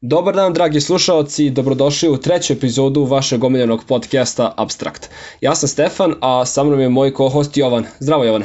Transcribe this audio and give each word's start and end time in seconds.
Dobar 0.00 0.34
dan, 0.34 0.52
dragi 0.52 0.80
slušalci, 0.80 1.50
dobrodošli 1.50 2.08
u 2.08 2.16
treću 2.16 2.52
epizodu 2.52 3.04
vašeg 3.04 3.44
omiljenog 3.44 3.80
podcasta 3.88 4.52
Abstrakt. 4.56 5.10
Ja 5.40 5.54
sam 5.54 5.68
Stefan, 5.68 6.14
a 6.20 6.44
sa 6.44 6.64
mnom 6.64 6.80
je 6.80 6.88
moj 6.88 7.14
co-host 7.14 7.56
Jovan. 7.56 7.84
Zdravo, 8.00 8.24
Jovane. 8.24 8.44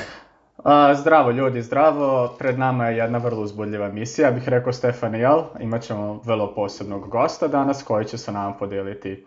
A, 0.64 0.96
zdravo 0.96 1.32
ljudi, 1.32 1.62
zdravo. 1.62 2.36
Pred 2.40 2.60
nama 2.60 2.88
je 2.88 2.98
jedna 2.98 3.18
vrlo 3.18 3.42
uzbudljiva 3.42 3.86
emisija, 3.86 4.32
bih 4.32 4.50
rekao 4.50 4.74
Stefan 4.74 5.16
i 5.16 5.20
jel. 5.20 5.42
Imaćemo 5.60 6.22
vrlo 6.26 6.54
posebnog 6.56 7.10
gosta 7.10 7.48
danas 7.48 7.84
koji 7.84 8.06
će 8.06 8.18
se 8.18 8.32
nam 8.32 8.58
podeliti 8.60 9.26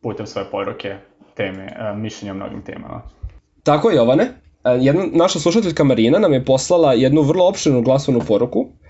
putem 0.00 0.26
svoje 0.26 0.50
poruke 0.50 0.96
teme, 1.34 1.76
mišljenja 1.96 2.32
o 2.32 2.36
mnogim 2.36 2.62
temama. 2.62 3.02
Tako 3.62 3.90
je, 3.90 3.96
Jovane. 3.96 4.28
Jedna 4.64 5.04
naša 5.12 5.38
slušateljka 5.38 5.84
Marina 5.84 6.18
nam 6.18 6.32
je 6.32 6.44
poslala 6.44 6.92
jednu 6.92 7.22
vrlo 7.22 7.48
opširnu 7.48 7.82
glasovnu 7.82 8.20
poruku 8.28 8.66
e, 8.66 8.83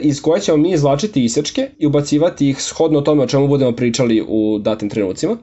iz 0.00 0.22
koje 0.22 0.40
ćemo 0.40 0.56
mi 0.56 0.72
izvlačiti 0.72 1.24
isečke 1.24 1.70
i 1.78 1.86
ubacivati 1.86 2.48
ih 2.48 2.62
shodno 2.62 3.00
tome 3.00 3.22
o 3.22 3.26
čemu 3.26 3.48
budemo 3.48 3.72
pričali 3.72 4.24
u 4.28 4.58
datim 4.58 4.88
trenucima. 4.88 5.36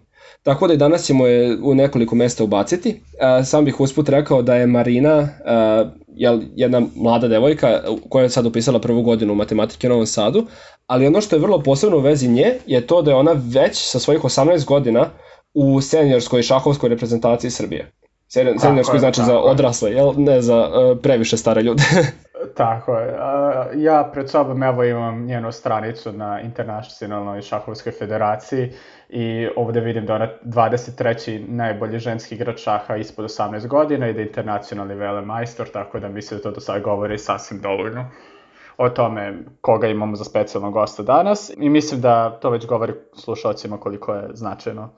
Tako 0.44 0.68
da 0.68 0.73
i 0.73 0.77
danas 0.77 1.05
ćemo 1.05 1.27
je 1.27 1.58
u 1.63 1.76
nekoliko 1.76 2.16
mesta 2.16 2.44
ubaciti. 2.44 2.90
E, 2.90 3.44
sam 3.44 3.66
bih 3.66 3.80
usput 3.80 4.09
rekao 4.09 4.41
da 4.41 4.55
je 4.55 4.68
Marina 4.68 5.20
e, 5.20 5.30
jedna 6.55 6.82
mlada 6.95 7.27
devojka 7.27 7.82
koja 8.09 8.23
je 8.23 8.30
sad 8.30 8.45
upisala 8.45 8.80
prvu 8.80 9.02
godinu 9.02 9.35
matematike 9.35 9.88
u 9.88 9.90
Novom 9.90 10.05
Sadu, 10.05 10.46
ali 10.85 11.07
ono 11.07 11.21
što 11.21 11.35
je 11.35 11.40
vrlo 11.40 11.63
posebno 11.63 11.98
u 11.98 11.99
vezi 11.99 12.27
nje 12.27 12.54
je 12.66 12.88
to 12.88 13.02
da 13.02 13.12
je 13.12 13.18
ona 13.18 13.32
već 13.35 13.91
sa 13.91 13.99
svojih 13.99 14.21
18 14.21 14.66
godina 14.66 15.09
u 15.54 15.82
seniorskoj 15.82 16.41
šahovskoj 16.41 16.90
reprezentaciji 16.90 17.52
Srbije. 17.52 17.91
Seniorskoj 18.59 18.99
znači 18.99 19.21
za 19.21 19.40
odrasle, 19.40 19.91
jel? 19.91 20.13
ne 20.18 20.41
za 20.41 20.70
previše 21.02 21.38
stare 21.38 21.62
ljude. 21.62 21.84
tako 22.55 22.96
je. 22.98 23.18
Ja 23.76 24.09
pred 24.14 24.30
sobom 24.30 24.64
evo 24.64 24.84
imam 24.84 25.26
njenu 25.26 25.52
stranicu 25.52 26.12
na 26.12 26.41
Internacionalnoj 26.41 27.41
šahovskoj 27.41 27.91
federaciji 27.91 28.72
i 29.10 29.48
ovde 29.55 29.80
vidim 29.80 30.05
da 30.05 30.16
ona 30.16 30.30
23. 30.44 31.46
najbolji 31.48 31.99
ženski 31.99 32.35
igrač 32.35 32.60
šaha 32.60 32.96
ispod 32.96 33.26
18 33.26 33.68
godina 33.68 34.07
i 34.07 34.13
da 34.13 34.20
je 34.20 34.27
internacionalni 34.27 34.96
velemajstor, 34.96 35.68
tako 35.68 35.99
da 35.99 36.10
mislim 36.10 36.38
da 36.40 36.44
to 36.44 36.52
do 36.52 36.60
sada 36.60 36.79
govori 36.79 37.18
sasvim 37.18 37.62
dovoljno 37.62 38.05
o 38.77 38.90
tome 38.90 39.38
koga 39.62 39.88
imamo 39.88 40.16
za 40.16 40.24
specijalnog 40.24 40.74
gosta 40.74 41.04
danas 41.04 41.51
i 41.57 41.70
mislim 41.70 42.01
da 42.01 42.40
to 42.40 42.49
već 42.49 42.68
govori 42.68 42.94
slušalcima 43.13 43.77
koliko 43.77 44.13
je 44.13 44.29
značajno 44.34 44.90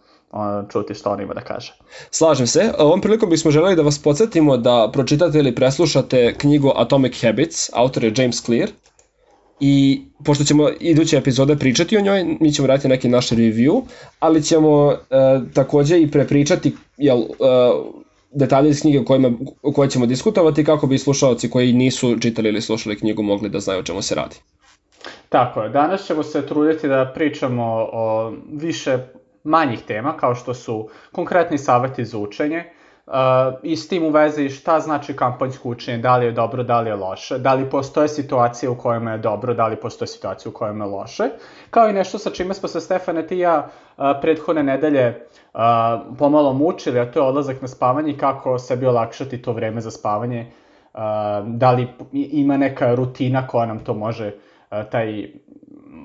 čuti 0.71 0.93
što 0.93 1.09
on 1.09 1.21
ima 1.21 1.33
da 1.33 1.41
kaže. 1.41 1.73
Slažem 2.11 2.47
se. 2.47 2.71
Ovom 2.77 3.01
prilikom 3.01 3.29
bismo 3.29 3.51
želeli 3.51 3.75
da 3.75 3.81
vas 3.81 3.99
podsjetimo 3.99 4.57
da 4.57 4.89
pročitate 4.93 5.39
ili 5.39 5.55
preslušate 5.55 6.33
knjigu 6.37 6.71
Atomic 6.75 7.21
Habits, 7.21 7.69
autor 7.73 8.03
je 8.03 8.13
James 8.17 8.43
Clear, 8.43 8.69
i 9.59 10.01
pošto 10.25 10.43
ćemo 10.43 10.69
iduće 10.79 11.17
epizode 11.17 11.55
pričati 11.55 11.97
o 11.97 12.01
njoj, 12.01 12.37
mi 12.39 12.51
ćemo 12.51 12.67
raditi 12.67 12.87
neki 12.87 13.09
naš 13.09 13.29
review, 13.29 13.81
ali 14.19 14.43
ćemo 14.43 14.91
e, 14.91 14.95
takođe 15.53 15.99
i 16.01 16.11
prepričati 16.11 16.75
jel, 16.97 17.19
e, 17.19 17.25
detalje 18.31 18.69
iz 18.69 18.81
knjige 18.81 18.99
o, 18.99 19.05
kojima, 19.05 19.31
o 19.63 19.71
koje 19.71 19.89
ćemo 19.89 20.05
diskutovati 20.05 20.63
kako 20.63 20.87
bi 20.87 20.97
slušalci 20.97 21.49
koji 21.49 21.73
nisu 21.73 22.19
čitali 22.19 22.49
ili 22.49 22.61
slušali 22.61 22.99
knjigu 22.99 23.23
mogli 23.23 23.49
da 23.49 23.59
znaju 23.59 23.79
o 23.79 23.83
čemu 23.83 24.01
se 24.01 24.15
radi. 24.15 24.35
Tako 25.29 25.61
je, 25.61 25.69
danas 25.69 26.05
ćemo 26.07 26.23
se 26.23 26.47
truditi 26.47 26.87
da 26.87 27.11
pričamo 27.15 27.89
o 27.93 28.33
više 28.51 28.97
manjih 29.43 29.81
tema, 29.87 30.17
kao 30.17 30.35
što 30.35 30.53
su 30.53 30.89
konkretni 31.11 31.57
saveti 31.57 32.05
za 32.05 32.17
učenje, 32.17 32.65
Uh, 33.09 33.15
I 33.63 33.75
s 33.75 33.87
tim 33.87 34.03
u 34.03 34.09
vezi 34.09 34.49
šta 34.49 34.79
znači 34.79 35.15
kampanjsko 35.15 35.69
učenje, 35.69 35.97
da 35.97 36.17
li 36.17 36.25
je 36.25 36.31
dobro, 36.31 36.63
da 36.63 36.81
li 36.81 36.89
je 36.89 36.95
loše, 36.95 37.37
da 37.37 37.53
li 37.53 37.69
postoje 37.69 38.07
situacije 38.07 38.69
u 38.69 38.77
kojima 38.77 39.11
je 39.11 39.17
dobro, 39.17 39.53
da 39.53 39.67
li 39.67 39.75
postoje 39.75 40.07
situacije 40.07 40.49
u 40.49 40.53
kojima 40.53 40.85
je 40.85 40.91
loše, 40.91 41.23
kao 41.69 41.89
i 41.89 41.93
nešto 41.93 42.17
sa 42.17 42.29
čime 42.29 42.53
smo 42.53 42.69
se 42.69 42.81
Stefane 42.81 43.27
ti 43.27 43.37
ja 43.37 43.67
uh, 43.97 44.03
prethodne 44.21 44.63
nedelje 44.63 45.25
uh, 45.53 45.59
pomalo 46.17 46.53
mučili, 46.53 46.99
a 46.99 47.11
to 47.11 47.19
je 47.19 47.25
odlazak 47.25 47.61
na 47.61 47.67
spavanje 47.67 48.11
i 48.11 48.17
kako 48.17 48.59
sebi 48.59 48.85
olakšati 48.85 49.41
to 49.41 49.53
vreme 49.53 49.81
za 49.81 49.91
spavanje, 49.91 50.51
uh, 50.93 50.99
da 51.45 51.71
li 51.71 51.87
ima 52.13 52.57
neka 52.57 52.95
rutina 52.95 53.47
koja 53.47 53.65
nam 53.65 53.79
to 53.79 53.93
može 53.93 54.27
uh, 54.27 54.77
taj 54.91 55.27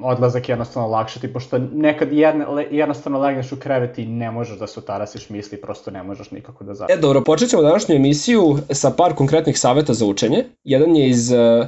odlazak 0.03 0.49
jednostavno 0.49 0.88
lakšati, 0.88 1.32
pošto 1.32 1.59
nekad 1.59 2.12
jedna, 2.12 2.47
jednostavno 2.71 3.21
legneš 3.21 3.53
u 3.53 3.56
krevet 3.56 3.99
i 3.99 4.06
ne 4.06 4.31
možeš 4.31 4.59
da 4.59 4.66
se 4.66 4.81
utarasiš 4.81 5.31
misli, 5.31 5.60
prosto 5.60 5.91
ne 5.91 6.03
možeš 6.03 6.31
nikako 6.31 6.65
da 6.65 6.75
završi. 6.75 6.99
E, 6.99 7.00
dobro, 7.00 7.25
počet 7.25 7.50
ćemo 7.50 7.62
današnju 7.62 7.94
emisiju 7.94 8.59
sa 8.71 8.91
par 8.91 9.15
konkretnih 9.15 9.59
saveta 9.59 9.94
za 9.94 10.06
učenje. 10.06 10.44
Jedan 10.65 10.97
je 10.97 11.09
iz 11.09 11.32
uh, 11.32 11.66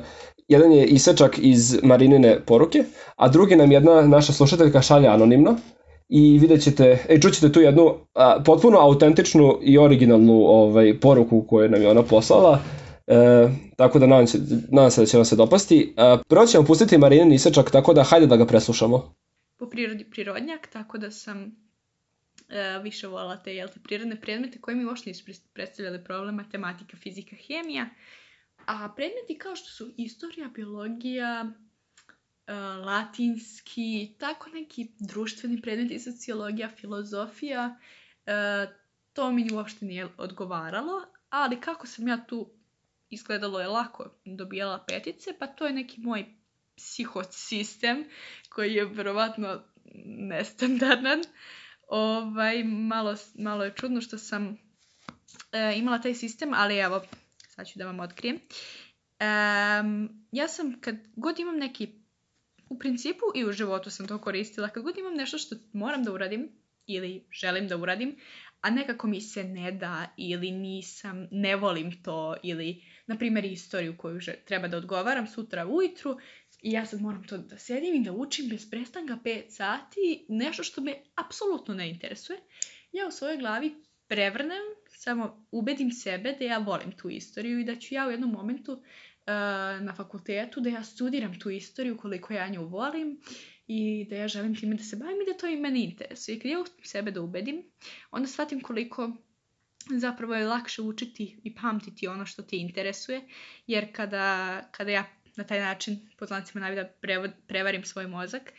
jedan 0.48 0.72
je 0.72 0.86
isečak 0.86 1.38
iz 1.38 1.78
Marinine 1.82 2.40
poruke, 2.46 2.84
a 3.16 3.28
drugi 3.28 3.56
nam 3.56 3.72
jedna 3.72 4.02
naša 4.02 4.32
slušateljka 4.32 4.82
šalje 4.82 5.08
anonimno 5.08 5.56
i 6.08 6.38
vidjet 6.38 6.62
ćete, 6.62 6.98
e, 7.08 7.20
čućete 7.20 7.52
tu 7.52 7.60
jednu 7.60 7.94
a, 8.14 8.42
potpuno 8.44 8.78
autentičnu 8.78 9.58
i 9.62 9.78
originalnu 9.78 10.32
ovaj, 10.32 11.00
poruku 11.00 11.44
koju 11.48 11.68
nam 11.68 11.82
je 11.82 11.90
ona 11.90 12.02
poslala. 12.02 12.58
E, 13.06 13.48
tako 13.76 13.98
da 13.98 14.06
nadam 14.06 14.26
se, 14.26 14.38
nadam 14.70 14.90
se 14.90 15.00
da 15.00 15.06
će 15.06 15.16
vam 15.16 15.24
se 15.24 15.36
dopasti. 15.36 15.94
E, 15.96 16.18
prvo 16.28 16.46
ćemo 16.46 16.64
pustiti 16.64 16.98
Marinin 16.98 17.32
isečak, 17.32 17.70
tako 17.70 17.94
da 17.94 18.02
hajde 18.02 18.26
da 18.26 18.36
ga 18.36 18.46
preslušamo. 18.46 19.14
Po 19.56 19.68
prirodi 19.68 20.04
prirodnjak, 20.04 20.66
tako 20.72 20.98
da 20.98 21.10
sam 21.10 21.56
e, 22.48 22.80
više 22.82 23.06
volala 23.06 23.36
te, 23.36 23.54
jel 23.54 23.68
te, 23.68 23.80
prirodne 23.80 24.20
predmete 24.20 24.60
koje 24.60 24.76
mi 24.76 24.84
uopšte 24.84 25.10
nisu 25.10 25.24
predstavljale 25.52 26.04
problem, 26.04 26.34
matematika, 26.34 26.96
fizika, 26.96 27.36
hemija. 27.36 27.86
A 28.66 28.92
predmeti 28.96 29.38
kao 29.38 29.56
što 29.56 29.70
su 29.70 29.92
istorija, 29.96 30.48
biologija, 30.54 31.52
e, 32.46 32.52
latinski, 32.84 34.14
tako 34.18 34.50
neki 34.50 34.88
društveni 34.98 35.62
predmeti, 35.62 35.98
sociologija, 35.98 36.68
filozofija, 36.68 37.76
e, 38.26 38.66
to 39.12 39.32
mi 39.32 39.52
uopšte 39.52 39.86
nije 39.86 40.08
odgovaralo, 40.18 41.02
ali 41.30 41.60
kako 41.60 41.86
sam 41.86 42.08
ja 42.08 42.24
tu 42.24 42.55
izgledalo 43.10 43.60
je 43.60 43.68
lako 43.68 44.10
dobijala 44.24 44.84
petice, 44.88 45.30
pa 45.38 45.46
to 45.46 45.66
je 45.66 45.72
neki 45.72 46.00
moj 46.00 46.26
psihosistem 46.76 48.04
koji 48.48 48.74
je 48.74 48.84
verovatno 48.84 49.62
nestandardan. 50.04 51.22
Ovaj, 51.88 52.64
malo, 52.64 53.14
malo 53.34 53.64
je 53.64 53.74
čudno 53.74 54.00
što 54.00 54.18
sam 54.18 54.56
e, 55.52 55.74
imala 55.76 56.00
taj 56.00 56.14
sistem, 56.14 56.54
ali 56.54 56.78
evo, 56.78 57.02
sad 57.48 57.66
ću 57.66 57.78
da 57.78 57.86
vam 57.86 58.00
otkrijem. 58.00 58.36
E, 58.36 59.26
ja 60.32 60.48
sam, 60.48 60.80
kad 60.80 60.96
god 61.16 61.38
imam 61.38 61.56
neki, 61.56 61.88
u 62.68 62.78
principu 62.78 63.24
i 63.34 63.44
u 63.44 63.52
životu 63.52 63.90
sam 63.90 64.08
to 64.08 64.18
koristila, 64.18 64.68
kad 64.68 64.82
god 64.82 64.98
imam 64.98 65.14
nešto 65.14 65.38
što 65.38 65.56
moram 65.72 66.04
da 66.04 66.12
uradim, 66.12 66.48
ili 66.86 67.26
želim 67.30 67.68
da 67.68 67.76
uradim, 67.76 68.16
a 68.66 68.70
nekako 68.70 69.06
mi 69.06 69.20
se 69.20 69.44
ne 69.44 69.72
da 69.72 70.14
ili 70.16 70.50
nisam, 70.50 71.28
ne 71.30 71.56
volim 71.56 72.02
to 72.02 72.36
ili, 72.42 72.82
na 73.06 73.18
primjer, 73.18 73.44
istoriju 73.44 73.96
koju 73.96 74.20
treba 74.44 74.68
da 74.68 74.76
odgovaram 74.76 75.26
sutra 75.26 75.66
ujutru 75.66 76.18
i 76.62 76.72
ja 76.72 76.86
sad 76.86 77.00
moram 77.00 77.26
to 77.26 77.38
da 77.38 77.58
sedim 77.58 77.94
i 77.94 78.04
da 78.04 78.12
učim 78.12 78.48
bez 78.48 78.70
prestanka 78.70 79.18
5 79.24 79.50
sati, 79.50 80.26
nešto 80.28 80.64
što 80.64 80.80
me 80.80 80.94
apsolutno 81.14 81.74
ne 81.74 81.90
interesuje. 81.90 82.38
Ja 82.92 83.06
u 83.06 83.10
svojoj 83.10 83.36
glavi 83.36 83.74
prevrnem, 84.08 84.62
samo 84.88 85.46
ubedim 85.50 85.90
sebe 85.90 86.32
da 86.38 86.44
ja 86.44 86.58
volim 86.58 86.92
tu 86.92 87.10
istoriju 87.10 87.60
i 87.60 87.64
da 87.64 87.76
ću 87.76 87.94
ja 87.94 88.06
u 88.06 88.10
jednom 88.10 88.30
momentu 88.30 88.72
uh, 88.72 88.82
na 89.80 89.94
fakultetu 89.96 90.60
da 90.60 90.70
ja 90.70 90.84
studiram 90.84 91.40
tu 91.40 91.50
istoriju 91.50 91.96
koliko 91.96 92.32
ja 92.32 92.48
nju 92.48 92.64
volim 92.64 93.20
i 93.66 94.06
da 94.10 94.16
ja 94.16 94.28
želim 94.28 94.54
time 94.56 94.76
da 94.76 94.82
se 94.82 94.96
bavim 94.96 95.16
i 95.22 95.32
da 95.32 95.38
to 95.38 95.46
i 95.46 95.56
meni 95.56 95.84
interesuje. 95.84 96.36
I 96.36 96.40
kad 96.40 96.50
ja 96.50 96.60
uspim 96.60 96.84
sebe 96.84 97.10
da 97.10 97.20
ubedim, 97.20 97.62
onda 98.10 98.28
shvatim 98.28 98.60
koliko 98.60 99.12
zapravo 99.90 100.34
je 100.34 100.46
lakše 100.46 100.82
učiti 100.82 101.40
i 101.44 101.54
pamtiti 101.54 102.08
ono 102.08 102.26
što 102.26 102.42
te 102.42 102.56
interesuje, 102.56 103.22
jer 103.66 103.92
kada, 103.92 104.60
kada 104.72 104.90
ja 104.90 105.04
na 105.36 105.44
taj 105.44 105.60
način, 105.60 106.08
po 106.18 106.26
znacima 106.26 106.60
navida, 106.60 106.92
prevarim 107.46 107.84
svoj 107.84 108.06
mozak, 108.06 108.52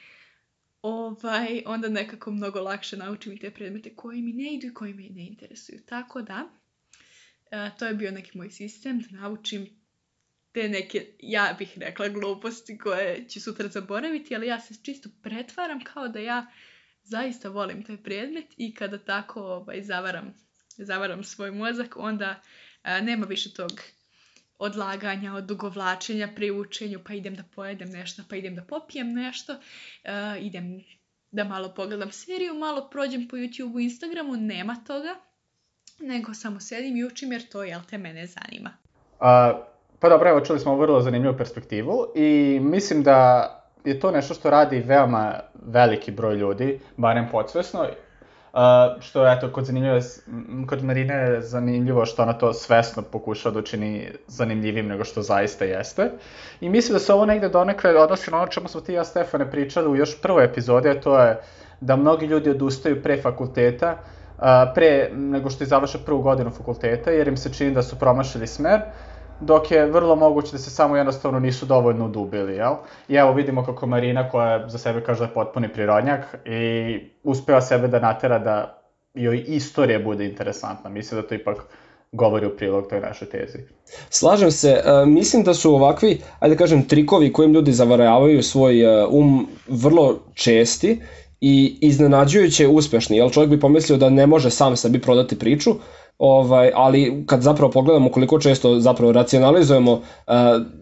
ovaj, 0.82 1.64
onda 1.66 1.90
nekako 1.90 2.32
mnogo 2.32 2.62
lakše 2.62 2.98
naučim 2.98 3.34
i 3.34 3.40
te 3.40 3.52
predmete 3.52 3.96
koji 3.96 4.22
mi 4.22 4.34
ne 4.34 4.54
idu 4.54 4.68
i 4.68 4.74
koji 4.74 4.94
me 4.94 5.10
ne 5.10 5.28
interesuju. 5.28 5.80
Tako 5.86 6.22
da, 6.22 6.50
to 7.80 7.86
je 7.86 7.94
bio 7.94 8.12
neki 8.12 8.38
moj 8.38 8.50
sistem, 8.50 9.00
da 9.00 9.18
naučim 9.18 9.70
te 10.58 10.70
neke, 10.70 11.06
ja 11.20 11.56
bih 11.58 11.74
rekla, 11.78 12.08
gluposti 12.08 12.78
koje 12.78 13.30
ću 13.30 13.42
sutra 13.42 13.68
zaboraviti, 13.68 14.36
ali 14.36 14.48
ja 14.48 14.60
se 14.60 14.74
čisto 14.84 15.10
pretvaram 15.24 15.84
kao 15.84 16.08
da 16.08 16.20
ja 16.20 16.46
zaista 17.04 17.50
volim 17.50 17.84
taj 17.84 17.98
predmet 17.98 18.46
i 18.58 18.74
kada 18.74 18.98
tako 18.98 19.42
ovaj, 19.42 19.84
zavaram, 19.84 20.34
zavaram 20.78 21.24
svoj 21.24 21.52
mozak, 21.52 21.96
onda 21.98 22.42
a, 22.84 23.02
nema 23.02 23.26
više 23.26 23.54
tog 23.54 23.72
odlaganja, 24.60 25.34
odugovlačenja 25.34 26.30
pri 26.36 26.52
učenju, 26.52 27.00
pa 27.08 27.14
idem 27.14 27.36
da 27.36 27.44
pojedem 27.56 27.90
nešto, 27.90 28.24
pa 28.30 28.36
idem 28.36 28.56
da 28.56 28.64
popijem 28.64 29.14
nešto, 29.14 29.60
a, 30.04 30.38
idem 30.42 30.84
da 31.32 31.44
malo 31.44 31.74
pogledam 31.76 32.12
seriju, 32.12 32.54
malo 32.54 32.90
prođem 32.90 33.28
po 33.28 33.36
YouTube-u, 33.36 33.80
Instagramu, 33.80 34.36
nema 34.36 34.76
toga, 34.88 35.16
nego 36.00 36.34
samo 36.34 36.60
sedim 36.60 36.98
i 36.98 37.06
učim 37.06 37.32
jer 37.32 37.50
to, 37.50 37.64
jel 37.64 37.82
te, 37.90 37.98
mene 37.98 38.28
zanima. 38.28 38.78
A, 39.20 39.64
Pa 40.00 40.10
dobro, 40.10 40.30
evo 40.30 40.42
čuli 40.42 40.60
smo 40.60 40.76
vrlo 40.76 41.02
zanimljivu 41.02 41.38
perspektivu 41.38 42.08
i 42.16 42.60
mislim 42.64 43.04
da 43.04 43.50
je 43.86 44.00
to 44.00 44.12
nešto 44.12 44.34
što 44.34 44.50
radi 44.50 44.80
veoma 44.80 45.34
veliki 45.66 46.12
broj 46.12 46.36
ljudi, 46.36 46.80
barem 46.98 47.28
podsvesno, 47.32 47.88
Uh, 48.54 49.02
što 49.02 49.26
je, 49.26 49.34
eto, 49.34 49.52
kod, 49.52 49.66
zanimljivo, 49.66 50.00
kod 50.70 50.84
Marine 50.84 51.14
je 51.14 51.42
zanimljivo 51.42 52.06
što 52.06 52.22
ona 52.22 52.34
to 52.34 52.54
svesno 52.54 53.04
pokušava 53.04 53.54
da 53.54 53.60
učini 53.60 54.12
zanimljivim 54.28 54.88
nego 54.88 55.04
što 55.04 55.22
zaista 55.22 55.66
jeste. 55.66 56.12
I 56.62 56.70
mislim 56.70 56.94
da 56.94 57.00
se 57.00 57.14
ovo 57.14 57.26
negde 57.26 57.50
donekle 57.50 57.98
odnosi 57.98 58.32
na 58.32 58.38
ono 58.38 58.48
čemu 58.48 58.68
smo 58.68 58.82
ti 58.82 58.92
i 58.92 58.96
ja, 58.96 59.04
Stefane, 59.04 59.52
pričali 59.52 59.88
u 59.88 59.96
još 59.96 60.22
prvoj 60.22 60.46
epizodi, 60.46 60.90
a 60.90 61.02
to 61.02 61.20
je 61.20 61.38
da 61.82 61.96
mnogi 61.96 62.26
ljudi 62.26 62.50
odustaju 62.50 63.04
pre 63.04 63.22
fakulteta, 63.22 63.98
uh, 64.38 64.44
pre 64.76 65.10
nego 65.14 65.50
što 65.50 65.64
i 65.64 65.68
završe 65.68 65.98
prvu 66.06 66.22
godinu 66.22 66.52
fakulteta, 66.52 67.12
jer 67.12 67.28
im 67.28 67.38
se 67.38 67.54
čini 67.54 67.72
da 67.72 67.84
su 67.84 68.00
promašili 68.00 68.48
smer, 68.48 68.82
dok 69.42 69.72
je 69.72 69.86
vrlo 69.86 70.16
moguće 70.16 70.52
da 70.52 70.58
se 70.58 70.70
samo 70.70 70.98
jednostavno 70.98 71.40
nisu 71.40 71.66
dovoljno 71.66 72.06
udubili, 72.06 72.56
jel? 72.56 72.74
I 73.08 73.16
evo 73.16 73.34
vidimo 73.34 73.66
kako 73.66 73.88
Marina, 73.88 74.30
koja 74.30 74.70
za 74.70 74.78
sebe 74.78 75.04
kaže 75.04 75.20
da 75.20 75.26
je 75.26 75.34
potpuni 75.34 75.74
prirodnjak 75.74 76.36
i 76.46 77.00
uspeva 77.24 77.62
sebe 77.62 77.88
da 77.88 78.00
natera 78.00 78.40
da 78.40 78.82
joj 79.14 79.44
istorija 79.48 80.00
bude 80.00 80.26
interesantna. 80.26 80.90
Mislim 80.90 81.22
da 81.22 81.28
to 81.28 81.36
ipak 81.36 81.58
govori 82.12 82.46
u 82.48 82.58
prilog 82.58 82.88
toj 82.90 83.00
našoj 83.00 83.30
tezi. 83.30 83.58
Slažem 84.10 84.52
se, 84.52 84.82
uh, 84.86 85.08
mislim 85.08 85.44
da 85.44 85.54
su 85.54 85.74
ovakvi, 85.74 86.22
ajde 86.40 86.56
da 86.56 86.60
kažem, 86.60 86.88
trikovi 86.88 87.34
kojim 87.34 87.54
ljudi 87.54 87.72
zavaravaju 87.72 88.44
svoj 88.44 88.86
uh, 88.86 89.14
um 89.14 89.48
vrlo 89.68 90.20
česti 90.34 91.02
i 91.42 91.78
iznenađujuće 91.82 92.68
uspešni, 92.68 93.18
jel 93.18 93.30
čovjek 93.30 93.50
bi 93.50 93.60
pomislio 93.60 93.98
da 93.98 94.10
ne 94.10 94.28
može 94.28 94.50
sam 94.50 94.76
sebi 94.76 95.02
prodati 95.02 95.40
priču, 95.40 95.76
ovaj, 96.18 96.72
ali 96.76 97.24
kad 97.26 97.42
zapravo 97.42 97.72
pogledamo 97.72 98.12
koliko 98.12 98.40
često 98.40 98.80
zapravo 98.80 99.12
racionalizujemo 99.12 99.92
uh, 99.92 100.02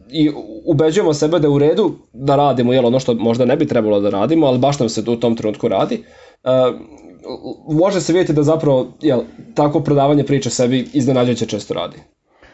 i 0.09 0.31
ubeđujemo 0.65 1.13
sebe 1.13 1.39
da 1.39 1.47
je 1.47 1.51
u 1.51 1.59
redu 1.59 1.91
da 2.13 2.35
radimo 2.35 2.73
jel, 2.73 2.85
ono 2.85 2.99
što 2.99 3.13
možda 3.13 3.45
ne 3.45 3.55
bi 3.57 3.67
trebalo 3.67 3.99
da 3.99 4.09
radimo, 4.09 4.47
ali 4.47 4.59
baš 4.59 4.79
nam 4.79 4.89
se 4.89 5.05
to 5.05 5.11
u 5.11 5.15
tom 5.15 5.35
trenutku 5.35 5.67
radi, 5.67 6.03
uh, 6.43 6.51
može 7.75 8.01
se 8.01 8.13
vidjeti 8.13 8.33
da 8.33 8.43
zapravo 8.43 8.87
jel, 9.01 9.21
tako 9.53 9.79
prodavanje 9.79 10.23
priče 10.23 10.49
sebi 10.49 10.87
iznenađujuće 10.93 11.45
često 11.45 11.73
radi. 11.73 11.97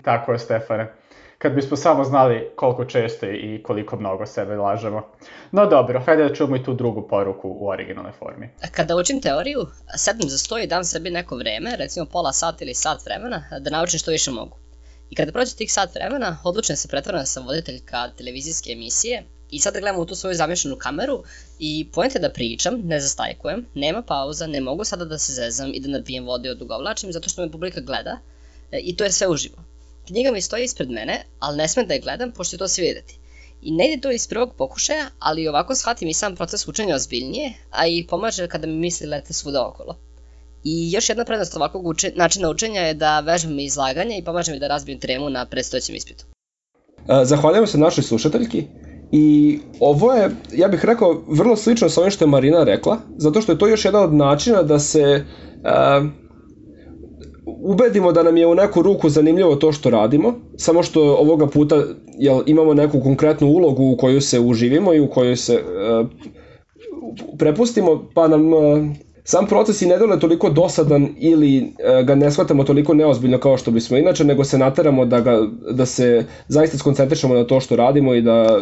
Tako 0.04 0.32
je, 0.32 0.40
Stefane 0.40 1.01
kad 1.42 1.54
bismo 1.54 1.78
samo 1.78 2.04
znali 2.04 2.50
koliko 2.56 2.86
često 2.86 3.26
i 3.26 3.64
koliko 3.64 4.00
mnogo 4.00 4.26
sebe 4.26 4.56
lažemo. 4.56 5.02
No 5.52 5.66
dobro, 5.66 6.04
hajde 6.06 6.24
da 6.24 6.36
čujemo 6.36 6.56
i 6.56 6.64
tu 6.64 6.74
drugu 6.74 7.08
poruku 7.08 7.50
u 7.60 7.70
originalnoj 7.70 8.12
formi. 8.20 8.50
Kada 8.72 8.96
učim 8.96 9.22
teoriju, 9.22 9.68
sednem 9.98 10.30
za 10.30 10.38
sto 10.38 10.60
i 10.60 10.68
dam 10.68 10.84
sebi 10.84 11.10
neko 11.10 11.36
vreme, 11.36 11.76
recimo 11.76 12.06
pola 12.06 12.34
sata 12.34 12.64
ili 12.64 12.74
sat 12.74 13.06
vremena, 13.06 13.44
da 13.60 13.70
naučim 13.70 14.00
što 14.00 14.12
više 14.12 14.32
mogu. 14.32 14.58
I 15.10 15.16
kada 15.16 15.32
prođe 15.32 15.56
tih 15.56 15.74
sat 15.74 15.96
vremena, 15.96 16.38
odlučujem 16.44 16.78
se 16.78 16.88
pretvarana 16.88 17.26
sam 17.26 17.46
voditeljka 17.46 18.10
televizijske 18.18 18.72
emisije 18.72 19.24
i 19.50 19.60
sada 19.60 19.80
gledam 19.80 20.00
u 20.00 20.06
tu 20.06 20.16
svoju 20.16 20.36
zamišljenu 20.36 20.76
kameru 20.76 21.24
i 21.60 21.90
pojent 21.94 22.16
je 22.16 22.22
da 22.22 22.30
pričam, 22.30 22.82
ne 22.84 23.00
zastajkujem, 23.00 23.66
nema 23.76 24.02
pauza, 24.02 24.48
ne 24.48 24.62
mogu 24.62 24.84
sada 24.84 25.06
da 25.06 25.18
se 25.18 25.34
zezam 25.34 25.72
i 25.74 25.80
da 25.80 25.90
napijem 25.90 26.26
vode 26.26 26.50
i 26.50 26.52
odugovlačim 26.52 27.12
zato 27.12 27.30
što 27.30 27.42
me 27.42 27.52
publika 27.52 27.82
gleda 27.82 28.20
e, 28.72 28.80
i 28.80 28.96
to 28.96 29.04
je 29.04 29.12
sve 29.12 29.28
uživo. 29.28 29.71
Knjiga 30.12 30.32
mi 30.32 30.42
stoji 30.42 30.64
ispred 30.64 30.90
mene, 30.90 31.26
ali 31.40 31.58
ne 31.58 31.68
smem 31.68 31.88
da 31.88 31.94
je 31.94 32.00
gledam, 32.00 32.32
pošto 32.32 32.52
će 32.52 32.58
to 32.58 32.68
svi 32.68 32.82
videti. 32.82 33.20
I 33.62 33.72
ne 33.72 33.88
ide 33.88 34.02
to 34.02 34.12
iz 34.12 34.28
prvog 34.28 34.54
pokušaja, 34.58 35.06
ali 35.20 35.48
ovako 35.48 35.76
shvatim 35.76 36.08
i 36.08 36.14
sam 36.14 36.36
proces 36.36 36.68
učenja 36.68 36.96
ozbiljnije, 36.96 37.54
a 37.72 37.88
i 37.88 38.08
pomaže 38.08 38.48
kada 38.48 38.68
mi 38.68 38.74
misli 38.74 39.08
lete 39.08 39.34
svuda 39.34 39.68
okolo. 39.68 39.96
I 40.64 40.92
još 40.92 41.10
jedna 41.10 41.26
prednost 41.26 41.56
ovakvog 41.56 41.88
uče, 41.88 42.12
načina 42.16 42.50
učenja 42.50 42.82
je 42.82 42.94
da 42.94 43.20
vežbam 43.20 43.60
izlaganje 43.60 44.18
i 44.18 44.24
pomaže 44.24 44.52
mi 44.52 44.60
da 44.60 44.68
razbijem 44.68 45.00
tremu 45.00 45.30
na 45.30 45.46
predstojećem 45.46 45.96
ispitu. 45.96 46.26
E, 47.10 47.26
zahvaljujemo 47.26 47.68
se 47.68 47.78
našoj 47.78 48.04
slušateljki 48.04 48.68
i 49.12 49.60
ovo 49.80 50.14
je, 50.14 50.30
ja 50.54 50.68
bih 50.68 50.86
rekao, 50.86 51.24
vrlo 51.28 51.56
slično 51.56 51.90
sa 51.90 52.02
ovim 52.02 52.12
što 52.12 52.26
je 52.26 52.30
Marina 52.30 52.64
rekla, 52.64 52.98
zato 53.18 53.42
što 53.42 53.52
je 53.52 53.58
to 53.58 53.68
još 53.68 53.86
jedan 53.86 54.04
od 54.04 54.14
načina 54.14 54.64
da 54.64 54.80
se 54.80 55.26
uh, 55.64 56.08
ubedimo 57.46 58.12
da 58.12 58.24
nam 58.24 58.38
je 58.38 58.48
u 58.48 58.56
neku 58.56 58.82
ruku 58.82 59.10
zanimljivo 59.10 59.56
to 59.56 59.72
što 59.72 59.90
radimo, 59.90 60.34
samo 60.58 60.84
što 60.84 61.16
ovoga 61.16 61.48
puta 61.48 61.84
jel, 62.18 62.42
imamo 62.46 62.74
neku 62.74 63.00
konkretnu 63.00 63.48
ulogu 63.48 63.84
u 63.84 63.98
koju 63.98 64.22
se 64.22 64.40
uživimo 64.40 64.94
i 64.94 65.00
u 65.00 65.10
kojoj 65.10 65.36
se 65.36 65.54
uh, 65.54 66.08
prepustimo, 67.38 68.10
pa 68.14 68.28
nam 68.28 68.54
uh, 68.54 68.62
sam 69.24 69.46
proces 69.46 69.82
i 69.82 69.86
ne 69.86 69.98
dole 69.98 70.20
toliko 70.20 70.50
dosadan 70.50 71.08
ili 71.18 71.62
uh, 71.62 72.06
ga 72.06 72.16
ne 72.16 72.32
shvatamo 72.32 72.64
toliko 72.64 72.94
neozbiljno 72.94 73.38
kao 73.38 73.58
što 73.58 73.72
bismo 73.72 73.98
inače, 73.98 74.24
nego 74.24 74.44
se 74.44 74.58
nateramo 74.58 75.06
da, 75.06 75.20
ga, 75.22 75.40
da 75.72 75.86
se 75.86 76.26
zaista 76.48 76.78
skoncentrišemo 76.78 77.34
na 77.34 77.44
to 77.44 77.60
što 77.60 77.76
radimo 77.76 78.14
i 78.14 78.22
da 78.22 78.58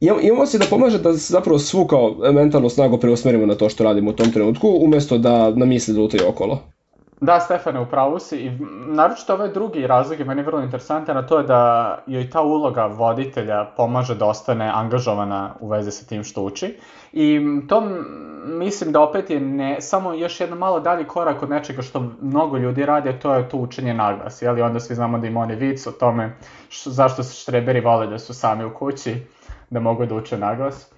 uh, 0.00 0.22
imamo 0.22 0.46
se 0.46 0.58
da 0.58 0.64
pomaže 0.70 0.98
da 0.98 1.12
zapravo 1.12 1.58
svu 1.58 1.86
kao 1.86 2.16
mentalnu 2.32 2.68
snagu 2.68 2.98
preusmerimo 2.98 3.46
na 3.46 3.54
to 3.54 3.68
što 3.68 3.84
radimo 3.84 4.10
u 4.10 4.14
tom 4.14 4.32
trenutku, 4.32 4.78
umesto 4.80 5.18
da 5.18 5.50
nam 5.50 5.68
misli 5.68 5.94
da 5.94 6.00
lutaju 6.00 6.22
okolo. 6.28 6.58
Da, 7.20 7.40
Stefane, 7.40 7.80
upravo 7.80 8.18
si. 8.18 8.36
I 8.36 8.50
naročito 8.86 9.34
ovaj 9.34 9.48
drugi 9.48 9.86
razlog 9.86 10.18
je 10.18 10.24
meni 10.24 10.42
vrlo 10.42 10.60
interesantan, 10.60 11.16
a 11.16 11.26
to 11.26 11.38
je 11.38 11.44
da 11.44 11.98
joj 12.06 12.30
ta 12.30 12.42
uloga 12.42 12.86
voditelja 12.86 13.64
pomaže 13.76 14.14
da 14.14 14.26
ostane 14.26 14.70
angažovana 14.74 15.54
u 15.60 15.68
vezi 15.68 15.90
sa 15.90 16.06
tim 16.06 16.24
što 16.24 16.42
uči. 16.42 16.76
I 17.12 17.40
to 17.68 17.82
mislim 18.44 18.92
da 18.92 19.00
opet 19.00 19.30
je 19.30 19.40
ne, 19.40 19.80
samo 19.80 20.14
još 20.14 20.40
jedno 20.40 20.56
malo 20.56 20.80
dalji 20.80 21.04
korak 21.04 21.42
od 21.42 21.50
nečega 21.50 21.82
što 21.82 22.04
mnogo 22.20 22.56
ljudi 22.56 22.86
radi, 22.86 23.18
to 23.22 23.34
je 23.34 23.48
to 23.48 23.56
učenje 23.56 23.94
naglas. 23.94 24.42
Jeli? 24.42 24.62
Onda 24.62 24.80
svi 24.80 24.94
znamo 24.94 25.18
da 25.18 25.26
ima 25.26 25.40
onaj 25.40 25.56
vic 25.56 25.86
o 25.86 25.92
tome 25.92 26.36
š, 26.68 26.90
zašto 26.90 27.22
se 27.22 27.42
štreberi 27.42 27.80
vole 27.80 28.06
da 28.06 28.18
su 28.18 28.34
sami 28.34 28.64
u 28.64 28.74
kući, 28.74 29.16
da 29.70 29.80
mogu 29.80 30.06
da 30.06 30.14
uče 30.14 30.38
naglas. 30.38 30.97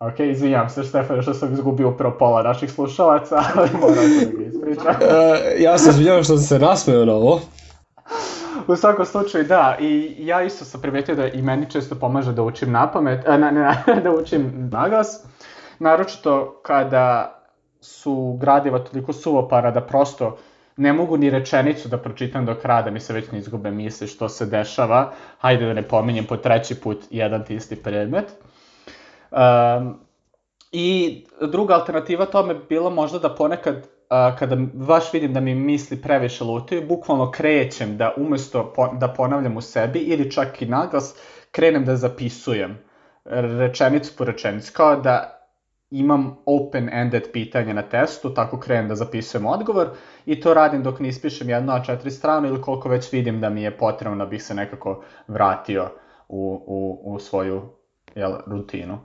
Ok, 0.00 0.20
izvinjam 0.20 0.68
se 0.68 0.82
Štefan 0.82 1.22
što 1.22 1.34
sam 1.34 1.52
izgubio 1.52 1.88
upravo 1.88 2.16
pola 2.18 2.42
naših 2.42 2.72
slušalaca, 2.72 3.42
ali 3.56 3.68
moram 3.80 3.94
da 3.94 4.36
ga 4.36 4.44
ispričam. 4.44 4.94
Uh, 4.94 5.60
ja 5.60 5.78
se 5.78 5.90
izvinjam 5.90 6.24
što 6.24 6.36
sam 6.36 6.46
se 6.46 6.58
nasmeo 6.58 7.04
na 7.04 7.12
ovo. 7.12 7.40
U 8.66 8.76
svakom 8.76 9.06
slučaju, 9.06 9.44
da, 9.44 9.76
i 9.80 10.14
ja 10.18 10.42
isto 10.42 10.64
sam 10.64 10.80
primetio 10.80 11.14
da 11.14 11.28
i 11.28 11.42
meni 11.42 11.70
često 11.70 11.94
pomaže 11.94 12.32
da 12.32 12.42
učim 12.42 12.72
na 12.72 12.92
pamet, 12.92 13.28
a, 13.28 13.36
ne, 13.36 13.52
ne, 13.52 14.00
da 14.04 14.10
učim 14.10 14.68
naglas, 14.72 15.24
naročito 15.78 16.60
kada 16.62 17.36
su 17.80 18.38
gradiva 18.40 18.78
toliko 18.78 19.12
suvopara 19.12 19.70
da 19.70 19.80
prosto 19.80 20.36
ne 20.76 20.92
mogu 20.92 21.16
ni 21.16 21.30
rečenicu 21.30 21.88
da 21.88 21.98
pročitam 21.98 22.46
do 22.46 22.54
kraja, 22.54 22.82
da 22.82 22.90
mi 22.90 23.00
se 23.00 23.12
već 23.12 23.30
ne 23.30 23.38
izgube 23.38 23.70
misli 23.70 24.06
što 24.06 24.28
se 24.28 24.46
dešava, 24.46 25.12
hajde 25.38 25.66
da 25.66 25.72
ne 25.72 25.82
pominjem 25.82 26.24
po 26.24 26.36
treći 26.36 26.74
put 26.74 26.98
jedan 27.10 27.44
ti 27.44 27.54
isti 27.54 27.76
predmet. 27.76 28.24
Um, 29.30 29.94
I 30.72 31.26
druga 31.40 31.74
alternativa 31.74 32.26
tome 32.26 32.54
bi 32.54 32.60
bila 32.68 32.90
možda 32.90 33.18
da 33.18 33.34
ponekad 33.34 33.76
uh, 33.76 34.38
kada 34.38 34.56
baš 34.74 35.12
vidim 35.12 35.34
da 35.34 35.40
mi 35.40 35.54
misli 35.54 36.02
previše 36.02 36.44
lutaju, 36.44 36.86
bukvalno 36.88 37.30
krećem 37.30 37.96
da 37.96 38.14
umesto 38.16 38.72
po, 38.76 38.88
da 38.88 39.08
ponavljam 39.08 39.56
u 39.56 39.60
sebi 39.60 39.98
ili 39.98 40.30
čak 40.30 40.62
i 40.62 40.66
naglas, 40.66 41.14
krenem 41.50 41.84
da 41.84 41.96
zapisujem 41.96 42.78
rečenicu 43.24 44.12
po 44.18 44.24
rečenicu, 44.24 44.72
kao 44.76 44.96
da 44.96 45.36
imam 45.90 46.36
open-ended 46.46 47.32
pitanje 47.32 47.74
na 47.74 47.82
testu, 47.82 48.34
tako 48.34 48.60
krenem 48.60 48.88
da 48.88 48.94
zapisujem 48.94 49.46
odgovor 49.46 49.88
i 50.26 50.40
to 50.40 50.54
radim 50.54 50.82
dok 50.82 51.00
ne 51.00 51.08
ispišem 51.08 51.48
jedno 51.48 51.72
a 51.72 51.84
četiri 51.84 52.10
strane 52.10 52.48
ili 52.48 52.62
koliko 52.62 52.88
već 52.88 53.12
vidim 53.12 53.40
da 53.40 53.50
mi 53.50 53.62
je 53.62 53.78
potrebno 53.78 54.24
da 54.24 54.26
bih 54.26 54.42
se 54.42 54.54
nekako 54.54 55.02
vratio 55.28 55.90
u, 56.28 56.64
u, 56.66 57.12
u 57.14 57.18
svoju 57.18 57.62
jel, 58.14 58.32
rutinu. 58.46 58.98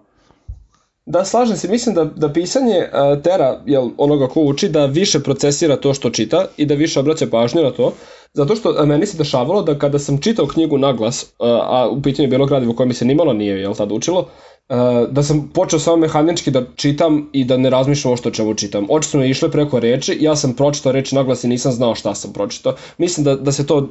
Da, 1.05 1.25
slažem 1.25 1.57
se. 1.57 1.67
Mislim 1.67 1.95
da, 1.95 2.03
da 2.03 2.33
pisanje 2.33 2.77
uh, 2.77 3.21
tera 3.23 3.61
jel, 3.65 3.89
onoga 3.97 4.27
ko 4.27 4.41
uči 4.41 4.69
da 4.69 4.85
više 4.85 5.19
procesira 5.19 5.75
to 5.75 5.93
što 5.93 6.09
čita 6.09 6.45
i 6.57 6.65
da 6.65 6.75
više 6.75 6.99
obraća 6.99 7.27
pažnju 7.31 7.63
na 7.63 7.71
to. 7.71 7.93
Zato 8.33 8.55
što 8.55 8.75
a 8.77 8.85
meni 8.85 9.05
se 9.05 9.17
dešavalo 9.17 9.61
da 9.61 9.79
kada 9.79 9.99
sam 9.99 10.21
čitao 10.21 10.47
knjigu 10.47 10.77
naglas, 10.77 11.23
uh, 11.23 11.47
a 11.47 11.89
u 11.91 12.01
pitanju 12.01 12.25
je 12.25 12.29
bilo 12.29 12.45
gradivo 12.45 12.73
koje 12.73 12.87
mi 12.87 12.93
se 12.93 13.05
nimalo 13.05 13.33
nije 13.33 13.59
jel, 13.61 13.75
tad 13.75 13.91
učilo, 13.91 14.29
Uh, 14.69 14.77
da 15.09 15.23
sam 15.23 15.49
počeo 15.53 15.79
samo 15.79 15.97
mehanički 15.97 16.51
da 16.51 16.61
čitam 16.75 17.29
i 17.33 17.43
da 17.45 17.57
ne 17.57 17.69
razmišljam 17.69 18.13
o 18.13 18.17
što 18.17 18.31
čemu 18.31 18.53
čitam. 18.53 18.85
Oči 18.89 19.09
su 19.09 19.17
me 19.17 19.29
išle 19.29 19.51
preko 19.51 19.79
reči, 19.79 20.17
ja 20.19 20.35
sam 20.35 20.53
pročitao 20.53 20.91
reči 20.91 21.15
naglas 21.15 21.43
i 21.43 21.47
nisam 21.47 21.71
znao 21.71 21.95
šta 21.95 22.15
sam 22.15 22.33
pročitao. 22.33 22.73
Mislim 22.97 23.23
da, 23.23 23.35
da 23.35 23.51
se 23.51 23.67
to 23.67 23.77
uh, 23.77 23.87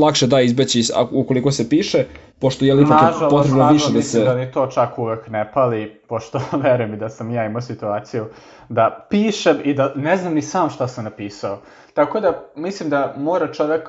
lakše 0.00 0.26
da 0.26 0.40
izbeći 0.40 0.82
ukoliko 1.10 1.52
se 1.52 1.68
piše, 1.68 2.04
pošto 2.38 2.64
je 2.64 2.74
li 2.74 2.82
ipak 2.82 3.14
potrebno 3.30 3.72
više 3.72 3.92
da 3.92 4.02
se... 4.02 4.24
da 4.24 4.34
ni 4.34 4.52
to 4.52 4.66
čak 4.66 4.98
uvek 4.98 5.28
ne 5.28 5.50
pali, 5.54 6.00
pošto 6.08 6.40
verujem 6.62 6.90
mi 6.90 6.96
da 6.96 7.08
sam 7.08 7.30
ja 7.30 7.44
imao 7.44 7.62
situaciju 7.62 8.26
da 8.68 9.06
pišem 9.10 9.56
i 9.64 9.74
da 9.74 9.92
ne 9.96 10.16
znam 10.16 10.34
ni 10.34 10.42
sam 10.42 10.70
šta 10.70 10.88
sam 10.88 11.04
napisao. 11.04 11.58
Tako 11.94 12.20
da 12.20 12.44
mislim 12.56 12.90
da 12.90 13.14
mora 13.16 13.52
čovek 13.52 13.88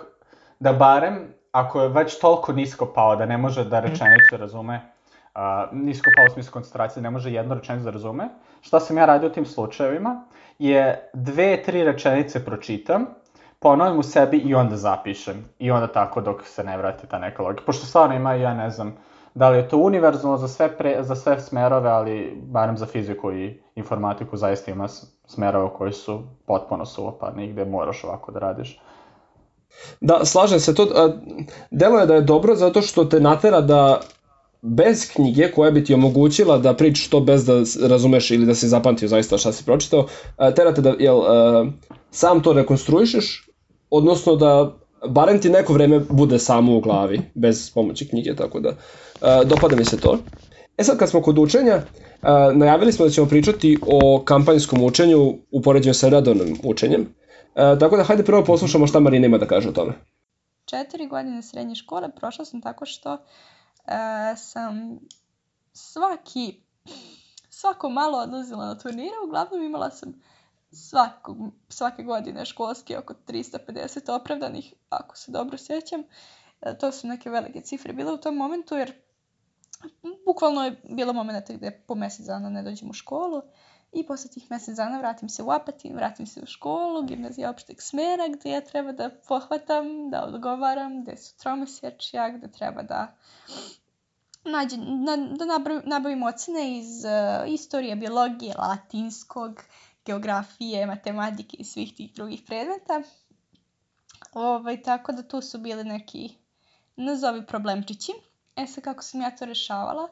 da 0.59 0.73
barem, 0.73 1.19
ako 1.51 1.81
je 1.81 1.89
već 1.89 2.19
toliko 2.19 2.53
nisko 2.53 2.85
pao 2.85 3.15
da 3.15 3.25
ne 3.25 3.37
može 3.37 3.63
da 3.63 3.79
rečenicu 3.79 4.37
razume, 4.37 4.96
a, 5.37 5.67
nisko 5.71 6.11
pao 6.17 6.25
u 6.25 6.33
smislu 6.33 6.53
koncentracije, 6.53 7.03
ne 7.03 7.09
može 7.09 7.31
jednu 7.31 7.55
rečenicu 7.55 7.85
da 7.85 7.91
razume. 7.91 8.29
Šta 8.61 8.79
sam 8.79 8.97
ja 8.97 9.05
radio 9.05 9.29
u 9.29 9.31
tim 9.31 9.45
slučajevima 9.45 10.23
je 10.59 11.09
dve, 11.13 11.63
tri 11.63 11.83
rečenice 11.83 12.45
pročitam, 12.45 13.05
ponovim 13.59 13.99
u 13.99 14.03
sebi 14.03 14.37
i 14.37 14.55
onda 14.55 14.75
zapišem. 14.75 15.45
I 15.59 15.71
onda 15.71 15.87
tako 15.87 16.21
dok 16.21 16.45
se 16.45 16.63
ne 16.63 16.77
vrati 16.77 17.07
ta 17.07 17.19
neka 17.19 17.43
logika. 17.43 17.65
Pošto 17.65 17.85
stvarno 17.85 18.15
ima, 18.15 18.33
ja 18.33 18.53
ne 18.53 18.69
znam, 18.69 18.97
Da 19.37 19.49
li 19.49 19.57
je 19.57 19.69
to 19.69 19.77
univerzalno 19.77 20.37
za 20.37 20.47
sve, 20.47 20.77
pre, 20.77 21.03
za 21.03 21.15
sve 21.15 21.39
smerove, 21.39 21.89
ali 21.89 22.41
barem 22.43 22.77
za 22.77 22.85
fiziku 22.85 23.31
i 23.31 23.61
informatiku 23.75 24.37
zaista 24.37 24.71
ima 24.71 24.87
smerova 25.27 25.73
koji 25.73 25.93
su 25.93 26.23
potpuno 26.45 26.85
suvoparni 26.85 27.47
gde 27.47 27.65
moraš 27.65 28.03
ovako 28.03 28.31
da 28.31 28.39
radiš. 28.39 28.79
Da, 30.01 30.25
slažem 30.25 30.59
se. 30.59 30.75
To, 30.75 30.87
delo 31.71 31.99
je 31.99 32.05
da 32.05 32.15
je 32.15 32.21
dobro 32.21 32.55
zato 32.55 32.81
što 32.81 33.05
te 33.05 33.19
natera 33.19 33.61
da 33.61 33.99
bez 34.61 35.11
knjige 35.13 35.51
koja 35.51 35.71
bi 35.71 35.83
ti 35.83 35.93
omogućila 35.93 36.57
da 36.57 36.73
pričaš 36.73 37.07
to 37.07 37.19
bez 37.19 37.45
da 37.45 37.53
razumeš 37.87 38.31
ili 38.31 38.45
da 38.45 38.55
si 38.55 38.67
zapamtio 38.67 39.07
zaista 39.07 39.37
šta 39.37 39.51
si 39.51 39.65
pročitao, 39.65 40.07
terate 40.55 40.81
da 40.81 40.95
jel, 40.99 41.21
sam 42.11 42.43
to 42.43 42.53
rekonstruišeš, 42.53 43.49
odnosno 43.89 44.35
da 44.35 44.73
barem 45.09 45.41
ti 45.41 45.49
neko 45.49 45.73
vreme 45.73 45.99
bude 45.99 46.39
samo 46.39 46.77
u 46.77 46.81
glavi, 46.81 47.21
bez 47.35 47.71
pomoći 47.73 48.07
knjige, 48.07 48.35
tako 48.35 48.59
da 48.59 48.71
dopada 49.45 49.75
mi 49.75 49.85
se 49.85 49.99
to. 49.99 50.17
E 50.77 50.83
sad 50.83 50.97
kad 50.97 51.09
smo 51.09 51.21
kod 51.21 51.37
učenja, 51.37 51.81
najavili 52.53 52.91
smo 52.91 53.05
da 53.05 53.11
ćemo 53.11 53.27
pričati 53.27 53.77
o 53.87 54.21
kampanjskom 54.25 54.83
učenju 54.83 55.33
u 55.51 55.61
poređenju 55.61 55.93
sa 55.93 56.09
radovnim 56.09 56.57
učenjem, 56.63 57.07
tako 57.53 57.97
da 57.97 58.03
hajde 58.03 58.23
prvo 58.23 58.43
poslušamo 58.43 58.87
šta 58.87 58.99
Marina 58.99 59.25
ima 59.25 59.37
da 59.37 59.45
kaže 59.45 59.69
o 59.69 59.71
tome. 59.71 59.93
Četiri 60.65 61.07
godine 61.07 61.41
srednje 61.41 61.75
škole 61.75 62.09
prošla 62.19 62.45
sam 62.45 62.61
tako 62.61 62.85
što 62.85 63.17
e, 63.87 64.35
sam 64.35 64.99
svaki, 65.73 66.61
svako 67.49 67.89
malo 67.89 68.17
odlazila 68.17 68.65
na 68.65 68.77
turnire, 68.77 69.15
uglavnom 69.25 69.63
imala 69.63 69.91
sam 69.91 70.21
svakog, 70.71 71.37
svake 71.69 72.03
godine 72.03 72.45
školski 72.45 72.95
oko 72.95 73.13
350 73.27 74.11
opravdanih, 74.11 74.73
ako 74.89 75.17
se 75.17 75.31
dobro 75.31 75.57
sjećam. 75.57 76.03
E, 76.61 76.77
to 76.77 76.91
su 76.91 77.07
neke 77.07 77.29
velike 77.29 77.61
cifre 77.61 77.93
bile 77.93 78.13
u 78.13 78.17
tom 78.17 78.35
momentu, 78.35 78.75
jer 78.75 78.93
bukvalno 80.25 80.65
je 80.65 80.81
bilo 80.89 81.13
momenta 81.13 81.53
gde 81.53 81.83
po 81.87 81.95
mjesec 81.95 82.25
dana 82.25 82.49
ne 82.49 82.63
dođem 82.63 82.89
u 82.89 82.93
školu 82.93 83.41
i 83.93 84.05
posle 84.05 84.31
tih 84.31 84.51
mjesec 84.51 84.75
dana 84.75 84.99
vratim 84.99 85.29
se 85.29 85.43
u 85.43 85.51
Apatin, 85.51 85.95
vratim 85.95 86.27
se 86.27 86.41
u 86.43 86.45
školu, 86.45 87.03
gimnazija 87.03 87.49
opšteg 87.49 87.81
smera 87.81 88.27
gde 88.27 88.49
ja 88.49 88.61
treba 88.61 88.91
da 88.91 89.09
pohvatam, 89.27 90.09
da 90.09 90.23
odgovaram, 90.25 91.01
gde 91.01 91.17
su 91.17 91.37
tromesečja, 91.37 92.29
gde 92.29 92.51
treba 92.51 92.83
da 92.83 93.15
nađe, 94.43 94.77
na, 94.77 95.17
da 95.17 95.45
nabavim 95.85 96.23
ocene 96.23 96.77
iz 96.77 97.05
uh, 97.05 97.53
istorije, 97.53 97.95
biologije, 97.95 98.55
latinskog, 98.57 99.63
geografije, 100.05 100.85
matematike 100.85 101.57
i 101.57 101.63
svih 101.63 101.95
tih 101.95 102.13
drugih 102.13 102.41
predmeta. 102.45 103.01
Ovaj, 104.33 104.81
tako 104.81 105.11
da 105.11 105.23
tu 105.23 105.41
su 105.41 105.57
bili 105.57 105.83
neki, 105.83 106.35
nazovi 106.95 107.45
problemčići. 107.45 108.11
E 108.55 108.67
sad 108.67 108.83
kako 108.83 109.03
sam 109.03 109.21
ja 109.21 109.35
to 109.35 109.45
rešavala, 109.45 110.09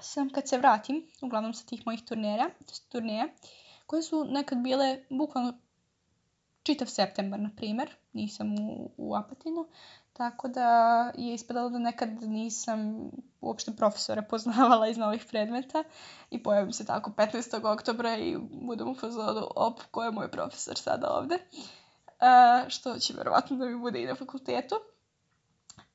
sam 0.00 0.30
kad 0.30 0.48
se 0.48 0.58
vratim, 0.58 1.06
uglavnom 1.22 1.54
sa 1.54 1.66
tih 1.66 1.82
mojih 1.86 2.02
turnera, 2.04 2.50
turneja, 2.88 3.28
koje 3.86 4.02
su 4.02 4.24
nekad 4.24 4.58
bile 4.58 5.04
bukvalno 5.10 5.58
čitav 6.62 6.86
septembar, 6.86 7.40
na 7.40 7.50
primjer, 7.56 7.96
nisam 8.12 8.54
u, 8.60 8.90
u 8.96 9.16
Apatinu, 9.16 9.66
tako 10.12 10.48
da 10.48 11.00
je 11.16 11.34
ispadalo 11.34 11.70
da 11.70 11.78
nekad 11.78 12.22
nisam 12.22 13.10
uopšte 13.40 13.72
profesora 13.76 14.22
poznavala 14.30 14.88
iz 14.88 14.98
novih 14.98 15.24
predmeta 15.30 15.84
i 16.30 16.42
pojavim 16.42 16.72
se 16.72 16.86
tako 16.86 17.10
15. 17.10 17.72
oktobra 17.72 18.16
i 18.16 18.36
budem 18.50 18.88
u 18.88 18.94
fazonu, 18.94 19.48
op, 19.56 19.80
ko 19.90 20.04
je 20.04 20.10
moj 20.10 20.30
profesor 20.30 20.78
sada 20.78 21.10
ovde, 21.10 21.34
uh, 21.34 22.68
što 22.68 22.98
će 22.98 23.14
verovatno 23.14 23.56
da 23.56 23.64
mi 23.64 23.78
bude 23.78 24.02
i 24.02 24.06
na 24.06 24.14
fakultetu. 24.14 24.74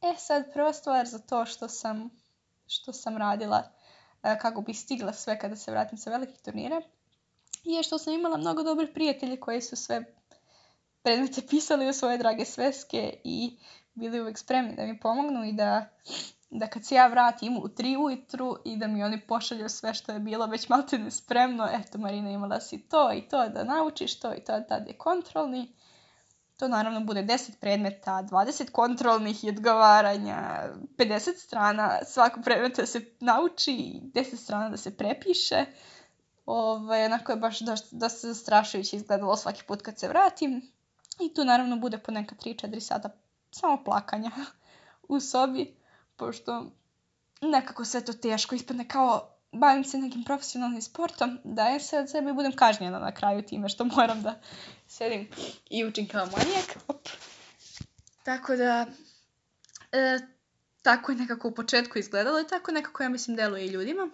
E 0.01 0.15
sad, 0.17 0.53
prva 0.53 0.73
stvar 0.73 1.05
za 1.05 1.19
to 1.19 1.45
što 1.45 1.67
sam, 1.67 2.09
što 2.67 2.93
sam 2.93 3.17
radila 3.17 3.63
kako 4.21 4.61
bih 4.61 4.79
stigla 4.79 5.13
sve 5.13 5.39
kada 5.39 5.55
se 5.55 5.71
vratim 5.71 5.97
sa 5.97 6.11
velikih 6.11 6.41
turnira, 6.41 6.81
je 7.63 7.83
što 7.83 7.97
sam 7.97 8.13
imala 8.13 8.37
mnogo 8.37 8.63
dobrih 8.63 8.89
prijatelje 8.93 9.39
koji 9.39 9.61
su 9.61 9.75
sve 9.75 10.03
predmete 11.03 11.41
pisali 11.49 11.89
u 11.89 11.93
svoje 11.93 12.17
drage 12.17 12.45
sveske 12.45 13.13
i 13.23 13.57
bili 13.93 14.21
uvek 14.21 14.37
spremni 14.37 14.75
da 14.75 14.85
mi 14.85 14.99
pomognu 14.99 15.45
i 15.45 15.53
da, 15.53 15.85
da 16.49 16.67
kad 16.67 16.85
se 16.85 16.95
ja 16.95 17.07
vratim 17.07 17.57
u 17.57 17.69
tri 17.69 17.97
ujutru 17.97 18.57
i 18.65 18.77
da 18.77 18.87
mi 18.87 19.03
oni 19.03 19.21
pošalju 19.27 19.69
sve 19.69 19.93
što 19.93 20.11
je 20.11 20.19
bilo 20.19 20.45
već 20.45 20.69
malo 20.69 20.83
ne 20.91 21.11
spremno, 21.11 21.67
eto 21.71 21.97
Marina 21.97 22.29
imala 22.29 22.59
si 22.59 22.79
to 22.89 23.13
i 23.13 23.21
to 23.21 23.49
da 23.49 23.63
naučiš, 23.63 24.19
to 24.19 24.33
i 24.33 24.43
to 24.43 24.61
tad 24.69 24.87
je 24.87 24.97
kontrolni 24.97 25.73
To 26.61 26.67
naravno 26.67 26.99
bude 26.99 27.23
10 27.23 27.55
predmeta, 27.59 28.11
20 28.11 28.71
kontrolnih 28.71 29.43
i 29.43 29.49
odgovaranja, 29.49 30.69
50 30.97 31.37
strana 31.37 31.99
svakog 32.05 32.43
predmeta 32.43 32.81
da 32.81 32.85
se 32.85 33.01
nauči, 33.19 34.01
10 34.03 34.35
strana 34.35 34.69
da 34.69 34.77
se 34.77 34.97
prepiše. 34.97 35.65
Ovaj, 36.45 37.05
onako 37.05 37.31
je 37.31 37.35
baš 37.35 37.59
dosta, 37.59 37.87
dosta 37.91 38.27
zastrašujuće 38.27 38.95
izgledalo 38.95 39.35
svaki 39.35 39.63
put 39.63 39.81
kad 39.81 39.99
se 39.99 40.07
vratim. 40.07 40.71
I 41.19 41.33
tu 41.33 41.45
naravno 41.45 41.75
bude 41.75 41.97
po 41.97 42.11
neka 42.11 42.35
3-4 42.35 42.79
sata 42.79 43.09
samo 43.51 43.83
plakanja 43.83 44.31
u 45.07 45.19
sobi, 45.19 45.75
pošto 46.15 46.65
nekako 47.41 47.85
sve 47.85 48.05
to 48.05 48.13
teško 48.13 48.55
ispadne 48.55 48.87
kao 48.87 49.29
bavim 49.51 49.83
se 49.83 49.97
nekim 49.97 50.23
profesionalnim 50.23 50.81
sportom, 50.81 51.39
da 51.43 51.69
ja 51.69 51.79
se 51.79 51.99
od 51.99 52.09
sebe 52.09 52.33
budem 52.33 52.51
kažnjena 52.55 52.99
na 52.99 53.11
kraju 53.11 53.41
time 53.41 53.69
što 53.69 53.85
moram 53.85 54.21
da 54.21 54.39
sedim 54.91 55.27
i 55.69 55.85
učim 55.85 56.07
kao 56.07 56.25
manijak. 56.25 56.77
Op. 56.87 57.09
Tako 58.23 58.55
da, 58.55 58.87
e, 59.91 60.19
tako 60.81 61.11
je 61.11 61.17
nekako 61.17 61.47
u 61.47 61.55
početku 61.55 61.99
izgledalo 61.99 62.39
i 62.39 62.47
tako 62.47 62.71
nekako 62.71 63.03
ja 63.03 63.09
mislim 63.09 63.37
deluje 63.37 63.65
i 63.65 63.69
ljudima. 63.69 64.09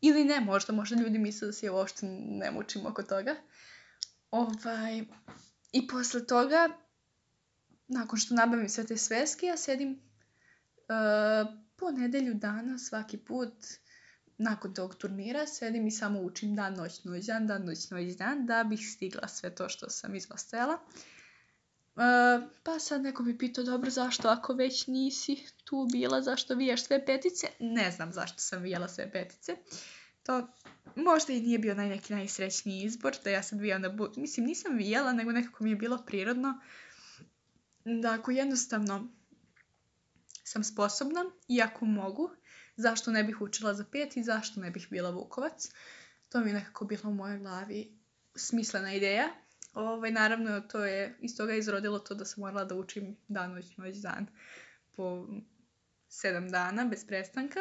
Ili 0.00 0.24
ne, 0.24 0.40
možda, 0.40 0.72
možda 0.72 0.96
ljudi 0.96 1.18
misle 1.18 1.46
da 1.46 1.52
se 1.52 1.70
uopšte 1.70 2.06
ne 2.06 2.50
mučim 2.50 2.86
oko 2.86 3.02
toga. 3.02 3.36
Ovaj, 4.30 5.04
I 5.72 5.86
posle 5.86 6.26
toga, 6.26 6.68
nakon 7.88 8.18
što 8.18 8.34
nabavim 8.34 8.68
sve 8.68 8.86
te 8.86 8.96
sveske, 8.96 9.46
ja 9.46 9.56
sedim 9.56 9.90
uh, 9.90 11.60
po 11.76 11.90
nedelju 11.90 12.34
dana 12.34 12.78
svaki 12.78 13.18
put 13.18 13.54
nakon 14.42 14.74
tog 14.74 14.94
turnira 14.94 15.46
sedim 15.46 15.86
i 15.86 15.90
samo 15.90 16.20
učim 16.20 16.54
dan, 16.54 16.74
noć, 16.74 17.04
noć, 17.04 17.24
dan, 17.24 17.46
dan, 17.46 17.64
noć, 17.64 17.90
noć, 17.90 18.16
dan, 18.16 18.46
da 18.46 18.64
bih 18.64 18.80
stigla 18.94 19.28
sve 19.28 19.54
to 19.54 19.68
što 19.68 19.90
sam 19.90 20.14
izvostela. 20.14 20.78
Uh, 21.94 22.48
pa 22.62 22.78
sad 22.78 23.02
neko 23.02 23.22
mi 23.22 23.38
pitao, 23.38 23.64
dobro, 23.64 23.90
zašto 23.90 24.28
ako 24.28 24.52
već 24.52 24.86
nisi 24.86 25.36
tu 25.64 25.88
bila, 25.92 26.22
zašto 26.22 26.54
vijaš 26.54 26.84
sve 26.84 27.06
petice? 27.06 27.46
Ne 27.60 27.90
znam 27.90 28.12
zašto 28.12 28.38
sam 28.38 28.62
vijala 28.62 28.88
sve 28.88 29.12
petice. 29.12 29.56
To 30.22 30.48
možda 30.96 31.32
i 31.32 31.40
nije 31.40 31.58
bio 31.58 31.74
naj 31.74 31.88
neki 31.88 32.12
najsrećniji 32.12 32.82
izbor, 32.82 33.16
da 33.24 33.30
ja 33.30 33.42
sad 33.42 33.60
vijam 33.60 33.82
da 33.82 33.88
bu... 33.88 34.08
Mislim, 34.16 34.46
nisam 34.46 34.76
vijala, 34.76 35.12
nego 35.12 35.32
nekako 35.32 35.64
mi 35.64 35.70
je 35.70 35.76
bilo 35.76 36.04
prirodno 36.06 36.60
da 37.84 38.12
ako 38.12 38.30
jednostavno 38.30 39.08
sam 40.44 40.64
sposobna 40.64 41.24
i 41.48 41.62
ako 41.62 41.84
mogu, 41.84 42.30
zašto 42.80 43.10
ne 43.10 43.24
bih 43.24 43.40
učila 43.40 43.74
za 43.74 43.84
pet 43.84 44.16
i 44.16 44.22
zašto 44.22 44.60
ne 44.60 44.70
bih 44.70 44.86
bila 44.90 45.10
Vukovac. 45.10 45.70
To 46.28 46.40
mi 46.40 46.50
je 46.50 46.54
nekako 46.54 46.84
bilo 46.84 47.10
u 47.10 47.14
mojoj 47.14 47.38
glavi 47.38 47.98
smislena 48.34 48.92
ideja. 48.94 49.28
Ovaj, 49.74 50.10
naravno, 50.10 50.60
to 50.60 50.84
je 50.84 51.16
iz 51.20 51.36
toga 51.36 51.54
izrodilo 51.54 51.98
to 51.98 52.14
da 52.14 52.24
sam 52.24 52.40
morala 52.40 52.64
da 52.64 52.74
učim 52.74 53.16
dan, 53.28 53.52
noć, 53.52 53.76
noć, 53.76 53.96
dan 53.96 54.26
po 54.96 55.26
sedam 56.08 56.50
dana 56.50 56.84
bez 56.84 57.06
prestanka. 57.06 57.60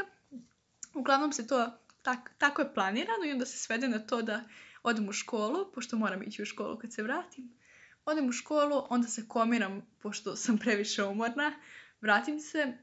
Uglavnom 0.93 1.33
se 1.33 1.47
to 1.47 1.71
tak, 2.01 2.31
tako 2.37 2.61
je 2.61 2.73
planirano 2.73 3.25
i 3.25 3.31
onda 3.31 3.45
se 3.45 3.57
svede 3.57 3.87
na 3.87 3.99
to 3.99 4.21
da 4.21 4.43
odem 4.83 5.09
u 5.09 5.11
školu, 5.11 5.71
pošto 5.73 5.97
moram 5.97 6.23
ići 6.23 6.41
u 6.41 6.45
školu 6.45 6.77
kad 6.77 6.93
se 6.93 7.03
vratim. 7.03 7.59
Odem 8.05 8.29
u 8.29 8.31
školu, 8.31 8.85
onda 8.89 9.07
se 9.07 9.27
komiram, 9.27 9.81
pošto 10.01 10.35
sam 10.35 10.57
previše 10.57 11.03
umorna, 11.03 11.53
vratim 12.01 12.39
se, 12.39 12.77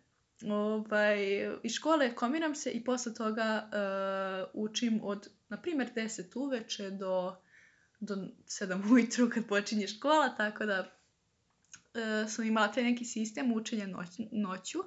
ovaj, 0.45 1.49
iz 1.63 1.73
škole 1.73 2.15
komiram 2.15 2.55
se 2.55 2.71
i 2.71 2.85
posle 2.85 3.15
toga 3.15 3.71
uh, 3.73 4.63
učim 4.63 5.01
od, 5.03 5.29
na 5.49 5.57
primjer, 5.57 5.91
10 5.95 6.39
uveče 6.39 6.91
do, 6.91 7.37
do 8.01 8.15
7 8.15 8.83
ujutru 8.93 9.31
kad 9.31 9.47
počinje 9.47 9.89
škola, 9.89 10.37
tako 10.37 10.67
da 10.67 10.81
uh, 10.81 12.31
sam 12.31 12.45
imala 12.45 12.73
taj 12.73 12.85
neki 12.85 13.05
sistem 13.05 13.53
učenja 13.53 13.87
noć, 13.87 14.09
noću, 14.33 14.79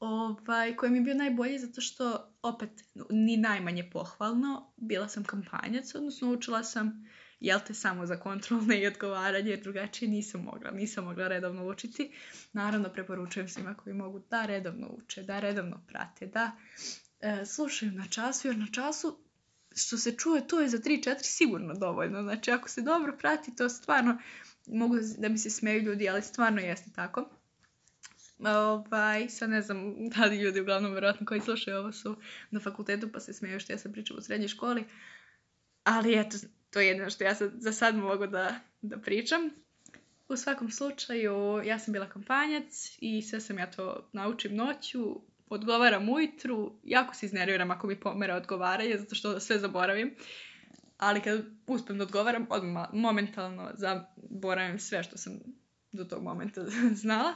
ovaj, 0.00 0.76
koji 0.76 0.92
mi 0.92 0.98
je 0.98 1.02
bio 1.02 1.14
najbolji 1.14 1.58
zato 1.58 1.80
što, 1.80 2.34
opet, 2.42 2.70
ni 3.10 3.36
najmanje 3.36 3.90
pohvalno, 3.92 4.72
bila 4.76 5.08
sam 5.08 5.24
kampanjac, 5.24 5.94
odnosno 5.94 6.32
učila 6.32 6.62
sam 6.62 7.06
jel 7.40 7.60
te 7.66 7.74
samo 7.74 8.06
za 8.06 8.16
kontrolne 8.16 8.80
i 8.80 8.86
odgovaranje, 8.86 9.50
jer 9.50 9.60
drugačije 9.60 10.08
nisam 10.08 10.40
mogla, 10.40 10.70
nisam 10.70 11.04
mogla 11.04 11.28
redovno 11.28 11.66
učiti. 11.66 12.12
Naravno, 12.52 12.88
preporučujem 12.88 13.48
svima 13.48 13.74
koji 13.74 13.94
mogu 13.94 14.22
da 14.30 14.46
redovno 14.46 14.88
uče, 14.88 15.22
da 15.22 15.40
redovno 15.40 15.84
prate, 15.88 16.26
da 16.26 16.50
e, 17.20 17.46
slušaju 17.46 17.92
na 17.92 18.06
času, 18.08 18.48
jer 18.48 18.56
na 18.56 18.66
času 18.72 19.18
što 19.76 19.98
se 19.98 20.16
čuje, 20.16 20.48
to 20.48 20.60
je 20.60 20.68
za 20.68 20.78
3-4 20.78 21.16
sigurno 21.22 21.74
dovoljno. 21.74 22.22
Znači, 22.22 22.50
ako 22.50 22.68
se 22.68 22.82
dobro 22.82 23.16
prati, 23.18 23.56
to 23.56 23.68
stvarno, 23.68 24.18
mogu 24.66 24.96
da 25.18 25.28
mi 25.28 25.38
se 25.38 25.50
smeju 25.50 25.82
ljudi, 25.82 26.08
ali 26.08 26.22
stvarno 26.22 26.60
jeste 26.60 26.90
tako. 26.94 27.30
Ovaj, 28.38 29.28
sad 29.28 29.50
ne 29.50 29.62
znam 29.62 30.08
da 30.08 30.24
li 30.24 30.36
ljudi 30.36 30.60
uglavnom 30.60 30.92
verovatno 30.92 31.26
koji 31.26 31.40
slušaju 31.40 31.76
ovo 31.76 31.92
su 31.92 32.16
na 32.50 32.60
fakultetu 32.60 33.12
pa 33.12 33.20
se 33.20 33.32
smeju 33.32 33.60
što 33.60 33.72
ja 33.72 33.78
sam 33.78 33.92
pričam 33.92 34.16
u 34.18 34.22
srednjoj 34.22 34.48
školi. 34.48 34.84
Ali 35.84 36.18
eto, 36.18 36.36
to 36.70 36.80
je 36.80 36.86
jedino 36.86 37.10
što 37.10 37.24
ja 37.24 37.34
sad, 37.34 37.50
za 37.58 37.72
sad 37.72 37.96
mogu 37.96 38.26
da, 38.26 38.54
da 38.82 38.98
pričam. 38.98 39.50
U 40.28 40.36
svakom 40.36 40.70
slučaju, 40.70 41.62
ja 41.64 41.78
sam 41.78 41.92
bila 41.92 42.08
kampanjac 42.08 42.96
i 43.00 43.22
sve 43.22 43.40
sam 43.40 43.58
ja 43.58 43.70
to 43.70 44.08
naučim 44.12 44.56
noću, 44.56 45.20
odgovaram 45.48 46.08
ujutru, 46.08 46.72
jako 46.84 47.14
se 47.14 47.26
iznerviram 47.26 47.70
ako 47.70 47.86
mi 47.86 48.00
pomera 48.00 48.36
odgovaranje, 48.36 48.98
zato 48.98 49.14
što 49.14 49.40
sve 49.40 49.58
zaboravim. 49.58 50.14
Ali 50.98 51.20
kad 51.20 51.44
uspem 51.66 51.98
da 51.98 52.04
odgovaram, 52.04 52.46
odmah 52.50 52.88
momentalno 52.92 53.70
zaboravim 53.74 54.78
sve 54.78 55.02
što 55.02 55.18
sam 55.18 55.32
do 55.92 56.04
tog 56.04 56.22
momenta 56.22 56.64
znala. 57.02 57.34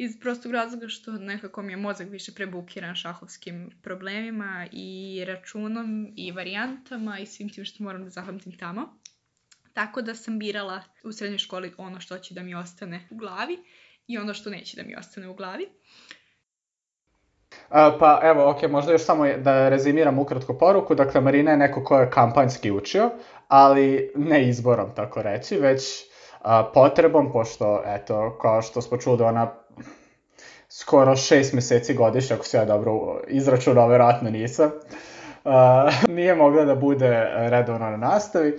Iz 0.00 0.20
prostog 0.20 0.52
razloga 0.52 0.88
što 0.88 1.12
nekako 1.12 1.62
mi 1.62 1.72
je 1.72 1.76
mozak 1.76 2.08
više 2.10 2.32
prebukiran 2.34 2.94
šahovskim 2.94 3.70
problemima 3.82 4.66
i 4.72 5.24
računom 5.26 6.12
i 6.16 6.32
varijantama 6.32 7.18
i 7.18 7.26
svim 7.26 7.48
tim 7.48 7.64
što 7.64 7.84
moram 7.84 8.04
da 8.04 8.10
zapamtim 8.10 8.58
tamo. 8.58 8.98
Tako 9.72 10.02
da 10.02 10.14
sam 10.14 10.38
birala 10.38 10.82
u 11.04 11.12
srednjoj 11.12 11.38
školi 11.38 11.74
ono 11.78 12.00
što 12.00 12.18
će 12.18 12.34
da 12.34 12.42
mi 12.42 12.54
ostane 12.54 13.08
u 13.10 13.16
glavi 13.16 13.58
i 14.06 14.18
ono 14.18 14.34
što 14.34 14.50
neće 14.50 14.76
da 14.76 14.88
mi 14.88 14.96
ostane 14.96 15.28
u 15.28 15.34
glavi. 15.34 15.66
A, 17.68 17.96
pa 18.00 18.20
evo, 18.22 18.50
ok, 18.50 18.70
možda 18.70 18.92
još 18.92 19.04
samo 19.04 19.26
da 19.26 19.68
rezimiram 19.68 20.18
ukratko 20.18 20.58
poruku. 20.58 20.94
Dakle, 20.94 21.20
Marina 21.20 21.50
je 21.50 21.56
neko 21.56 21.84
ko 21.84 21.98
je 21.98 22.10
kampanjski 22.10 22.70
učio, 22.70 23.10
ali 23.48 24.12
ne 24.16 24.48
izborom, 24.48 24.94
tako 24.94 25.22
reći, 25.22 25.56
već 25.56 26.04
a, 26.42 26.70
potrebom, 26.74 27.32
pošto, 27.32 27.82
eto, 27.86 28.38
kao 28.42 28.62
što 28.62 28.82
smo 28.82 28.98
čuli 28.98 29.18
da 29.18 29.26
ona 29.26 29.54
skoro 30.68 31.16
šest 31.16 31.52
meseci 31.52 31.94
godišnje, 31.94 32.36
ako 32.36 32.44
se 32.44 32.56
ja 32.56 32.64
dobro 32.64 33.20
izračunao, 33.28 33.88
verovatno 33.88 34.30
nisam, 34.30 34.70
a, 35.44 35.90
nije 36.08 36.34
mogla 36.34 36.64
da 36.64 36.74
bude 36.74 37.30
redovno 37.34 37.90
na 37.90 37.96
nastavi. 37.96 38.54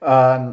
A, 0.00 0.52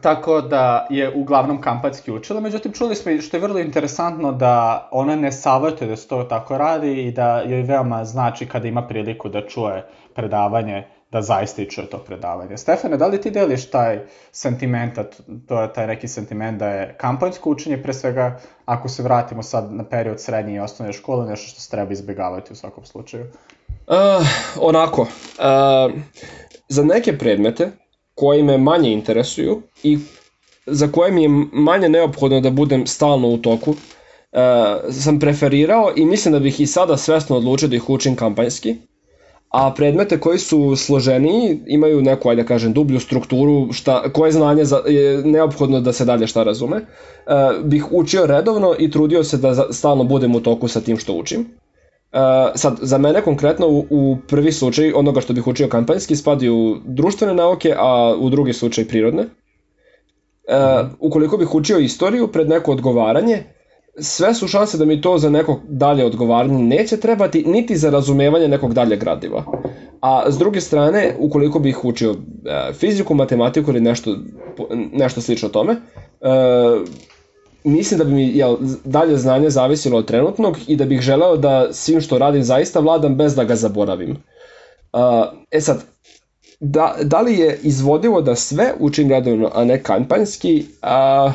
Tako 0.00 0.40
da 0.40 0.86
je 0.90 1.14
uglavnom 1.14 1.60
kampanjski 1.60 2.12
učila, 2.12 2.40
međutim 2.40 2.72
čuli 2.72 2.94
smo 2.94 3.20
što 3.20 3.36
je 3.36 3.40
vrlo 3.40 3.58
interesantno 3.58 4.32
da 4.32 4.88
ona 4.92 5.16
ne 5.16 5.32
savjetuje 5.32 5.88
da 5.88 5.96
se 5.96 6.08
to 6.08 6.24
tako 6.24 6.58
radi 6.58 6.92
i 6.92 7.12
da 7.12 7.42
joj 7.46 7.62
veoma 7.62 8.04
znači 8.04 8.46
kada 8.46 8.68
ima 8.68 8.86
priliku 8.86 9.28
da 9.28 9.46
čuje 9.46 9.86
predavanje, 10.14 10.86
da 11.10 11.22
zaista 11.22 11.62
i 11.62 11.70
čuje 11.70 11.90
to 11.90 11.98
predavanje. 11.98 12.56
Stefane, 12.56 12.96
da 12.96 13.06
li 13.06 13.20
ti 13.20 13.30
deliš 13.30 13.70
taj 13.70 14.00
sentiment, 14.32 14.98
to 15.46 15.62
je 15.62 15.72
taj 15.72 15.86
neki 15.86 16.08
sentiment 16.08 16.58
da 16.58 16.68
je 16.68 16.96
kampanjsko 16.98 17.50
učenje 17.50 17.82
pre 17.82 17.94
svega, 17.94 18.40
ako 18.64 18.88
se 18.88 19.02
vratimo 19.02 19.42
sad 19.42 19.72
na 19.72 19.84
period 19.84 20.20
srednje 20.20 20.54
i 20.54 20.60
osnovne 20.60 20.92
škole, 20.92 21.26
nešto 21.26 21.48
što 21.48 21.60
se 21.60 21.70
treba 21.70 21.92
izbjegavati 21.92 22.52
u 22.52 22.56
svakom 22.56 22.84
slučaju? 22.84 23.24
Uh, 23.86 23.96
onako, 24.60 25.02
uh, 25.02 25.92
za 26.68 26.84
neke 26.84 27.18
predmete, 27.18 27.70
koji 28.14 28.42
me 28.42 28.58
manje 28.58 28.92
interesuju 28.92 29.62
i 29.82 29.98
za 30.66 30.88
koje 30.92 31.12
mi 31.12 31.22
je 31.22 31.28
manje 31.52 31.88
neophodno 31.88 32.40
da 32.40 32.50
budem 32.50 32.86
stalno 32.86 33.28
u 33.28 33.38
toku, 33.38 33.70
uh, 33.70 33.78
sam 34.90 35.20
preferirao 35.20 35.92
i 35.96 36.04
mislim 36.04 36.32
da 36.32 36.40
bih 36.40 36.60
i 36.60 36.66
sada 36.66 36.96
svesno 36.96 37.36
odlučio 37.36 37.68
da 37.68 37.76
ih 37.76 37.90
učim 37.90 38.16
kampanjski, 38.16 38.76
a 39.48 39.74
predmete 39.74 40.20
koji 40.20 40.38
su 40.38 40.76
složeniji 40.76 41.60
imaju 41.66 42.02
neku, 42.02 42.28
ajde 42.28 42.44
kažem, 42.44 42.72
dublju 42.72 43.00
strukturu, 43.00 43.72
šta, 43.72 44.12
koje 44.12 44.32
znanje 44.32 44.64
za, 44.64 44.82
je 44.86 45.22
neophodno 45.24 45.80
da 45.80 45.92
se 45.92 46.04
dalje 46.04 46.26
šta 46.26 46.42
razume, 46.42 46.76
uh, 46.76 47.64
bih 47.64 47.86
učio 47.92 48.26
redovno 48.26 48.74
i 48.78 48.90
trudio 48.90 49.24
se 49.24 49.36
da 49.36 49.72
stalno 49.72 50.04
budem 50.04 50.34
u 50.34 50.40
toku 50.40 50.68
sa 50.68 50.80
tim 50.80 50.96
što 50.96 51.14
učim. 51.14 51.40
Uh, 51.40 52.18
sad, 52.54 52.78
za 52.82 52.98
mene 52.98 53.22
konkretno 53.22 53.68
u, 53.68 53.86
u 53.90 54.16
prvi 54.28 54.52
slučaj 54.52 54.92
onoga 54.92 55.20
što 55.20 55.32
bih 55.32 55.46
učio 55.46 55.68
kampanjski 55.68 56.16
spadi 56.16 56.48
u 56.48 56.76
društvene 56.84 57.34
nauke, 57.34 57.74
a 57.78 58.14
u 58.18 58.30
drugi 58.30 58.52
slučaj 58.52 58.84
prirodne. 58.84 59.22
Uh, 59.22 60.88
ukoliko 61.00 61.36
bih 61.36 61.54
učio 61.54 61.78
istoriju 61.78 62.28
pred 62.28 62.48
neko 62.48 62.72
odgovaranje, 62.72 63.42
sve 64.00 64.34
su 64.34 64.48
šanse 64.48 64.78
da 64.78 64.84
mi 64.84 65.00
to 65.00 65.18
za 65.18 65.30
neko 65.30 65.60
dalje 65.68 66.04
odgovaranje 66.04 66.62
neće 66.62 66.96
trebati, 66.96 67.44
niti 67.46 67.76
za 67.76 67.90
razumevanje 67.90 68.48
nekog 68.48 68.74
dalje 68.74 68.96
gradiva. 68.96 69.44
A 70.00 70.30
s 70.30 70.38
druge 70.38 70.60
strane, 70.60 71.14
ukoliko 71.18 71.58
bih 71.58 71.84
učio 71.84 72.10
uh, 72.10 72.16
fiziku, 72.74 73.14
matematiku 73.14 73.70
ili 73.70 73.80
nešto, 73.80 74.16
nešto 74.92 75.20
slično 75.20 75.48
tome, 75.48 75.72
uh, 75.72 76.88
mislim 77.64 77.98
da 77.98 78.04
bi 78.04 78.12
mi 78.12 78.28
jel, 78.36 78.56
dalje 78.84 79.16
znanje 79.16 79.50
zavisilo 79.50 79.98
od 79.98 80.06
trenutnog 80.06 80.58
i 80.66 80.76
da 80.76 80.84
bih 80.84 81.00
želeo 81.00 81.36
da 81.36 81.72
svim 81.72 82.00
što 82.00 82.18
radim 82.18 82.42
zaista 82.42 82.80
vladam 82.80 83.16
bez 83.16 83.34
da 83.34 83.44
ga 83.44 83.56
zaboravim. 83.56 84.10
Uh, 84.92 85.00
e 85.50 85.60
sad, 85.60 85.84
da, 86.60 86.96
da 87.02 87.20
li 87.20 87.38
je 87.38 87.58
izvodivo 87.62 88.22
da 88.22 88.34
sve 88.34 88.72
učim 88.78 89.10
redovno, 89.10 89.50
a 89.54 89.64
ne 89.64 89.82
kampanjski? 89.82 90.64
Uh, 90.82 91.32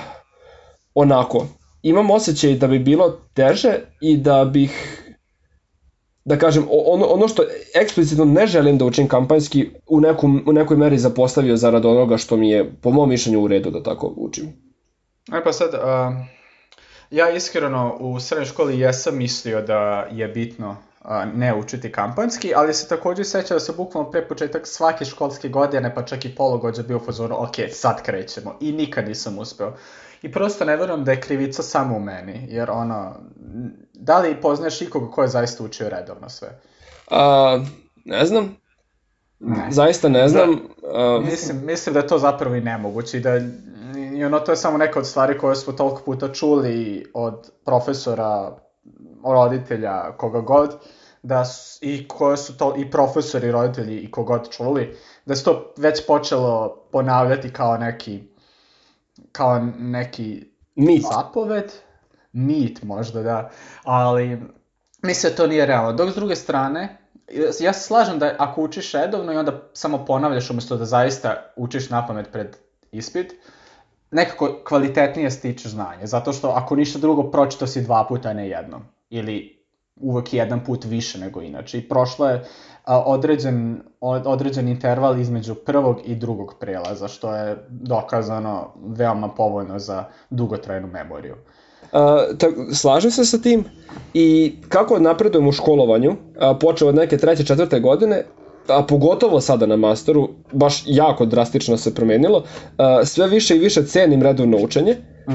onako, 0.96 1.48
imam 1.84 2.12
osjećaj 2.12 2.56
da 2.56 2.68
bi 2.68 2.80
bilo 2.80 3.20
teže 3.34 3.80
i 4.02 4.18
da 4.18 4.46
bih 4.46 5.00
da 6.26 6.38
kažem, 6.38 6.68
ono, 6.70 7.06
ono 7.06 7.28
što 7.28 7.44
eksplicitno 7.76 8.26
ne 8.26 8.48
želim 8.48 8.78
da 8.78 8.86
učim 8.86 9.08
kampanjski 9.08 9.70
u, 9.88 10.02
nekom, 10.02 10.44
u 10.48 10.54
nekoj 10.54 10.78
meri 10.78 10.98
zapostavio 10.98 11.58
zarad 11.58 11.86
onoga 11.86 12.18
što 12.18 12.38
mi 12.38 12.50
je 12.50 12.74
po 12.82 12.92
mom 12.92 13.10
mišljenju 13.10 13.42
u 13.42 13.48
redu 13.48 13.72
da 13.72 13.84
tako 13.84 14.14
učim. 14.18 14.46
E 15.34 15.44
pa 15.44 15.54
sad, 15.54 15.74
uh, 15.74 15.80
ja 17.12 17.30
iskreno 17.30 17.98
u 18.00 18.20
srednjoj 18.20 18.46
školi 18.46 18.80
jesam 18.80 19.18
mislio 19.18 19.62
da 19.62 20.08
je 20.12 20.28
bitno 20.28 20.70
uh, 20.70 21.10
ne 21.36 21.56
učiti 21.56 21.92
kampanjski, 21.92 22.54
ali 22.56 22.74
se 22.74 22.88
takođe 22.88 23.24
seća 23.24 23.54
da 23.54 23.60
se 23.60 23.74
bukvalno 23.78 24.12
pre 24.12 24.28
početak 24.28 24.68
svake 24.68 25.06
školske 25.06 25.50
godine, 25.50 25.96
pa 25.96 26.04
čak 26.04 26.26
i 26.26 26.36
pologođa 26.36 26.84
bio 26.84 26.98
u 26.98 27.06
fazoru, 27.06 27.36
ok, 27.38 27.56
sad 27.72 28.04
krećemo. 28.04 28.58
I 28.62 28.72
nikad 28.72 29.08
nisam 29.08 29.40
uspeo. 29.40 29.74
I 30.24 30.32
prosto 30.32 30.66
ne 30.66 30.78
verujem 30.78 31.04
da 31.04 31.12
je 31.12 31.22
krivica 31.22 31.64
samo 31.64 31.96
u 31.96 32.00
meni, 32.00 32.48
jer 32.50 32.72
ono, 32.72 33.16
da 33.94 34.20
li 34.20 34.42
poznaješ 34.42 34.82
ikoga 34.82 35.12
ko 35.12 35.22
je 35.22 35.28
zaista 35.28 35.64
učio 35.64 35.90
redovno 35.90 36.30
sve? 36.30 36.60
Uh, 37.12 37.68
ne 38.06 38.26
znam. 38.26 38.56
Ne. 39.40 39.68
Zaista 39.72 40.10
ne 40.10 40.28
znam. 40.28 40.50
Da, 40.82 41.18
uh, 41.18 41.26
mislim, 41.26 41.66
mislim 41.66 41.94
da 41.94 42.00
je 42.00 42.08
to 42.08 42.18
zapravo 42.18 42.56
i 42.56 42.62
nemoguće 42.62 43.18
i 43.18 43.22
da 43.22 43.40
I 44.14 44.26
ono, 44.26 44.40
to 44.40 44.52
je 44.52 44.56
samo 44.56 44.78
neka 44.78 45.00
od 45.00 45.08
stvari 45.08 45.38
koje 45.38 45.56
smo 45.56 45.74
toliko 45.74 46.02
puta 46.06 46.34
čuli 46.34 47.06
od 47.14 47.52
profesora, 47.66 48.58
roditelja, 49.24 50.18
koga 50.18 50.40
god, 50.40 50.76
da 51.24 51.46
su, 51.46 51.80
i 51.82 52.08
koje 52.08 52.38
su 52.38 52.58
to 52.58 52.74
i 52.78 52.92
profesori, 52.92 53.52
roditelji 53.52 53.98
i 53.98 54.12
kogod 54.12 54.50
čuli, 54.50 54.98
da 55.26 55.36
se 55.36 55.44
to 55.44 55.74
već 55.78 56.06
počelo 56.08 56.76
ponavljati 56.92 57.54
kao 57.54 57.78
neki 57.78 58.33
kao 59.32 59.60
neki 59.78 60.46
mit. 60.76 61.04
zapoved, 61.14 61.72
mit 62.32 62.84
možda 62.84 63.24
da, 63.24 63.50
ali 63.84 64.42
mislim 65.02 65.32
da 65.32 65.38
to 65.38 65.48
nije 65.48 65.66
realno. 65.66 65.94
Dok 65.94 66.12
s 66.12 66.16
druge 66.16 66.36
strane, 66.36 66.98
ja 67.60 67.74
se 67.74 67.80
slažem 67.80 68.20
da 68.20 68.36
ako 68.40 68.62
učiš 68.62 68.92
redovno 68.92 69.34
i 69.34 69.38
onda 69.38 69.62
samo 69.74 70.06
ponavljaš 70.06 70.50
umesto 70.50 70.78
da 70.78 70.86
zaista 70.86 71.54
učiš 71.56 71.90
na 71.90 72.08
pamet 72.08 72.32
pred 72.32 72.58
ispit, 72.92 73.34
nekako 74.12 74.62
kvalitetnije 74.68 75.32
stičeš 75.32 75.72
znanje, 75.72 76.08
zato 76.08 76.34
što 76.34 76.50
ako 76.50 76.76
ništa 76.76 77.00
drugo 77.00 77.32
pročito 77.32 77.68
si 77.68 77.82
dva 77.82 78.06
puta, 78.10 78.34
ne 78.34 78.50
jednom. 78.50 78.82
Ili 79.10 79.53
uvek 79.96 80.34
jedan 80.34 80.64
put 80.64 80.86
više 80.86 81.20
nego 81.20 81.42
inače. 81.42 81.78
I 81.78 81.90
prošlo 81.90 82.30
je 82.30 82.44
a, 82.86 83.00
određen, 83.00 83.82
od, 84.02 84.22
određen 84.26 84.68
interval 84.68 85.20
između 85.20 85.56
prvog 85.56 86.00
i 86.06 86.16
drugog 86.16 86.56
prelaza, 86.60 87.08
što 87.08 87.36
je 87.36 87.58
dokazano 87.70 88.74
veoma 88.86 89.30
povoljno 89.30 89.80
za 89.80 90.06
dugotrajnu 90.30 90.88
memoriju. 90.88 91.36
Uh, 91.84 92.38
tak, 92.38 92.54
slažem 92.74 93.12
se 93.12 93.26
sa 93.26 93.38
tim 93.38 93.64
i 94.14 94.56
kako 94.70 95.00
napredujem 95.00 95.48
u 95.48 95.52
školovanju, 95.52 96.10
uh, 96.10 96.18
počeo 96.60 96.88
od 96.88 96.96
neke 96.96 97.18
treće, 97.18 97.46
četvrte 97.46 97.80
godine, 97.80 98.24
a 98.68 98.84
pogotovo 98.84 99.42
sada 99.42 99.66
na 99.66 99.76
masteru, 99.76 100.30
baš 100.52 100.84
jako 100.86 101.26
drastično 101.26 101.78
se 101.78 101.96
promenilo, 101.96 102.38
uh, 102.38 102.86
sve 103.06 103.28
više 103.28 103.56
i 103.56 103.60
više 103.60 103.86
cenim 103.86 104.24
redovno 104.24 104.58
učenje, 104.58 104.98
Uh, 105.28 105.34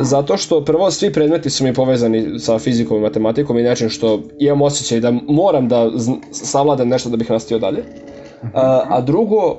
zato 0.00 0.36
što 0.36 0.64
prvo 0.64 0.90
svi 0.90 1.12
predmeti 1.12 1.50
su 1.50 1.64
mi 1.64 1.74
povezani 1.74 2.38
sa 2.38 2.58
fizikom 2.58 2.96
i 2.96 3.00
matematikom 3.00 3.58
i 3.58 3.62
nečim 3.62 3.88
što 3.88 4.22
imam 4.38 4.62
osjećaj 4.62 5.00
da 5.00 5.10
moram 5.28 5.68
da 5.68 5.90
savladam 6.30 6.88
nešto 6.88 7.10
da 7.10 7.16
bih 7.16 7.30
nastio 7.30 7.58
dalje. 7.58 7.78
Uh, 7.78 8.50
a 8.88 9.00
drugo, 9.00 9.46
uh, 9.46 9.56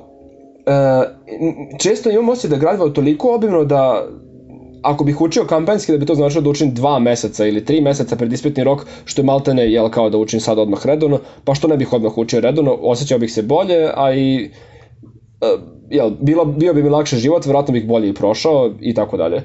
često 1.79 2.09
imam 2.09 2.29
osjećaj 2.29 2.49
da 2.49 2.57
gradivo 2.57 2.89
toliko 2.89 3.35
obimno 3.35 3.65
da 3.65 4.07
ako 4.81 5.03
bih 5.03 5.21
učio 5.21 5.43
kampanjski 5.43 5.91
da 5.91 5.97
bi 5.97 6.05
to 6.05 6.15
značilo 6.15 6.41
da 6.41 6.49
učim 6.49 6.73
dva 6.73 6.99
meseca 6.99 7.45
ili 7.45 7.65
tri 7.65 7.81
meseca 7.81 8.15
pred 8.15 8.33
ispitni 8.33 8.63
rok, 8.63 8.85
što 9.05 9.21
je 9.21 9.25
maltene 9.25 9.71
jel, 9.71 9.89
kao 9.89 10.09
da 10.09 10.17
učim 10.17 10.39
sad 10.39 10.59
odmah 10.59 10.85
redovno, 10.85 11.19
pa 11.43 11.55
što 11.55 11.67
ne 11.67 11.77
bih 11.77 11.93
odmah 11.93 12.17
učio 12.17 12.39
redovno, 12.39 12.77
osjećao 12.81 13.19
bih 13.19 13.33
se 13.33 13.41
bolje, 13.41 13.89
a 13.95 14.13
i 14.13 14.49
jel, 15.89 16.09
bilo, 16.21 16.45
bio 16.45 16.73
bi 16.73 16.83
mi 16.83 16.89
lakše 16.89 17.17
život, 17.17 17.45
vjerojatno 17.45 17.73
bih 17.73 17.87
bolje 17.87 18.09
i 18.09 18.13
prošao 18.13 18.71
i 18.81 18.93
tako 18.93 19.17
dalje. 19.17 19.41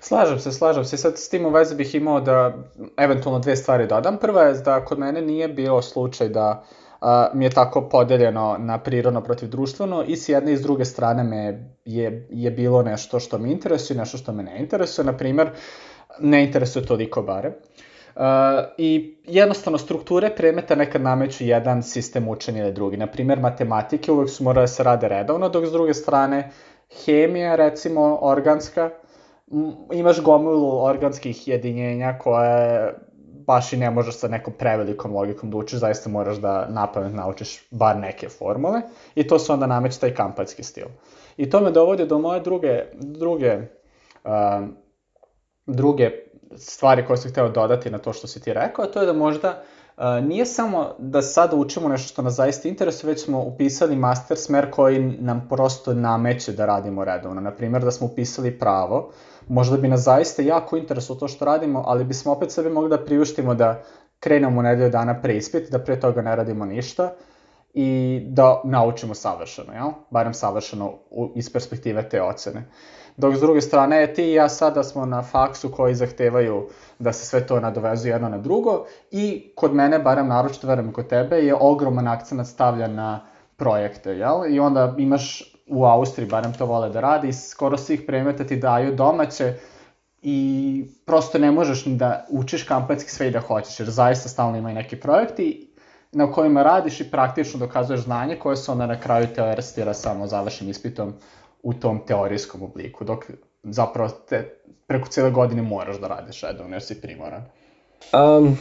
Slažem 0.00 0.38
se, 0.38 0.52
slažem 0.52 0.84
se. 0.84 0.96
Sad 0.96 1.18
s 1.18 1.28
tim 1.28 1.46
u 1.46 1.50
vezi 1.50 1.74
bih 1.74 1.94
imao 1.94 2.20
da 2.20 2.54
eventualno 2.96 3.38
dve 3.38 3.56
stvari 3.56 3.86
dodam. 3.86 4.16
Prva 4.16 4.42
je 4.42 4.54
da 4.54 4.84
kod 4.84 4.98
mene 4.98 5.22
nije 5.22 5.48
bio 5.48 5.82
slučaj 5.82 6.28
da 6.28 6.64
a, 7.00 7.28
mi 7.34 7.44
je 7.44 7.50
tako 7.50 7.88
podeljeno 7.88 8.56
na 8.58 8.78
prirodno 8.78 9.20
protiv 9.20 9.48
društveno 9.48 10.04
i 10.04 10.16
s 10.16 10.28
jedne 10.28 10.52
i 10.52 10.56
s 10.56 10.62
druge 10.62 10.84
strane 10.84 11.24
me 11.24 11.70
je, 11.84 12.28
je 12.30 12.50
bilo 12.50 12.82
nešto 12.82 13.20
što 13.20 13.38
me 13.38 13.52
interesuje, 13.52 13.98
nešto 13.98 14.18
što 14.18 14.32
me 14.32 14.42
ne 14.42 14.58
interesuje. 14.58 15.04
Naprimer, 15.04 15.50
ne 16.20 16.44
interesuje 16.44 16.86
toliko 16.86 17.22
bare. 17.22 17.52
Uh, 18.16 18.22
I 18.78 19.18
jednostavno 19.24 19.78
strukture 19.78 20.30
predmeta 20.36 20.74
nekad 20.74 21.02
nameću 21.02 21.44
jedan 21.44 21.82
sistem 21.82 22.28
učenja 22.28 22.62
ili 22.62 22.72
drugi. 22.72 22.96
Naprimer, 22.96 23.40
matematike 23.40 24.12
uvek 24.12 24.30
su 24.30 24.44
morale 24.44 24.62
da 24.62 24.66
se 24.66 24.82
rade 24.82 25.08
redovno, 25.08 25.48
dok 25.48 25.66
s 25.66 25.72
druge 25.72 25.94
strane 25.94 26.50
hemija, 27.04 27.56
recimo 27.56 28.18
organska, 28.22 28.90
imaš 29.92 30.20
gomilu 30.22 30.84
organskih 30.84 31.48
jedinjenja 31.48 32.18
koje 32.18 32.94
baš 33.46 33.72
i 33.72 33.76
ne 33.76 33.90
možeš 33.90 34.18
sa 34.18 34.28
nekom 34.28 34.54
prevelikom 34.58 35.14
logikom 35.14 35.50
da 35.50 35.56
učiš, 35.56 35.78
zaista 35.78 36.10
moraš 36.10 36.36
da 36.36 36.68
napamet 36.68 37.14
naučiš 37.14 37.68
bar 37.70 37.96
neke 37.96 38.28
formule 38.28 38.80
i 39.14 39.26
to 39.26 39.38
se 39.38 39.52
onda 39.52 39.66
nameće 39.66 40.00
taj 40.00 40.14
kampanjski 40.14 40.62
stil. 40.62 40.86
I 41.36 41.50
to 41.50 41.60
me 41.60 41.70
dovodi 41.70 42.06
do 42.06 42.18
moje 42.18 42.40
druge, 42.40 42.84
druge, 42.94 43.58
uh, 44.24 44.66
druge 45.66 46.10
stvari 46.56 47.06
koje 47.06 47.16
sam 47.16 47.30
hteo 47.30 47.48
dodati 47.48 47.90
na 47.90 47.98
to 47.98 48.12
što 48.12 48.26
si 48.26 48.42
ti 48.42 48.52
rekao, 48.52 48.84
a 48.84 48.88
to 48.88 49.00
je 49.00 49.06
da 49.06 49.12
možda 49.12 49.62
nije 50.22 50.46
samo 50.46 50.94
da 50.98 51.22
sada 51.22 51.56
učimo 51.56 51.88
nešto 51.88 52.08
što 52.08 52.22
nas 52.22 52.34
zaista 52.34 52.68
interesuje, 52.68 53.10
već 53.10 53.24
smo 53.24 53.42
upisali 53.42 53.96
master 53.96 54.36
smer 54.36 54.70
koji 54.70 54.98
nam 55.00 55.46
prosto 55.48 55.94
nameće 55.94 56.52
da 56.52 56.66
radimo 56.66 57.04
redovno. 57.04 57.40
Naprimjer, 57.40 57.84
da 57.84 57.90
smo 57.90 58.06
upisali 58.06 58.58
pravo, 58.58 59.10
možda 59.48 59.76
bi 59.76 59.88
nas 59.88 60.00
zaista 60.00 60.42
jako 60.42 60.76
interesuje 60.76 61.18
to 61.18 61.28
što 61.28 61.44
radimo, 61.44 61.82
ali 61.86 62.04
bismo 62.04 62.32
opet 62.32 62.50
sebi 62.50 62.70
mogli 62.70 62.90
da 62.90 63.04
priuštimo 63.04 63.54
da 63.54 63.82
krenemo 64.20 64.62
nedelju 64.62 64.90
dana 64.90 65.20
pre 65.22 65.36
ispit, 65.36 65.70
da 65.70 65.78
pre 65.78 66.00
toga 66.00 66.22
ne 66.22 66.36
radimo 66.36 66.64
ništa 66.64 67.12
i 67.74 68.20
da 68.28 68.60
naučimo 68.64 69.14
savršeno, 69.14 69.72
jel? 69.72 69.90
Barem 70.10 70.34
savršeno 70.34 70.92
u, 71.10 71.32
iz 71.34 71.52
perspektive 71.52 72.08
te 72.08 72.22
ocene. 72.22 72.62
Dok 73.16 73.36
s 73.36 73.40
druge 73.40 73.60
strane, 73.60 74.14
ti 74.14 74.22
i 74.22 74.32
ja 74.32 74.48
sada 74.48 74.82
smo 74.82 75.06
na 75.06 75.22
faksu 75.22 75.70
koji 75.70 75.94
zahtevaju 75.94 76.68
da 76.98 77.12
se 77.12 77.26
sve 77.26 77.46
to 77.46 77.60
nadovezuje 77.60 78.12
jedno 78.12 78.28
na 78.28 78.38
drugo 78.38 78.84
i 79.10 79.52
kod 79.54 79.74
mene, 79.74 79.98
barem 79.98 80.28
naročito 80.28 80.66
verujem 80.66 80.92
kod 80.92 81.08
tebe, 81.08 81.36
je 81.36 81.54
ogroman 81.54 82.08
akcent 82.08 82.46
stavljan 82.46 82.94
na 82.94 83.20
projekte, 83.56 84.10
jel? 84.10 84.46
I 84.48 84.60
onda 84.60 84.94
imaš 84.98 85.54
u 85.66 85.84
Austriji, 85.84 86.28
barem 86.28 86.52
to 86.52 86.66
vole 86.66 86.90
da 86.90 87.00
radi, 87.00 87.32
skoro 87.32 87.76
svih 87.76 88.02
predmeta 88.06 88.44
ti 88.44 88.56
daju 88.56 88.94
domaće 88.94 89.54
i 90.22 90.84
prosto 91.06 91.38
ne 91.38 91.50
možeš 91.50 91.86
ni 91.86 91.96
da 91.96 92.26
učiš 92.30 92.62
kampanjski 92.62 93.10
sve 93.10 93.28
i 93.28 93.30
da 93.30 93.40
hoćeš, 93.40 93.80
jer 93.80 93.90
zaista 93.90 94.28
stalno 94.28 94.58
ima 94.58 94.70
i 94.70 94.74
neki 94.74 95.00
projekti 95.00 95.72
na 96.12 96.32
kojima 96.32 96.62
radiš 96.62 97.00
i 97.00 97.10
praktično 97.10 97.58
dokazuješ 97.58 98.00
znanje 98.00 98.36
koje 98.36 98.56
se 98.56 98.72
onda 98.72 98.86
na 98.86 99.00
kraju 99.00 99.26
teoristira 99.34 99.94
samo 99.94 100.26
završenim 100.26 100.70
ispitom 100.70 101.14
u 101.66 101.74
tom 101.74 102.00
teorijskom 102.06 102.62
obliku, 102.62 103.04
dok 103.04 103.24
zapravo 103.62 104.10
te, 104.28 104.58
preko 104.86 105.08
cijele 105.08 105.30
godine 105.30 105.62
moraš 105.62 106.00
da 106.00 106.08
radiš 106.08 106.40
redovno 106.42 106.74
jer 106.74 106.82
si 106.82 107.00
primoran. 107.00 107.42
Um, 108.12 108.58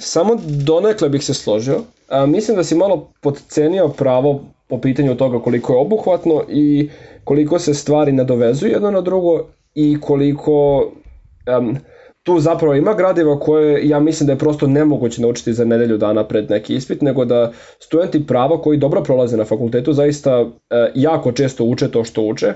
samo 0.00 0.36
donekle 0.66 1.08
bih 1.08 1.24
se 1.24 1.34
složio. 1.34 1.80
A, 2.08 2.26
mislim 2.26 2.56
da 2.56 2.64
si 2.64 2.74
malo 2.74 3.10
podcenio 3.20 3.88
pravo 3.88 4.44
po 4.68 4.80
pitanju 4.80 5.14
toga 5.14 5.42
koliko 5.42 5.72
je 5.72 5.78
obuhvatno 5.78 6.44
i 6.48 6.90
koliko 7.24 7.58
se 7.58 7.74
stvari 7.74 8.12
nadovezuju 8.12 8.72
jedno 8.72 8.90
na 8.90 9.00
drugo 9.00 9.46
i 9.74 10.00
koliko 10.00 10.78
um, 11.58 11.78
tu 12.24 12.40
zapravo 12.40 12.74
ima 12.74 12.94
gradiva 12.94 13.40
koje 13.40 13.88
ja 13.88 14.00
mislim 14.00 14.26
da 14.26 14.32
je 14.32 14.38
prosto 14.38 14.66
nemoguće 14.66 15.22
naučiti 15.22 15.52
za 15.52 15.64
nedelju 15.64 15.98
dana 15.98 16.24
pred 16.24 16.50
neki 16.50 16.74
ispit, 16.74 17.02
nego 17.02 17.24
da 17.24 17.52
studenti 17.78 18.26
prava 18.26 18.62
koji 18.62 18.78
dobro 18.78 19.02
prolaze 19.02 19.36
na 19.36 19.44
fakultetu 19.44 19.92
zaista 19.92 20.40
uh, 20.40 20.50
jako 20.94 21.32
često 21.32 21.64
uče 21.64 21.90
to 21.90 22.04
što 22.04 22.22
uče. 22.22 22.46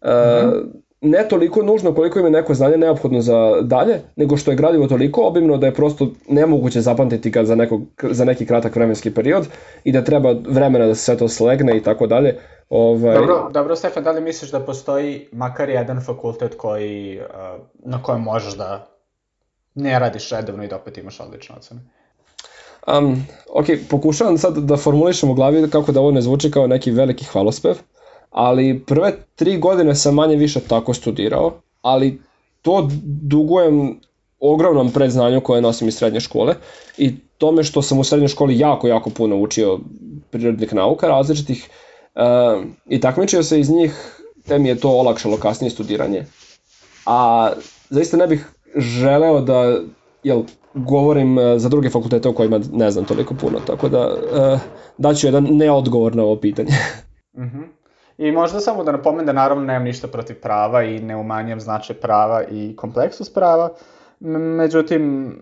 Uh, 0.00 0.08
mm 0.08 0.12
-hmm 0.12 0.85
ne 1.00 1.28
toliko 1.28 1.62
nužno 1.62 1.94
koliko 1.94 2.18
im 2.18 2.24
je 2.24 2.30
neko 2.30 2.54
znanje 2.54 2.76
neophodno 2.76 3.20
za 3.20 3.60
dalje, 3.62 4.00
nego 4.16 4.36
što 4.36 4.50
je 4.50 4.56
gradivo 4.56 4.86
toliko 4.86 5.26
obimno 5.26 5.56
da 5.56 5.66
je 5.66 5.74
prosto 5.74 6.08
nemoguće 6.28 6.80
zapamtiti 6.80 7.30
ga 7.30 7.44
za, 7.44 7.54
nekog, 7.54 7.82
za 8.02 8.24
neki 8.24 8.46
kratak 8.46 8.76
vremenski 8.76 9.14
period 9.14 9.48
i 9.84 9.92
da 9.92 10.04
treba 10.04 10.34
vremena 10.48 10.86
da 10.86 10.94
se 10.94 11.02
sve 11.02 11.16
to 11.16 11.28
slegne 11.28 11.76
i 11.76 11.82
tako 11.82 12.06
dalje. 12.06 12.38
Ovaj... 12.68 13.14
Dobro, 13.14 13.50
dobro, 13.52 13.76
Stefan, 13.76 14.04
da 14.04 14.10
li 14.10 14.20
misliš 14.20 14.50
da 14.50 14.60
postoji 14.60 15.28
makar 15.32 15.68
jedan 15.68 16.00
fakultet 16.00 16.54
koji, 16.54 17.20
uh, 17.20 17.24
na 17.84 18.02
kojem 18.02 18.22
možeš 18.22 18.56
da 18.56 18.86
ne 19.74 19.98
radiš 19.98 20.30
redovno 20.30 20.64
i 20.64 20.68
da 20.68 20.76
opet 20.76 20.98
imaš 20.98 21.20
odlične 21.20 21.54
ocene? 21.58 21.80
Um, 22.98 23.26
ok, 23.52 23.66
pokušavam 23.90 24.38
sad 24.38 24.58
da 24.58 24.76
formulišem 24.76 25.30
u 25.30 25.34
glavi 25.34 25.70
kako 25.70 25.92
da 25.92 26.00
ovo 26.00 26.10
ne 26.10 26.20
zvuči 26.20 26.50
kao 26.50 26.66
neki 26.66 26.90
veliki 26.90 27.24
hvalospev, 27.24 27.74
ali 28.36 28.80
prve 28.86 29.12
tri 29.34 29.58
godine 29.58 29.94
sam 29.94 30.14
manje 30.14 30.36
više 30.36 30.60
tako 30.60 30.94
studirao, 30.94 31.60
ali 31.82 32.20
to 32.62 32.88
dugujem 33.04 34.00
ogromnom 34.40 34.90
predznanju 34.92 35.40
koje 35.40 35.62
nosim 35.62 35.88
iz 35.88 35.96
srednje 35.96 36.20
škole 36.20 36.54
i 36.98 37.14
tome 37.38 37.64
što 37.64 37.82
sam 37.82 37.98
u 37.98 38.04
srednjoj 38.04 38.28
školi 38.28 38.58
jako, 38.58 38.88
jako 38.88 39.10
puno 39.10 39.36
učio 39.36 39.78
prirodnih 40.30 40.74
nauka 40.74 41.08
različitih 41.08 41.68
uh, 42.14 42.64
i 42.88 43.00
takmičio 43.00 43.42
se 43.42 43.60
iz 43.60 43.70
njih, 43.70 44.20
te 44.46 44.58
mi 44.58 44.68
je 44.68 44.76
to 44.76 44.90
olakšalo 44.90 45.36
kasnije 45.36 45.70
studiranje. 45.70 46.24
A 47.06 47.50
zaista 47.90 48.16
ne 48.16 48.26
bih 48.26 48.46
želeo 48.76 49.40
da 49.40 49.78
jel, 50.22 50.42
govorim 50.74 51.38
uh, 51.38 51.44
za 51.56 51.68
druge 51.68 51.90
fakultete 51.90 52.28
o 52.28 52.32
kojima 52.32 52.60
ne 52.72 52.90
znam 52.90 53.04
toliko 53.04 53.34
puno, 53.34 53.60
tako 53.66 53.88
da 53.88 54.06
uh, 54.06 54.60
daću 54.98 55.26
jedan 55.26 55.44
neodgovor 55.50 56.16
na 56.16 56.22
ovo 56.22 56.36
pitanje. 56.36 56.72
Mhm. 57.38 57.75
I 58.18 58.32
možda 58.32 58.60
samo 58.60 58.84
da 58.84 58.92
napomenem 58.92 59.26
da 59.26 59.32
naravno 59.32 59.64
nemam 59.64 59.82
ništa 59.84 60.08
protiv 60.08 60.40
prava 60.40 60.82
i 60.82 61.00
ne 61.00 61.16
umanjam 61.16 61.60
značaj 61.60 61.96
prava 61.96 62.42
i 62.44 62.76
kompleksnost 62.76 63.34
prava, 63.34 63.70
međutim, 64.20 65.32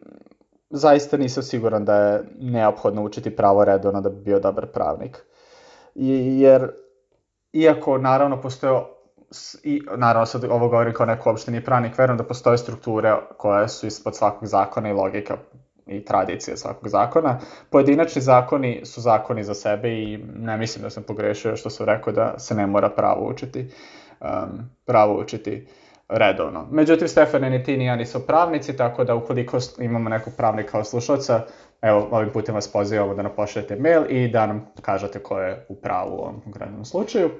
zaista 0.71 1.17
nisam 1.17 1.43
siguran 1.43 1.85
da 1.85 1.97
je 1.97 2.25
neophodno 2.41 3.03
učiti 3.03 3.37
pravo 3.37 3.65
redovno 3.65 4.01
da 4.01 4.11
bi 4.11 4.21
bio 4.21 4.41
dobar 4.41 4.67
pravnik. 4.67 5.25
I, 5.95 6.41
jer, 6.41 6.71
iako 7.53 7.99
naravno 7.99 8.41
postoje 8.41 8.81
i 9.63 9.83
naravno 9.97 10.27
sad 10.27 10.45
ovo 10.45 10.69
govorim 10.69 10.93
kao 10.93 11.07
neko 11.07 11.31
uopšte 11.31 11.51
nije 11.51 11.65
pravnik, 11.65 11.99
verujem 11.99 12.19
da 12.19 12.25
postoje 12.25 12.59
strukture 12.59 13.15
koje 13.39 13.69
su 13.69 13.87
ispod 13.87 14.17
svakog 14.17 14.49
zakona 14.49 14.91
i 14.91 14.93
logika 14.93 15.37
i 15.87 16.05
tradicije 16.05 16.57
svakog 16.57 16.89
zakona. 16.89 17.41
Pojedinačni 17.71 18.23
zakoni 18.23 18.81
su 18.85 19.01
zakoni 19.01 19.45
za 19.45 19.55
sebe 19.55 19.89
i 19.89 20.19
ne 20.37 20.57
mislim 20.57 20.83
da 20.83 20.91
sam 20.91 21.03
pogrešio 21.03 21.57
što 21.57 21.71
sam 21.71 21.87
rekao 21.87 22.13
da 22.13 22.39
se 22.39 22.55
ne 22.55 22.67
mora 22.67 22.91
pravo 22.91 23.29
učiti, 23.29 23.71
um, 24.21 24.71
pravo 24.85 25.21
učiti 25.21 25.67
redovno. 26.09 26.69
Međutim, 26.71 27.09
Stefane, 27.09 27.51
ni 27.51 27.65
ti 27.65 27.77
ni 27.77 27.85
ja 27.85 27.97
nisu 27.97 28.27
pravnici, 28.27 28.77
tako 28.77 29.05
da 29.05 29.15
ukoliko 29.15 29.59
imamo 29.79 30.09
nekog 30.09 30.33
pravnika 30.37 30.71
kao 30.71 30.85
slušalca, 30.85 31.41
evo, 31.83 32.09
ovim 32.11 32.31
putem 32.31 32.55
vas 32.55 32.73
pozivamo 32.73 33.15
da 33.15 33.23
nam 33.23 33.33
pošaljete 33.37 33.77
mail 33.77 34.05
i 34.09 34.29
da 34.29 34.47
nam 34.47 34.67
kažete 34.83 35.19
ko 35.19 35.41
je 35.41 35.67
u 35.69 35.75
pravu 35.75 36.17
u 36.17 36.21
ovom 36.21 36.41
konkretnom 36.41 36.85
slučaju. 36.85 37.27
E, 37.27 37.31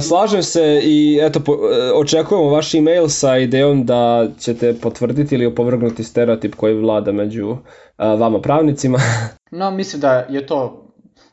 slažem 0.00 0.42
se 0.42 0.80
i 0.82 1.20
eto, 1.22 1.40
e, 1.48 1.92
očekujemo 1.92 2.50
vaš 2.50 2.74
e-mail 2.74 3.08
sa 3.08 3.36
idejom 3.38 3.86
da 3.86 4.28
ćete 4.38 4.74
potvrditi 4.80 5.34
ili 5.34 5.46
opovrgnuti 5.46 6.04
stereotip 6.04 6.54
koji 6.54 6.74
vlada 6.74 7.12
među 7.12 7.50
e, 7.50 7.56
vama 7.98 8.40
pravnicima. 8.40 8.98
No, 9.50 9.70
mislim 9.70 10.00
da 10.00 10.12
je 10.12 10.46
to 10.46 10.86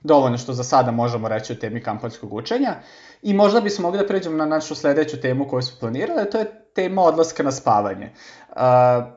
dovoljno 0.03 0.37
što 0.37 0.53
za 0.53 0.63
sada 0.63 0.91
možemo 0.91 1.27
reći 1.27 1.53
o 1.53 1.55
temi 1.55 1.83
kampanjskog 1.83 2.33
učenja. 2.33 2.75
I 3.21 3.33
možda 3.33 3.61
bismo 3.61 3.81
mogli 3.81 3.99
da 3.99 4.07
pređemo 4.07 4.37
na 4.37 4.45
našu 4.45 4.75
sledeću 4.75 5.21
temu 5.21 5.47
koju 5.47 5.61
smo 5.61 5.77
planirali, 5.79 6.29
to 6.29 6.37
je 6.39 6.65
tema 6.75 7.01
odlaska 7.01 7.43
na 7.43 7.51
spavanje. 7.51 8.11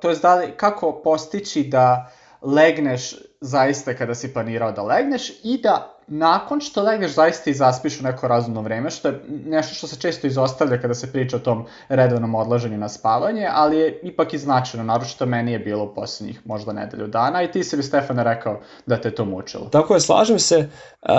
To 0.00 0.10
je 0.10 0.16
da 0.16 0.34
li, 0.34 0.52
kako 0.56 1.00
postići 1.04 1.64
da 1.64 2.10
legneš 2.42 3.14
zaista 3.40 3.94
kada 3.94 4.14
si 4.14 4.32
planirao 4.32 4.72
da 4.72 4.82
legneš 4.82 5.32
i 5.44 5.60
da 5.62 5.95
nakon 6.08 6.60
što 6.60 6.82
legneš 6.82 7.14
zaista 7.14 7.50
i 7.50 7.54
zaspiš 7.54 8.00
u 8.00 8.02
neko 8.02 8.28
razumno 8.28 8.62
vreme, 8.62 8.90
što 8.90 9.08
je 9.08 9.20
nešto 9.46 9.74
što 9.74 9.86
se 9.86 10.00
često 10.00 10.26
izostavlja 10.26 10.80
kada 10.80 10.94
se 10.94 11.12
priča 11.12 11.36
o 11.36 11.40
tom 11.40 11.64
redovnom 11.88 12.34
odlaženju 12.34 12.78
na 12.78 12.88
spavanje, 12.88 13.48
ali 13.52 13.78
je 13.78 14.00
ipak 14.02 14.34
i 14.34 14.38
značajno, 14.38 14.84
naročito 14.84 15.26
meni 15.26 15.52
je 15.52 15.58
bilo 15.58 15.84
u 15.84 15.94
poslednjih 15.94 16.40
možda 16.44 16.72
nedelju 16.72 17.06
dana 17.06 17.42
i 17.42 17.50
ti 17.50 17.64
si 17.64 17.76
bi 17.76 17.82
Stefane 17.82 18.24
rekao 18.24 18.60
da 18.86 19.00
te 19.00 19.10
to 19.10 19.24
mučilo. 19.24 19.68
Tako 19.68 19.94
je, 19.94 20.00
slažem 20.00 20.38
se. 20.38 20.68
Uh, 21.02 21.10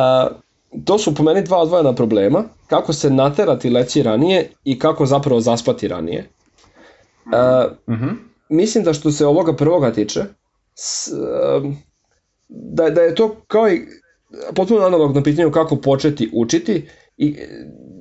to 0.86 0.97
su 0.97 1.15
po 1.15 1.23
meni 1.23 1.43
dva 1.43 1.58
odvojena 1.58 1.93
problema, 1.95 2.43
kako 2.67 2.93
se 2.93 3.10
naterati 3.10 3.69
leći 3.69 4.04
ranije 4.04 4.50
i 4.63 4.80
kako 4.80 5.06
zapravo 5.06 5.41
zaspati 5.41 5.88
ranije. 5.88 6.30
Uh, 7.26 7.93
mm 7.95 8.00
-hmm. 8.00 8.15
Mislim 8.50 8.84
da 8.84 8.93
što 8.93 9.12
se 9.12 9.26
ovoga 9.26 9.56
prvoga 9.56 9.91
tiče, 9.91 10.23
s, 10.76 11.08
uh, 11.08 11.73
da, 12.47 12.89
da 12.89 13.02
je 13.02 13.15
to 13.15 13.36
kao 13.47 13.69
i 13.69 13.82
potpuno 14.55 14.85
analogno 14.85 15.23
pitanju 15.23 15.51
kako 15.51 15.75
početi 15.75 16.29
učiti 16.33 16.85
i 17.17 17.35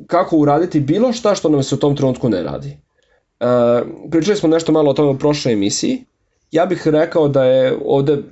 kako 0.06 0.36
uraditi 0.36 0.80
bilo 0.80 1.12
šta 1.12 1.34
što 1.34 1.48
nam 1.48 1.62
se 1.62 1.74
u 1.74 1.78
tom 1.78 1.96
trenutku 1.96 2.28
ne 2.28 2.42
radi. 2.42 2.76
pričali 4.10 4.36
smo 4.36 4.48
nešto 4.48 4.72
malo 4.72 4.90
o 4.90 4.94
tome 4.94 5.10
u 5.10 5.18
prošloj 5.18 5.54
emisiji. 5.54 6.04
Ja 6.52 6.66
bih 6.66 6.88
rekao 6.88 7.28
da 7.28 7.44
je 7.44 7.78
ovde 7.84 8.12
uh, 8.12 8.22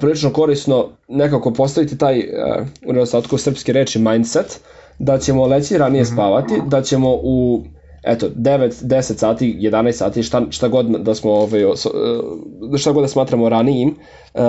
prilično 0.00 0.32
korisno 0.32 0.88
nekako 1.08 1.52
postaviti 1.52 1.98
taj, 1.98 2.18
uh, 2.18 2.66
u 2.86 2.92
nedostatku 2.92 3.38
srpske 3.38 3.72
reči, 3.72 3.98
mindset, 3.98 4.60
da 4.98 5.18
ćemo 5.18 5.46
leći 5.46 5.78
ranije 5.78 6.02
mhm. 6.02 6.12
spavati, 6.12 6.54
da 6.66 6.82
ćemo 6.82 7.10
u 7.22 7.64
eto, 8.02 8.28
9, 8.28 8.84
10 8.84 9.00
sati, 9.16 9.58
11 9.60 9.92
sati, 9.92 10.22
šta, 10.22 10.42
šta 10.50 10.68
god 10.68 10.86
da 10.86 11.14
smo, 11.14 11.32
ovaj, 11.32 11.60
šta 12.78 12.92
god 12.92 13.04
da 13.04 13.08
smatramo 13.08 13.48
ranijim, 13.48 13.96
uh, 14.34 14.40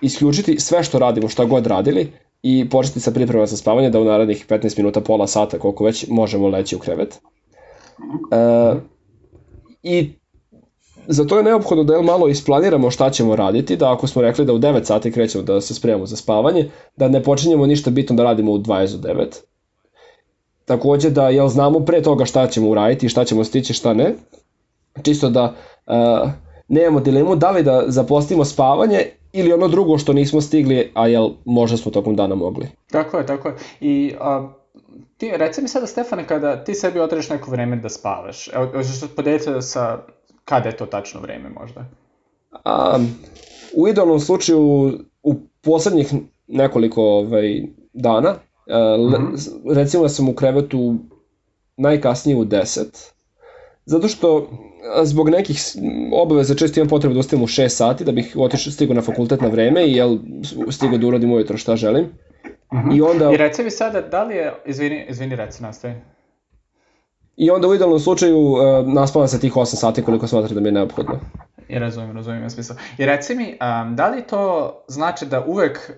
isključiti 0.00 0.60
sve 0.60 0.84
što 0.84 0.98
radimo, 0.98 1.28
šta 1.28 1.44
god 1.44 1.66
radili 1.66 2.12
i 2.46 2.68
početi 2.70 3.00
sa 3.00 3.10
pripremama 3.10 3.46
za 3.46 3.56
spavanje 3.56 3.90
da 3.90 4.00
u 4.00 4.04
narednih 4.04 4.46
15 4.48 4.78
minuta, 4.78 5.00
pola 5.00 5.26
sata, 5.26 5.58
koliko 5.58 5.84
već 5.84 6.06
možemo 6.08 6.48
leći 6.48 6.76
u 6.76 6.78
krevet. 6.78 7.20
Uh, 7.98 8.78
I 9.82 10.12
za 11.06 11.24
to 11.24 11.36
je 11.36 11.42
neophodno 11.42 11.84
da 11.84 11.94
je 11.94 12.02
malo 12.02 12.28
isplaniramo 12.28 12.90
šta 12.90 13.10
ćemo 13.10 13.36
raditi, 13.36 13.76
da 13.76 13.92
ako 13.92 14.06
smo 14.06 14.22
rekli 14.22 14.44
da 14.44 14.52
u 14.52 14.58
9 14.58 14.84
sati 14.84 15.12
krećemo 15.12 15.44
da 15.44 15.60
se 15.60 15.74
spremamo 15.74 16.06
za 16.06 16.16
spavanje, 16.16 16.70
da 16.96 17.08
ne 17.08 17.22
počinjemo 17.22 17.66
ništa 17.66 17.90
bitno 17.90 18.16
da 18.16 18.24
radimo 18.24 18.52
u 18.52 18.58
20 18.58 18.96
do 18.96 19.08
9. 19.08 19.26
Takođe 20.64 21.10
da 21.10 21.28
jel 21.28 21.48
znamo 21.48 21.80
pre 21.80 22.02
toga 22.02 22.24
šta 22.24 22.46
ćemo 22.46 22.68
uraditi, 22.68 23.08
šta 23.08 23.24
ćemo 23.24 23.44
stići, 23.44 23.72
šta 23.72 23.94
ne. 23.94 24.14
Čisto 25.02 25.30
da 25.30 25.54
uh, 25.86 26.30
nemamo 26.68 27.00
dilemu 27.00 27.36
da 27.36 27.50
li 27.50 27.62
da 27.62 27.84
zapostimo 27.86 28.44
spavanje 28.44 28.98
ili 29.34 29.52
ono 29.52 29.68
drugo 29.68 29.98
što 29.98 30.12
nismo 30.12 30.40
stigli, 30.40 30.90
a 30.94 31.08
jel 31.08 31.30
možda 31.44 31.76
smo 31.76 31.90
tokom 31.90 32.16
dana 32.16 32.34
mogli. 32.34 32.66
Tako 32.90 33.18
je, 33.18 33.26
tako 33.26 33.48
je. 33.48 33.54
I 33.80 34.14
a, 34.20 34.48
ti, 35.16 35.32
reci 35.34 35.62
mi 35.62 35.68
sada 35.68 35.86
Stefane, 35.86 36.26
kada 36.26 36.64
ti 36.64 36.74
sebi 36.74 37.00
odreš 37.00 37.28
neko 37.30 37.50
vreme 37.50 37.76
da 37.76 37.88
spavaš, 37.88 38.48
evo, 38.54 38.66
hoćeš 38.72 39.00
podeliti 39.16 39.44
sa 39.60 39.98
kada 40.44 40.68
je 40.68 40.76
to 40.76 40.86
tačno 40.86 41.20
vreme 41.20 41.48
možda? 41.60 41.84
A, 42.64 42.98
u 43.76 43.88
idealnom 43.88 44.20
slučaju 44.20 44.92
u 45.22 45.34
poslednjih 45.62 46.14
nekoliko 46.46 47.02
ovaj, 47.02 47.62
dana, 47.92 48.34
a, 48.68 48.96
mm 48.98 49.12
-hmm. 49.12 49.74
recimo 49.74 50.02
da 50.02 50.08
sam 50.08 50.28
u 50.28 50.34
krevetu 50.34 50.94
najkasnije 51.76 52.36
u 52.36 52.44
10, 52.44 53.10
zato 53.86 54.08
što 54.08 54.50
zbog 55.02 55.28
nekih 55.28 55.60
obaveza 56.12 56.54
često 56.54 56.80
imam 56.80 56.88
potrebu 56.88 57.14
da 57.14 57.20
ostajem 57.20 57.42
u 57.42 57.46
6 57.46 57.68
sati 57.68 58.04
da 58.04 58.12
bih 58.12 58.36
otišao 58.38 58.72
stigao 58.72 58.94
na 58.94 59.02
fakultet 59.02 59.40
na 59.40 59.48
vreme 59.48 59.86
i 59.86 59.92
jel 59.92 60.18
stigao 60.70 60.98
da 60.98 61.06
uradim 61.06 61.32
ujutro 61.32 61.56
šta 61.56 61.76
želim. 61.76 62.06
Mhm. 62.74 62.90
I 62.92 63.00
onda 63.00 63.32
I 63.32 63.36
reci 63.36 63.62
mi 63.62 63.70
sada 63.70 64.00
da 64.00 64.22
li 64.24 64.34
je 64.34 64.54
izvini 64.66 65.06
izvini 65.08 65.36
reci 65.36 65.62
nastavi. 65.62 65.94
I 67.36 67.50
onda 67.50 67.68
u 67.68 67.74
idealnom 67.74 68.00
slučaju 68.00 68.38
uh, 68.38 68.60
naspavam 68.86 69.28
se 69.28 69.40
tih 69.40 69.52
8 69.52 69.64
sati 69.64 70.02
koliko 70.02 70.26
smatram 70.26 70.54
da 70.54 70.60
mi 70.60 70.68
je 70.68 70.72
neophodno. 70.72 71.20
I 71.68 71.78
razumijem, 71.78 72.16
razumijem 72.16 72.50
smisla. 72.50 72.76
I 72.98 73.06
reci 73.06 73.34
mi, 73.34 73.44
um, 73.44 73.96
da 73.96 74.08
li 74.08 74.22
to 74.22 74.72
znači 74.88 75.26
da 75.26 75.44
uvek, 75.46 75.92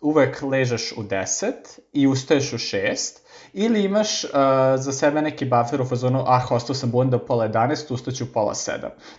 uvek 0.00 0.42
ležeš 0.42 0.92
u 0.92 1.02
10 1.02 1.52
i 1.92 2.06
ustaješ 2.06 2.52
u 2.52 2.56
6 2.56 3.23
ili 3.56 3.84
imaš 3.84 4.24
uh, 4.24 4.30
za 4.76 4.92
sebe 4.92 5.22
neki 5.22 5.44
buffer 5.44 5.82
u 5.82 5.84
fazonu, 5.84 6.24
ah, 6.26 6.46
ostao 6.50 6.74
sam 6.74 6.90
budan 6.90 7.10
do 7.10 7.18
pola 7.18 7.48
11, 7.48 7.94
ustaću 7.94 8.32
pola 8.32 8.54
7. 8.54 8.70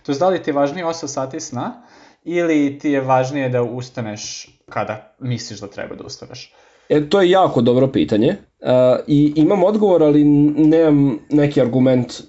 To 0.02 0.12
je 0.12 0.18
da 0.18 0.28
li 0.28 0.42
ti 0.42 0.50
je 0.50 0.54
važnije 0.54 0.84
8 0.84 1.06
sati 1.06 1.40
sna 1.40 1.82
ili 2.24 2.78
ti 2.78 2.90
je 2.90 3.00
važnije 3.00 3.48
da 3.48 3.62
ustaneš 3.62 4.48
kada 4.70 5.14
misliš 5.18 5.60
da 5.60 5.66
treba 5.66 5.94
da 5.94 6.04
ustaneš? 6.04 6.52
E, 6.88 7.08
to 7.08 7.20
je 7.20 7.30
jako 7.30 7.60
dobro 7.60 7.88
pitanje 7.88 8.28
uh, 8.60 8.68
i 9.06 9.32
imam 9.36 9.64
odgovor, 9.64 10.02
ali 10.02 10.24
nemam 10.24 11.18
neki 11.30 11.60
argument 11.60 12.22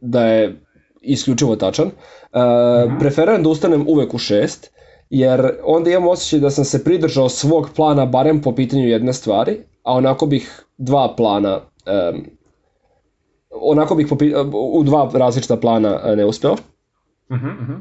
da 0.00 0.24
je 0.24 0.60
isključivo 1.02 1.56
tačan. 1.56 1.86
Uh, 1.86 1.92
-hmm. 2.32 2.98
Preferujem 3.00 3.42
da 3.42 3.48
ustanem 3.48 3.84
uvek 3.88 4.14
u 4.14 4.18
6, 4.18 4.68
jer 5.10 5.52
onda 5.64 5.90
imam 5.90 6.08
osjećaj 6.08 6.40
da 6.40 6.50
sam 6.50 6.64
se 6.64 6.84
pridržao 6.84 7.28
svog 7.28 7.70
plana 7.76 8.06
barem 8.06 8.42
po 8.42 8.54
pitanju 8.54 8.88
jedne 8.88 9.12
stvari, 9.12 9.64
a 9.88 9.92
onako 9.92 10.26
bih 10.26 10.64
dva 10.78 11.14
plana 11.16 11.54
um, 11.56 12.26
onako 13.50 13.94
bih 13.94 14.06
popi, 14.10 14.34
u 14.52 14.82
dva 14.84 15.10
različita 15.14 15.56
plana 15.56 16.00
e, 16.04 16.16
ne 16.16 16.24
uspeo. 16.24 16.52
Uh 16.52 16.58
-huh, 17.28 17.62
uh 17.62 17.68
-huh. 17.68 17.80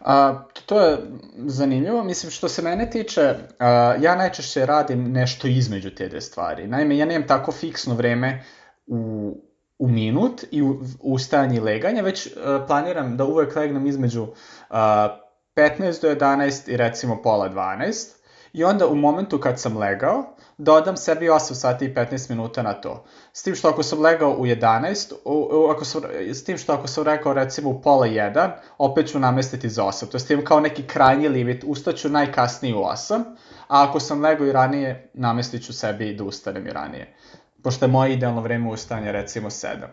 A, 0.00 0.42
to 0.66 0.80
je 0.80 0.98
zanimljivo, 1.36 2.04
mislim 2.04 2.30
što 2.30 2.48
se 2.48 2.62
mene 2.62 2.90
tiče, 2.90 3.34
a, 3.58 3.94
ja 4.00 4.16
najčešće 4.16 4.66
radim 4.66 5.12
nešto 5.12 5.48
između 5.48 5.90
te 5.90 6.08
dve 6.08 6.20
stvari. 6.20 6.66
Naime, 6.66 6.96
ja 6.96 7.06
nemam 7.06 7.28
tako 7.28 7.52
fiksno 7.52 7.94
vreme 7.94 8.44
u, 8.86 9.32
u 9.78 9.88
minut 9.88 10.44
i 10.50 10.62
u, 10.62 10.82
u 11.00 11.18
stajanje 11.18 11.56
i 11.56 11.60
leganje, 11.60 12.02
već 12.02 12.28
a, 12.36 12.64
planiram 12.66 13.16
da 13.16 13.24
uvek 13.24 13.56
legnem 13.56 13.86
između 13.86 14.26
a, 14.70 15.18
15 15.56 16.02
do 16.02 16.08
11 16.08 16.70
i 16.70 16.76
recimo 16.76 17.22
pola 17.22 17.48
12 17.48 18.20
i 18.52 18.64
onda 18.64 18.86
u 18.86 18.94
momentu 18.94 19.38
kad 19.38 19.60
sam 19.60 19.76
legao, 19.76 20.24
dodam 20.60 20.96
sebi 20.96 21.28
8 21.28 21.54
sati 21.54 21.84
i 21.84 21.94
15 21.94 22.30
minuta 22.30 22.62
na 22.62 22.72
to. 22.72 23.04
S 23.32 23.42
tim 23.42 23.54
što 23.54 23.68
ako 23.68 23.82
sam 23.82 24.00
legao 24.00 24.30
u 24.30 24.46
11, 24.46 25.12
u, 25.24 25.48
u, 25.52 25.70
ako 25.70 25.84
sam, 25.84 26.02
s 26.14 26.44
tim 26.44 26.58
što 26.58 26.72
ako 26.72 26.86
sam 26.86 27.04
rekao 27.04 27.32
recimo 27.32 27.70
u 27.70 27.82
pola 27.82 28.06
1, 28.06 28.50
opet 28.78 29.10
ću 29.10 29.18
namestiti 29.18 29.68
za 29.68 29.82
8. 29.82 30.28
To 30.28 30.34
je 30.34 30.44
kao 30.44 30.60
neki 30.60 30.82
krajnji 30.82 31.28
limit, 31.28 31.64
ustaću 31.66 32.08
najkasnije 32.08 32.74
u 32.74 32.80
8, 32.80 33.22
a 33.68 33.88
ako 33.88 34.00
sam 34.00 34.20
legao 34.20 34.46
i 34.46 34.52
ranije, 34.52 35.10
namestit 35.14 35.66
ću 35.66 35.72
sebi 35.72 36.14
da 36.14 36.24
ustanem 36.24 36.66
i 36.66 36.72
ranije. 36.72 37.14
Pošto 37.62 37.84
je 37.84 37.88
moje 37.88 38.12
idealno 38.12 38.40
vreme 38.40 38.70
ustania 38.70 39.12
recimo 39.12 39.50
7. 39.50 39.86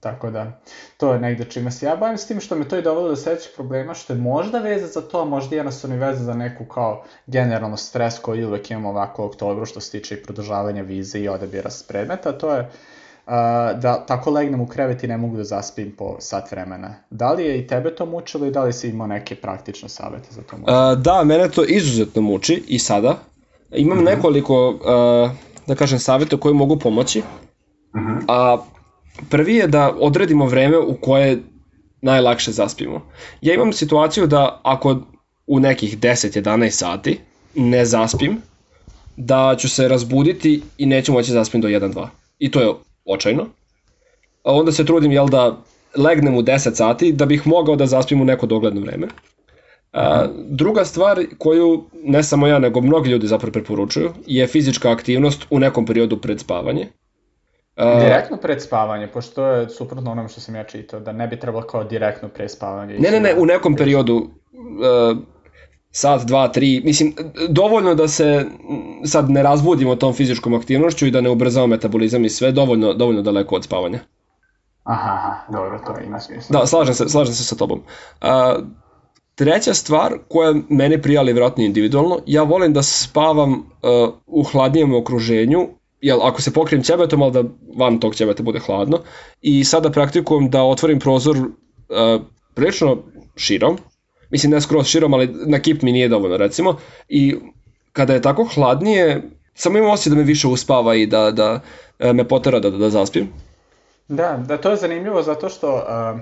Tako 0.00 0.30
da, 0.30 0.60
to 0.96 1.12
je 1.12 1.20
negde 1.20 1.44
čime 1.44 1.70
se 1.70 1.86
ja 1.86 1.96
bavim 1.96 2.18
s 2.18 2.26
tim 2.26 2.40
što 2.40 2.56
me 2.56 2.68
to 2.68 2.78
i 2.78 2.82
dovelo 2.82 3.08
do 3.08 3.16
sledećeg 3.16 3.52
problema, 3.54 3.94
što 3.94 4.12
je 4.12 4.18
možda 4.18 4.58
veza 4.58 4.86
za 4.86 5.00
to, 5.00 5.24
možda 5.24 5.56
jednostavno 5.56 5.96
i 5.96 5.98
veza 5.98 6.24
za 6.24 6.34
neku 6.34 6.64
kao 6.64 7.04
generalno 7.26 7.76
stres 7.76 8.18
koji 8.18 8.44
uvek 8.44 8.70
imamo 8.70 8.88
ovako 8.88 9.22
u 9.22 9.26
oktobru 9.26 9.66
što 9.66 9.80
se 9.80 9.90
tiče 9.90 10.14
i 10.14 10.22
produžavanja 10.22 10.82
vize 10.82 11.18
i 11.18 11.28
odabira 11.28 11.70
predmeta, 11.88 12.32
to 12.32 12.54
je 12.54 12.60
uh, 12.60 13.32
da 13.80 14.04
tako 14.06 14.30
legnem 14.30 14.60
u 14.60 14.66
krevet 14.66 15.04
i 15.04 15.06
ne 15.06 15.16
mogu 15.16 15.36
da 15.36 15.44
zaspim 15.44 15.94
po 15.96 16.16
sat 16.18 16.50
vremena. 16.50 16.94
Da 17.10 17.32
li 17.32 17.44
je 17.44 17.58
i 17.58 17.66
tebe 17.66 17.94
to 17.94 18.06
mučilo 18.06 18.46
i 18.46 18.50
da 18.50 18.64
li 18.64 18.72
si 18.72 18.88
imao 18.88 19.06
neke 19.06 19.34
praktične 19.34 19.88
savete 19.88 20.28
za 20.30 20.42
to? 20.42 20.56
Možda? 20.56 20.92
Uh, 20.92 20.98
da, 20.98 21.24
mene 21.24 21.48
to 21.48 21.64
izuzetno 21.64 22.22
muči 22.22 22.64
i 22.68 22.78
sada. 22.78 23.16
Imam 23.70 23.98
mm 23.98 24.00
-hmm. 24.00 24.04
nekoliko, 24.04 24.68
uh, 24.68 25.30
da 25.66 25.74
kažem, 25.74 25.98
saveta 25.98 26.36
koji 26.36 26.54
mogu 26.54 26.78
pomoći. 26.78 27.22
Mm 27.94 27.98
-hmm. 27.98 28.24
A 28.28 28.58
Prvi 29.30 29.54
je 29.54 29.66
da 29.66 29.94
odredimo 29.98 30.46
vreme 30.46 30.78
u 30.78 30.94
koje 31.00 31.38
najlakše 32.02 32.52
zaspimo. 32.52 33.02
Ja 33.40 33.54
imam 33.54 33.72
situaciju 33.72 34.26
da 34.26 34.60
ako 34.62 34.96
u 35.46 35.60
nekih 35.60 35.98
10-11 35.98 36.70
sati 36.70 37.20
ne 37.54 37.84
zaspim, 37.84 38.36
da 39.16 39.56
ću 39.58 39.68
se 39.68 39.88
razbuditi 39.88 40.62
i 40.78 40.86
neću 40.86 41.12
moći 41.12 41.30
da 41.30 41.38
zaspim 41.38 41.60
do 41.60 41.68
1-2. 41.68 42.06
I 42.38 42.50
to 42.50 42.60
je 42.60 42.72
očajno. 43.04 43.46
A 44.44 44.52
onda 44.52 44.72
se 44.72 44.86
trudim 44.86 45.12
jel 45.12 45.28
da 45.28 45.56
legnem 45.96 46.36
u 46.36 46.42
10 46.42 46.74
sati 46.74 47.12
da 47.12 47.26
bih 47.26 47.46
mogao 47.46 47.76
da 47.76 47.86
zaspim 47.86 48.20
u 48.20 48.24
neko 48.24 48.46
dogledno 48.46 48.80
vreme. 48.80 49.08
A, 49.92 50.26
druga 50.48 50.84
stvar 50.84 51.24
koju 51.38 51.84
ne 52.04 52.22
samo 52.22 52.46
ja 52.46 52.58
nego 52.58 52.80
mnogi 52.80 53.10
ljudi 53.10 53.26
zapravo 53.26 53.52
preporučuju 53.52 54.10
je 54.26 54.46
fizička 54.46 54.90
aktivnost 54.90 55.46
u 55.50 55.58
nekom 55.58 55.86
periodu 55.86 56.16
pred 56.20 56.40
spavanje. 56.40 56.88
Uh, 57.78 58.00
direktno 58.00 58.36
pred 58.36 58.62
spavanje, 58.62 59.06
pošto 59.06 59.46
je 59.46 59.68
suprotno 59.68 60.10
onom 60.10 60.28
što 60.28 60.40
sam 60.40 60.54
ja 60.54 60.64
čitao, 60.64 61.00
da 61.00 61.12
ne 61.12 61.28
bi 61.28 61.40
trebalo 61.40 61.66
kao 61.66 61.84
direktno 61.84 62.28
pre 62.28 62.48
spavanje. 62.48 62.98
Ne, 62.98 63.10
ne, 63.10 63.20
ne, 63.20 63.34
u 63.38 63.46
nekom 63.46 63.76
periodu, 63.76 64.16
uh, 64.16 65.18
sat, 65.90 66.26
dva, 66.26 66.48
tri, 66.48 66.82
mislim, 66.84 67.14
dovoljno 67.48 67.94
da 67.94 68.08
se 68.08 68.44
sad 69.04 69.30
ne 69.30 69.42
razbudimo 69.42 69.96
tom 69.96 70.14
fizičkom 70.14 70.54
aktivnošću 70.54 71.06
i 71.06 71.10
da 71.10 71.20
ne 71.20 71.30
ubrzamo 71.30 71.66
metabolizam 71.66 72.24
i 72.24 72.28
sve, 72.28 72.52
dovoljno, 72.52 72.94
dovoljno 72.94 73.22
daleko 73.22 73.56
od 73.56 73.64
spavanja. 73.64 73.98
Aha, 74.84 75.12
aha, 75.12 75.52
dobro, 75.52 75.78
to 75.86 76.00
ima 76.06 76.20
smisla. 76.20 76.60
Da, 76.60 76.66
slažem 76.66 76.94
se, 76.94 77.08
slažem 77.08 77.34
se 77.34 77.44
sa 77.44 77.56
tobom. 77.56 77.82
Uh, 78.22 78.28
treća 79.34 79.74
stvar 79.74 80.12
koja 80.28 80.54
mene 80.68 81.02
prijali 81.02 81.32
vjerojatno 81.32 81.64
individualno, 81.64 82.18
ja 82.26 82.42
volim 82.42 82.72
da 82.72 82.82
spavam 82.82 83.52
uh, 83.52 83.58
u 84.26 84.42
hladnijem 84.42 84.94
okruženju 84.94 85.68
jel, 86.00 86.22
ako 86.22 86.42
se 86.42 86.52
pokrijem 86.52 86.82
ćebetom, 86.82 87.22
ali 87.22 87.32
da 87.32 87.44
van 87.76 88.00
tog 88.00 88.14
ćebeta 88.14 88.42
bude 88.42 88.58
hladno. 88.58 89.00
I 89.42 89.64
sada 89.64 89.90
praktikujem 89.90 90.50
da 90.50 90.62
otvorim 90.62 90.98
prozor 90.98 91.36
uh, 91.36 91.46
prilično 92.54 93.02
širom, 93.36 93.78
mislim 94.30 94.52
ne 94.52 94.60
skroz 94.60 94.86
širom, 94.86 95.14
ali 95.14 95.34
na 95.46 95.58
kip 95.58 95.82
mi 95.82 95.92
nije 95.92 96.08
dovoljno 96.08 96.36
recimo. 96.36 96.76
I 97.08 97.36
kada 97.92 98.14
je 98.14 98.22
tako 98.22 98.44
hladnije, 98.44 99.22
samo 99.54 99.78
imam 99.78 99.90
osjećaj 99.90 100.10
da 100.10 100.16
me 100.16 100.22
više 100.22 100.48
uspava 100.48 100.94
i 100.94 101.06
da, 101.06 101.30
da 101.30 101.60
uh, 101.98 102.12
me 102.12 102.28
potera 102.28 102.60
da, 102.60 102.70
da 102.70 102.90
zaspim. 102.90 103.28
Da, 104.08 104.44
da 104.46 104.56
to 104.56 104.70
je 104.70 104.76
zanimljivo 104.76 105.22
zato 105.22 105.48
što 105.48 105.74
uh, 105.74 106.20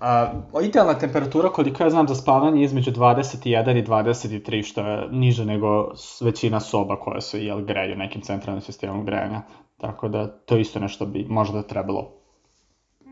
A, 0.00 0.32
idealna 0.62 0.94
temperatura 0.98 1.48
koliko 1.48 1.82
ja 1.82 1.90
znam 1.90 2.08
za 2.08 2.14
spavanje 2.14 2.60
je 2.60 2.64
između 2.64 2.90
21 2.90 3.78
i 3.78 3.86
23 3.86 4.62
što 4.62 4.80
je 4.80 5.08
niže 5.10 5.44
nego 5.44 5.92
većina 6.20 6.60
soba 6.60 6.96
koje 6.96 7.20
su 7.20 7.38
jel 7.38 7.64
greju 7.64 7.96
nekim 7.96 8.20
centralnim 8.20 8.62
sistemom 8.62 9.04
grejanja. 9.04 9.42
Tako 9.76 10.08
da 10.08 10.26
to 10.26 10.56
isto 10.56 10.80
nešto 10.80 11.06
bi 11.06 11.26
možda 11.28 11.62
trebalo 11.62 12.10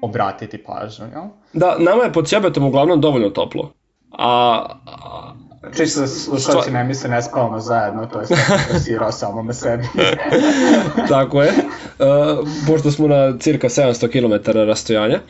obratiti 0.02 0.64
pažnju, 0.64 1.06
jel? 1.06 1.24
Da, 1.52 1.76
nama 1.78 2.02
je 2.04 2.12
pod 2.12 2.28
sjebetom 2.28 2.64
uglavnom 2.64 3.00
dovoljno 3.00 3.30
toplo. 3.30 3.72
A, 4.10 4.66
a 4.86 5.32
Čisto 5.76 6.00
da 6.00 6.06
slušalci 6.06 6.70
ne 6.70 6.84
misle 6.84 7.10
ne 7.10 7.22
spavamo 7.22 7.60
zajedno, 7.60 8.06
to 8.06 8.20
je 8.20 8.26
sve 8.26 9.12
samo 9.12 9.42
me 9.42 9.54
sebi. 9.54 9.84
Tako 11.08 11.42
je, 11.42 11.50
uh, 11.50 12.48
pošto 12.66 12.90
smo 12.90 13.08
na 13.08 13.38
cirka 13.38 13.68
700 13.68 14.10
km 14.10 14.50
rastojanja. 14.58 15.20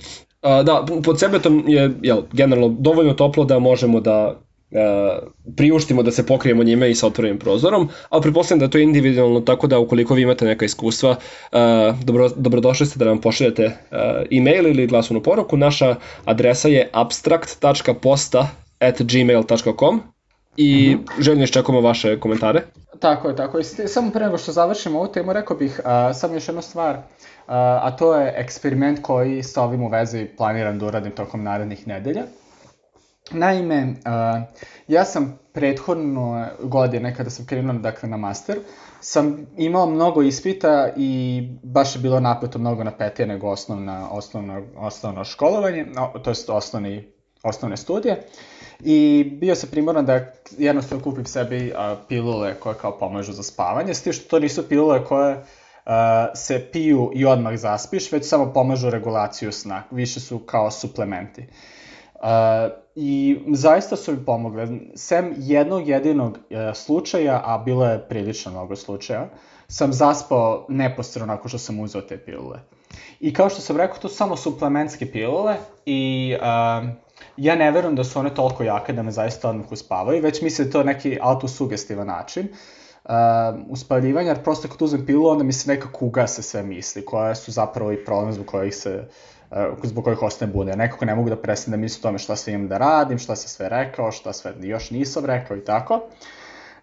Da, 0.43 0.85
pod 1.05 1.21
sebetom 1.21 1.65
je 1.67 1.91
jel, 2.03 2.23
generalno 2.33 2.77
dovoljno 2.79 3.15
toplo 3.15 3.45
da 3.45 3.59
možemo 3.59 4.01
da 4.01 4.41
Uh, 4.73 5.29
priuštimo 5.57 6.03
da 6.03 6.11
se 6.11 6.27
pokrijemo 6.27 6.65
njime 6.65 6.91
i 6.91 6.95
sa 6.95 7.07
otvorenim 7.07 7.39
prozorom, 7.39 7.89
ali 8.09 8.23
pretpostavljam 8.23 8.59
da 8.59 8.65
je 8.65 8.71
to 8.71 8.79
individualno, 8.79 9.41
tako 9.41 9.67
da 9.67 9.79
ukoliko 9.79 10.15
vi 10.15 10.23
imate 10.23 10.45
neka 10.45 10.65
iskustva, 10.65 11.11
uh, 11.11 11.59
dobro, 12.05 12.29
dobrodošli 12.37 12.87
ste 12.87 12.99
da 12.99 13.05
nam 13.05 13.21
pošaljete 13.21 13.65
uh, 13.67 13.99
e-mail 14.31 14.67
ili 14.67 14.87
glasovnu 14.87 15.23
poruku. 15.23 15.57
Naša 15.57 15.97
adresa 16.25 16.69
je 16.69 16.89
abstract.posta 16.93 18.49
at 18.79 19.03
gmail.com 19.03 20.01
i 20.57 20.97
-hmm. 20.97 21.23
željno 21.23 21.45
iščekujemo 21.45 21.81
vaše 21.81 22.21
komentare. 22.21 22.63
Tako 23.01 23.29
je, 23.29 23.37
tako 23.37 23.59
je. 23.59 23.65
Samo 23.65 24.11
pre 24.11 24.25
nego 24.25 24.39
što 24.39 24.53
završimo 24.53 24.99
ovu 24.99 25.13
temu, 25.13 25.33
rekao 25.33 25.57
bih 25.57 25.81
uh, 25.85 26.17
samo 26.17 26.35
još 26.35 26.49
jednu 26.49 26.63
stvar, 26.63 26.97
uh, 26.97 27.03
a 27.47 27.97
to 27.97 28.15
je 28.15 28.35
eksperiment 28.37 29.03
koji 29.03 29.43
sa 29.43 29.63
ovim 29.63 29.83
u 29.83 29.89
vezi 29.89 30.27
planiram 30.37 30.79
da 30.79 30.87
uradim 30.87 31.13
tokom 31.13 31.43
narednih 31.43 31.87
nedelja. 31.87 32.23
Naime, 33.31 33.83
uh, 33.83 34.43
ja 34.89 35.05
sam 35.05 35.39
prethodno 35.53 36.47
godine, 36.63 37.15
kada 37.15 37.31
sam 37.31 37.47
krenuo 37.47 37.79
dakle, 37.79 38.09
na 38.09 38.17
master, 38.17 38.59
sam 39.01 39.47
imao 39.57 39.87
mnogo 39.87 40.23
ispita 40.23 40.89
i 40.97 41.43
baš 41.63 41.97
je 41.97 42.01
bilo 42.01 42.21
napeto 42.21 42.59
mnogo 42.59 42.85
napetije 42.85 43.27
nego 43.27 43.49
osnovna, 43.49 44.11
osnovno, 44.11 44.63
osnovno 44.77 45.25
školovanje, 45.25 45.87
to 46.25 46.31
jest 46.31 46.51
osnovni, 46.51 47.13
osnovne 47.43 47.77
studije. 47.77 48.27
I 48.85 49.25
bio 49.41 49.55
sam 49.55 49.71
primoran 49.71 50.07
da 50.07 50.33
jednostavno 50.59 51.05
kupim 51.05 51.25
sebi 51.25 51.73
a, 51.77 51.97
pilule 52.09 52.55
koje 52.61 52.75
kao 52.75 52.99
pomažu 52.99 53.33
za 53.33 53.43
spavanje, 53.43 53.95
s 53.95 54.03
tim 54.03 54.13
što 54.13 54.29
to 54.29 54.39
nisu 54.39 54.69
pilule 54.69 55.05
koje 55.05 55.45
a, 55.87 56.27
se 56.35 56.69
piju 56.73 57.11
i 57.15 57.25
odmah 57.25 57.57
zaspiš, 57.57 58.13
već 58.13 58.29
samo 58.29 58.53
pomažu 58.53 58.91
regulaciju 58.91 59.53
sna, 59.53 59.83
više 59.91 60.21
su 60.21 60.39
kao 60.39 60.71
suplementi. 60.71 61.47
Uh, 62.23 62.29
I 62.95 63.39
zaista 63.53 63.97
su 63.97 64.13
mi 64.13 64.25
pomogle. 64.25 64.69
Sem 64.95 65.35
jednog 65.39 65.89
jedinog 65.89 66.33
uh, 66.33 66.57
slučaja, 66.75 67.43
a 67.45 67.59
bilo 67.59 67.87
je 67.87 68.09
prilično 68.09 68.53
mnogo 68.53 68.77
slučaja, 68.77 69.29
sam 69.69 69.93
zaspao 69.93 70.67
neposredno 70.69 71.27
nakon 71.27 71.49
što 71.49 71.59
sam 71.59 71.81
uzeo 71.81 72.01
te 72.01 72.19
pilule. 72.19 72.59
I 73.21 73.33
kao 73.35 73.49
što 73.49 73.61
sam 73.61 73.77
rekao, 73.77 73.99
to 73.99 74.09
su 74.09 74.17
samo 74.17 74.37
suplementske 74.37 75.13
pilule 75.13 75.57
i 75.87 76.35
uh, 76.41 76.89
ja 77.37 77.57
ne 77.57 77.71
verujem 77.71 77.97
da 77.97 78.05
su 78.05 78.19
one 78.19 78.35
toliko 78.35 78.63
jake 78.63 78.93
da 78.93 79.03
me 79.03 79.11
zaista 79.11 79.49
odmah 79.49 79.73
uspavaju, 79.73 80.23
već 80.23 80.43
mislim 80.43 80.69
da 80.69 80.73
to 80.73 80.83
neki 80.83 81.19
autosugestivan 81.21 82.07
način 82.07 82.49
uh, 83.05 83.11
uspaljivanja, 83.69 84.29
jer 84.29 84.43
prosto 84.43 84.69
kad 84.69 84.83
uzmem 84.83 85.07
pilu, 85.07 85.27
onda 85.27 85.45
mi 85.45 85.53
se 85.53 85.71
nekako 85.71 86.05
ugase 86.05 86.43
sve 86.43 86.63
misli, 86.63 87.05
koje 87.05 87.35
su 87.35 87.53
zapravo 87.53 87.93
i 87.93 88.05
problem 88.05 88.33
zbog 88.33 88.47
kojih 88.47 88.75
se 88.75 89.09
uh, 89.51 89.57
zbog 89.83 90.05
kojih 90.05 90.23
ostane 90.23 90.53
bude. 90.53 90.77
Nekako 90.77 91.05
ne 91.05 91.15
mogu 91.15 91.29
da 91.29 91.37
prestane 91.37 91.77
da 91.77 91.81
mislim 91.81 92.01
o 92.01 92.03
tome 92.03 92.19
šta 92.19 92.37
sve 92.37 92.53
imam 92.53 92.69
da 92.69 92.79
radim, 92.79 93.19
šta 93.19 93.37
sam 93.37 93.49
sve 93.49 93.69
rekao, 93.69 94.13
šta 94.13 94.33
sve 94.33 94.55
još 94.61 94.91
nisam 94.91 95.25
rekao 95.25 95.57
i 95.57 95.65
tako. 95.65 96.01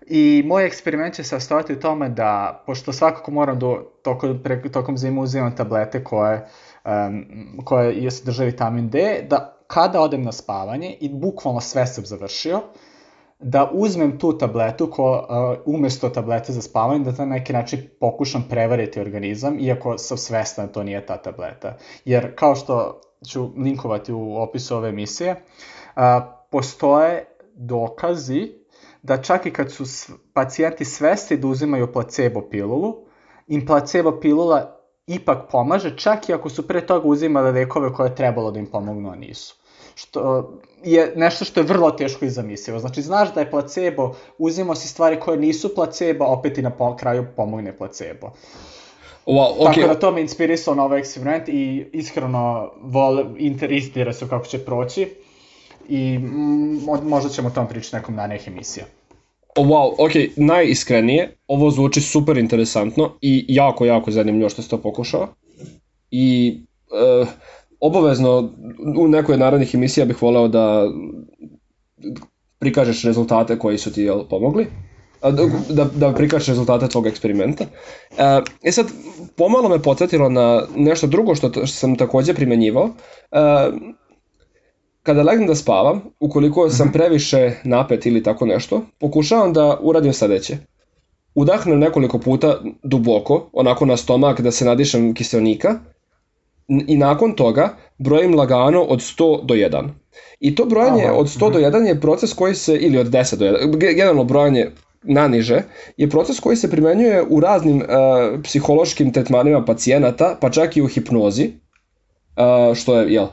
I 0.08 0.44
moj 0.46 0.66
eksperiment 0.66 1.16
će 1.16 1.24
se 1.24 1.36
ostovati 1.36 1.74
u 1.74 1.80
tome 1.80 2.10
da, 2.10 2.64
pošto 2.66 2.94
svakako 2.94 3.32
moram 3.32 3.60
do, 3.60 3.84
tokom, 4.04 4.40
pre, 4.44 4.72
tokom 4.72 4.98
zima 4.98 5.22
uzimam 5.22 5.56
tablete 5.56 6.04
koje, 6.04 6.48
um, 6.86 7.26
koje 7.66 8.04
je 8.04 8.12
sadrže 8.12 8.46
vitamin 8.46 8.90
D, 8.90 9.26
da 9.30 9.59
kada 9.70 10.02
odem 10.02 10.24
na 10.24 10.32
spavanje 10.32 10.98
i 11.00 11.10
bukvalno 11.10 11.62
sve 11.62 11.88
sam 11.88 12.06
završio, 12.06 12.62
da 13.40 13.70
uzmem 13.74 14.20
tu 14.20 14.38
tabletu 14.38 14.88
ko, 14.92 15.12
uh, 15.12 15.76
umesto 15.76 16.10
tablete 16.10 16.54
za 16.54 16.62
spavanje, 16.62 17.04
da 17.04 17.26
na 17.26 17.26
neki 17.26 17.54
način 17.54 17.90
pokušam 18.00 18.46
prevariti 18.50 19.00
organizam, 19.00 19.60
iako 19.60 19.98
sam 19.98 20.18
svestan 20.18 20.68
da 20.68 20.72
to 20.72 20.84
nije 20.84 21.06
ta 21.06 21.18
tableta. 21.18 21.78
Jer 22.06 22.36
kao 22.36 22.56
što 22.56 23.02
ću 23.28 23.50
linkovati 23.58 24.14
u 24.14 24.38
opisu 24.38 24.76
ove 24.76 24.90
emisije, 24.90 25.32
uh, 25.32 26.02
postoje 26.52 27.26
dokazi 27.54 28.52
da 29.02 29.22
čak 29.22 29.46
i 29.46 29.54
kad 29.54 29.72
su 29.72 29.84
pacijenti 30.34 30.86
svesti 30.86 31.38
da 31.38 31.48
uzimaju 31.48 31.94
placebo 31.94 32.42
pilulu, 32.42 32.96
im 33.48 33.66
placebo 33.66 34.20
pilula 34.20 34.80
ipak 35.08 35.52
pomaže, 35.52 35.98
čak 35.98 36.30
i 36.30 36.34
ako 36.34 36.50
su 36.50 36.68
pre 36.68 36.86
toga 36.86 37.08
uzimali 37.08 37.52
lekove 37.52 37.94
koje 37.94 38.10
je 38.10 38.16
trebalo 38.16 38.52
da 38.52 38.60
im 38.60 38.66
pomognu, 38.66 39.12
a 39.12 39.16
nisu 39.16 39.59
što 40.00 40.52
je 40.84 41.14
nešto 41.16 41.46
što 41.46 41.60
je 41.60 41.66
vrlo 41.66 41.92
teško 41.92 42.26
i 42.26 42.30
zamislivo. 42.30 42.80
Znači, 42.80 43.02
znaš 43.02 43.34
da 43.34 43.40
je 43.40 43.52
placebo, 43.52 44.16
uzimo 44.38 44.76
si 44.76 44.88
stvari 44.88 45.20
koje 45.20 45.38
nisu 45.38 45.76
placebo, 45.76 46.26
opet 46.26 46.58
i 46.58 46.62
na 46.62 46.72
kraju 47.00 47.26
pomogne 47.36 47.78
placebo. 47.78 48.32
Wow, 49.26 49.58
okay. 49.60 49.76
Tako 49.76 49.88
da 49.88 50.00
to 50.00 50.12
me 50.12 50.22
inspirisao 50.22 50.76
na 50.76 50.84
ovaj 50.84 51.00
eksperiment 51.00 51.50
i 51.50 51.86
iskreno 51.94 52.72
vole, 52.82 53.26
interesira 53.38 54.14
se 54.14 54.30
kako 54.30 54.46
će 54.46 54.60
proći 54.60 55.08
i 55.90 56.18
mm, 56.18 56.80
možda 57.04 57.30
ćemo 57.30 57.48
o 57.48 57.52
tom 57.52 57.68
pričati 57.68 57.96
nekom 57.96 58.16
danih 58.16 58.48
emisija. 58.48 58.86
Oh, 59.56 59.68
wow, 59.68 59.94
ok, 59.98 60.12
najiskrenije, 60.36 61.38
ovo 61.48 61.72
zvuči 61.72 62.02
super 62.02 62.38
interesantno 62.38 63.12
i 63.22 63.46
jako, 63.48 63.86
jako 63.86 64.12
zanimljivo 64.12 64.50
što 64.50 64.62
ste 64.62 64.70
to 64.70 64.82
pokušao. 64.82 65.28
I 66.12 66.58
uh, 67.22 67.28
obavezno 67.80 68.50
u 68.98 69.08
nekoj 69.08 69.34
od 69.34 69.40
narednih 69.40 69.76
emisija 69.76 70.06
bih 70.06 70.22
voleo 70.22 70.48
da 70.48 70.86
prikažeš 72.60 73.04
rezultate 73.04 73.60
koji 73.60 73.78
su 73.78 73.94
ti 73.94 74.02
jel, 74.02 74.24
pomogli 74.30 74.68
da, 75.22 75.32
da, 75.70 75.86
da 75.96 76.14
prikažeš 76.14 76.48
rezultate 76.48 76.88
tvog 76.88 77.08
eksperimenta. 77.08 77.66
E, 78.18 78.42
e 78.64 78.72
sad, 78.72 78.86
pomalo 79.36 79.70
me 79.70 79.82
podsjetilo 79.82 80.30
na 80.30 80.64
nešto 80.76 81.08
drugo 81.08 81.36
što, 81.36 81.50
što 81.50 81.68
sam 81.68 81.96
takođe 81.96 82.34
primenjivao. 82.34 82.90
E, 83.32 83.40
kada 85.04 85.24
legnem 85.24 85.48
da 85.48 85.56
spavam, 85.56 86.02
ukoliko 86.20 86.70
sam 86.70 86.88
mhm. 86.88 86.94
previše 86.94 87.52
napet 87.64 88.06
ili 88.06 88.24
tako 88.24 88.46
nešto, 88.46 88.82
pokušavam 89.00 89.54
da 89.54 89.78
uradim 89.82 90.14
sledeće. 90.14 90.58
Udahnem 91.36 91.80
nekoliko 91.80 92.20
puta 92.20 92.62
duboko, 92.84 93.50
onako 93.54 93.86
na 93.86 93.98
stomak 93.98 94.42
da 94.42 94.52
se 94.52 94.66
nadišem 94.66 95.14
kiselnika, 95.14 95.80
i 96.88 96.98
nakon 96.98 97.34
toga 97.34 97.76
brojim 97.98 98.36
lagano 98.36 98.82
od 98.82 99.00
100 99.00 99.46
do 99.46 99.54
1. 99.54 99.90
I 100.40 100.56
to 100.56 100.66
brojanje 100.66 101.04
Aha. 101.04 101.14
od 101.14 101.28
100 101.28 101.52
do 101.52 101.60
1 101.60 101.88
je 101.88 102.02
proces 102.02 102.34
koji 102.34 102.56
se, 102.56 102.78
ili 102.78 102.98
od 102.98 103.08
10 103.08 103.36
do 103.36 103.46
1, 103.46 103.78
generalno 103.78 104.24
brojanje 104.24 104.70
naniže, 105.04 105.62
je 105.98 106.10
proces 106.10 106.40
koji 106.40 106.56
se 106.56 106.72
primenjuje 106.72 107.24
u 107.30 107.40
raznim 107.40 107.78
uh, 107.78 108.42
psihološkim 108.44 109.14
tretmanima 109.14 109.66
pacijenata, 109.66 110.38
pa 110.42 110.50
čak 110.50 110.78
i 110.78 110.82
u 110.82 110.88
hipnozi, 110.88 111.50
uh, 111.50 112.76
što 112.76 113.00
je, 113.00 113.14
jel, 113.14 113.28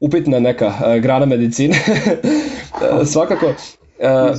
upitna 0.00 0.40
neka 0.40 0.66
uh, 0.66 1.02
grana 1.02 1.26
medicine. 1.26 1.76
svakako, 3.12 3.46
uh, 3.46 4.36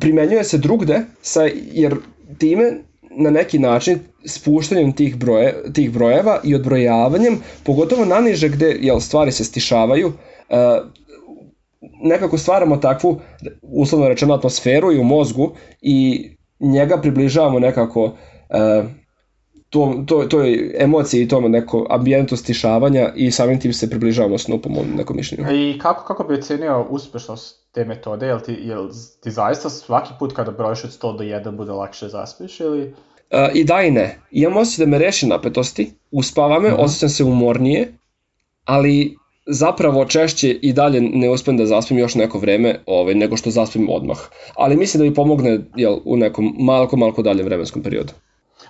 primenjuje 0.00 0.44
se 0.44 0.58
drugde, 0.58 1.00
sa, 1.22 1.48
jer 1.72 1.96
time 2.38 2.72
na 3.18 3.30
neki 3.30 3.58
način 3.58 3.98
spuštanjem 4.26 4.92
tih, 4.92 5.16
broje, 5.16 5.72
tih 5.72 5.92
brojeva 5.92 6.40
i 6.44 6.54
odbrojavanjem, 6.54 7.40
pogotovo 7.64 8.04
naniže 8.04 8.48
gde 8.48 8.76
jel, 8.80 9.00
stvari 9.00 9.32
se 9.32 9.44
stišavaju, 9.44 10.06
uh, 10.06 10.56
nekako 12.02 12.38
stvaramo 12.38 12.76
takvu, 12.76 13.20
uslovno 13.62 14.08
rečeno, 14.08 14.34
atmosferu 14.34 14.92
i 14.92 14.98
u 14.98 15.04
mozgu 15.04 15.50
i 15.80 16.28
njega 16.60 16.96
približavamo 16.96 17.58
nekako 17.58 18.04
uh, 18.04 18.90
to, 19.70 20.04
to, 20.06 20.24
to 20.24 20.40
je 20.42 20.76
emocije 20.78 21.22
i 21.22 21.28
tom 21.28 21.50
neko 21.50 21.86
ambijentu 21.90 22.36
stišavanja 22.36 23.12
i 23.14 23.30
samim 23.30 23.60
tim 23.60 23.72
se 23.72 23.90
približavamo 23.90 24.38
snu 24.38 24.58
po 24.62 24.68
mom 24.68 24.84
nekom 24.96 25.16
mišljenju. 25.16 25.52
I 25.52 25.78
kako, 25.78 26.04
kako 26.04 26.24
bi 26.24 26.34
ocenio 26.34 26.86
uspešnost 26.90 27.72
te 27.72 27.84
metode? 27.84 28.26
Jel 28.26 28.40
ti, 28.40 28.52
jel 28.60 28.88
ti 29.22 29.30
zaista 29.30 29.70
svaki 29.70 30.12
put 30.18 30.32
kada 30.32 30.50
brojiš 30.50 30.84
od 30.84 30.90
100 30.90 31.18
do 31.18 31.24
1 31.24 31.56
bude 31.56 31.72
lakše 31.72 32.08
zaspiš 32.08 32.60
ili... 32.60 32.94
Uh, 33.30 33.38
I 33.54 33.64
da 33.64 33.82
i 33.82 33.90
ne. 33.90 34.18
Imam 34.30 34.56
osjećaj 34.56 34.86
da 34.86 34.90
me 34.90 34.98
reši 34.98 35.26
napetosti, 35.26 35.92
uspava 36.10 36.60
me, 36.60 36.68
uh 36.68 36.72
mhm. 36.72 36.80
-huh. 36.80 36.84
osjećam 36.84 37.08
se 37.08 37.24
umornije, 37.24 37.92
ali 38.64 39.16
zapravo 39.46 40.04
češće 40.04 40.50
i 40.50 40.72
dalje 40.72 41.00
ne 41.00 41.30
uspem 41.30 41.56
da 41.56 41.66
zaspim 41.66 41.98
još 41.98 42.14
neko 42.14 42.38
vreme 42.38 42.80
ovaj, 42.86 43.14
nego 43.14 43.36
što 43.36 43.50
zaspim 43.50 43.88
odmah. 43.90 44.18
Ali 44.56 44.76
mislim 44.76 44.98
da 44.98 45.08
mi 45.08 45.14
pomogne 45.14 45.60
jel, 45.76 45.98
u 46.04 46.16
nekom 46.16 46.54
malko, 46.58 46.96
malko 46.96 47.22
daljem 47.22 47.46
vremenskom 47.46 47.82
periodu. 47.82 48.12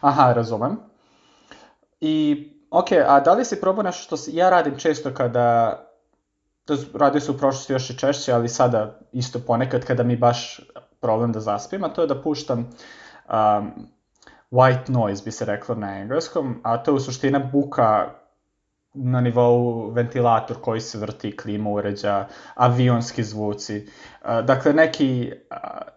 Aha, 0.01 0.33
razumem. 0.33 0.77
I, 2.01 2.49
ok, 2.71 2.93
a 3.07 3.21
da 3.21 3.33
li 3.33 3.45
si 3.45 3.61
probao 3.61 3.83
nešto 3.83 4.17
što 4.17 4.31
ja 4.33 4.51
radim 4.51 4.79
često 4.79 5.15
kada, 5.15 5.79
to 6.65 6.77
radio 6.95 7.21
se 7.21 7.31
u 7.31 7.39
prošlosti 7.39 7.73
još 7.73 7.91
i 7.91 7.99
češće, 7.99 8.33
ali 8.33 8.49
sada 8.49 8.99
isto 9.13 9.39
ponekad 9.39 9.85
kada 9.85 10.03
mi 10.03 10.17
baš 10.17 10.61
problem 11.01 11.33
da 11.33 11.41
zaspim, 11.41 11.85
a 11.85 11.89
to 11.89 12.03
je 12.03 12.07
da 12.07 12.23
puštam 12.23 12.71
um, 13.29 13.89
white 14.51 14.93
noise 14.93 15.25
bi 15.25 15.31
se 15.31 15.45
reklo 15.45 15.75
na 15.75 15.99
engleskom, 15.99 16.61
a 16.63 16.77
to 16.83 16.91
je 16.91 16.95
u 16.95 17.01
suština 17.01 17.39
buka 17.39 18.11
na 18.95 19.21
nivou 19.21 19.91
ventilator 19.91 20.57
koji 20.61 20.81
se 20.81 20.99
vrti, 20.99 21.37
klima 21.37 21.71
uređa, 21.71 22.27
avionski 22.55 23.23
zvuci, 23.25 23.87
dakle 24.25 24.73
neki 24.73 25.33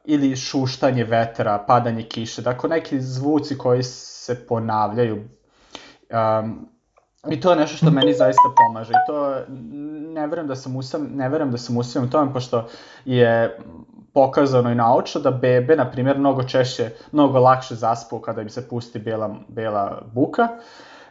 ili 0.06 0.36
šuštanje 0.36 1.04
vetra, 1.04 1.64
padanje 1.68 2.04
kiše, 2.04 2.42
dakle 2.42 2.70
neki 2.70 3.02
zvuci 3.02 3.58
koji 3.58 3.84
se 3.84 4.48
ponavljaju. 4.48 5.16
Um, 6.42 6.70
I 7.30 7.40
to 7.40 7.52
je 7.52 7.56
nešto 7.56 7.78
što 7.78 7.92
meni 7.92 8.14
zaista 8.14 8.42
pomaže. 8.58 8.94
I 8.94 9.08
to 9.08 9.36
ne 10.14 10.28
verujem 10.28 10.48
da 10.48 10.56
sam 10.56 10.76
usam, 10.76 11.08
ne 11.14 11.30
verujem 11.30 11.52
da 11.52 11.58
sam 11.58 11.78
usam 11.78 12.04
u 12.04 12.10
tome, 12.10 12.34
pošto 12.34 12.68
je 13.06 13.58
pokazano 14.14 14.72
i 14.72 14.76
naučno 14.76 15.22
da 15.22 15.32
bebe, 15.32 15.76
na 15.76 15.92
primjer, 15.92 16.20
mnogo 16.20 16.44
češće, 16.44 16.90
mnogo 17.12 17.40
lakše 17.40 17.76
zaspu 17.76 18.20
kada 18.20 18.42
im 18.42 18.50
se 18.50 18.70
pusti 18.70 19.00
bela, 19.00 19.36
bela 19.48 20.02
buka. 20.14 20.48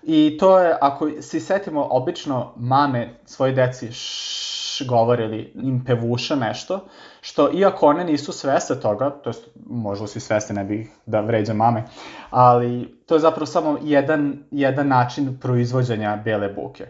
I 0.02 0.36
to 0.40 0.58
je, 0.58 0.76
ako 0.80 1.10
se 1.20 1.40
setimo, 1.40 1.86
obično 1.90 2.52
mame 2.56 3.14
svoje 3.24 3.52
deci 3.52 3.92
š, 3.92 4.84
govore 4.88 5.24
ili 5.24 5.52
im 5.54 5.84
pevuša 5.84 6.34
nešto, 6.34 6.80
što 7.20 7.50
iako 7.52 7.86
one 7.86 8.04
nisu 8.04 8.32
sveste 8.32 8.80
toga, 8.80 9.10
to 9.10 9.30
jest 9.30 9.48
možda 9.66 10.06
su 10.06 10.18
i 10.18 10.20
sveste, 10.20 10.54
ne 10.54 10.64
bih 10.64 10.90
da 11.06 11.20
vređam 11.20 11.56
mame, 11.56 11.84
ali 12.30 12.98
to 13.06 13.14
je 13.14 13.20
zapravo 13.20 13.46
samo 13.46 13.78
jedan, 13.82 14.44
jedan 14.50 14.88
način 14.88 15.38
proizvođenja 15.40 16.16
bele 16.24 16.48
buke. 16.48 16.86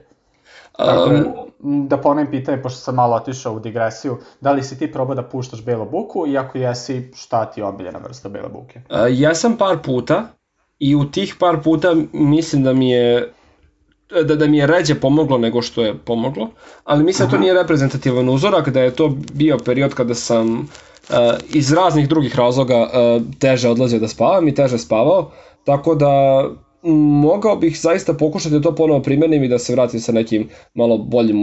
Dakle, 0.78 1.22
da 1.62 1.96
ponovim 1.96 2.30
pitanje, 2.30 2.62
pošto 2.62 2.78
sam 2.78 2.94
malo 2.94 3.16
otišao 3.16 3.54
u 3.54 3.60
digresiju, 3.60 4.18
da 4.40 4.52
li 4.52 4.62
si 4.62 4.78
ti 4.78 4.92
probao 4.92 5.14
da 5.14 5.22
puštaš 5.22 5.64
belu 5.64 5.84
buku 5.84 6.26
i 6.26 6.38
ako 6.38 6.58
jesi, 6.58 7.10
šta 7.14 7.44
ti 7.44 7.60
je 7.60 7.64
omiljena 7.64 7.98
vrsta 7.98 8.28
bele 8.28 8.48
buke? 8.48 8.80
Uh, 8.90 8.96
ja 9.10 9.34
sam 9.34 9.56
par 9.56 9.78
puta 9.84 10.28
i 10.78 10.94
u 10.94 11.10
tih 11.10 11.36
par 11.38 11.62
puta 11.64 11.94
mislim 12.12 12.62
da 12.62 12.72
mi 12.72 12.90
je 12.90 13.32
da, 14.24 14.36
da 14.36 14.46
mi 14.46 14.58
je 14.58 14.66
ređe 14.66 14.94
pomoglo 14.94 15.38
nego 15.38 15.62
što 15.62 15.82
je 15.82 15.98
pomoglo, 15.98 16.48
ali 16.84 17.04
mislim 17.04 17.28
da 17.28 17.36
to 17.36 17.40
nije 17.40 17.54
reprezentativan 17.54 18.28
uzorak, 18.28 18.68
da 18.68 18.80
je 18.80 18.94
to 18.94 19.12
bio 19.32 19.58
period 19.64 19.94
kada 19.94 20.14
sam 20.14 20.58
uh, 20.58 21.16
iz 21.54 21.72
raznih 21.72 22.08
drugih 22.08 22.36
razloga 22.36 22.76
uh, 22.76 23.22
teže 23.38 23.68
odlazio 23.68 24.00
da 24.00 24.08
spavam 24.08 24.48
i 24.48 24.54
teže 24.54 24.78
spavao, 24.78 25.30
tako 25.64 25.94
da 25.94 26.44
mogao 26.82 27.56
bih 27.56 27.80
zaista 27.80 28.14
pokušati 28.14 28.54
da 28.54 28.60
to 28.60 28.74
ponovo 28.74 29.02
primenim 29.02 29.44
i 29.44 29.48
da 29.48 29.58
se 29.58 29.72
vratim 29.72 30.00
sa 30.00 30.12
nekim 30.12 30.48
malo 30.74 30.98
boljim 30.98 31.36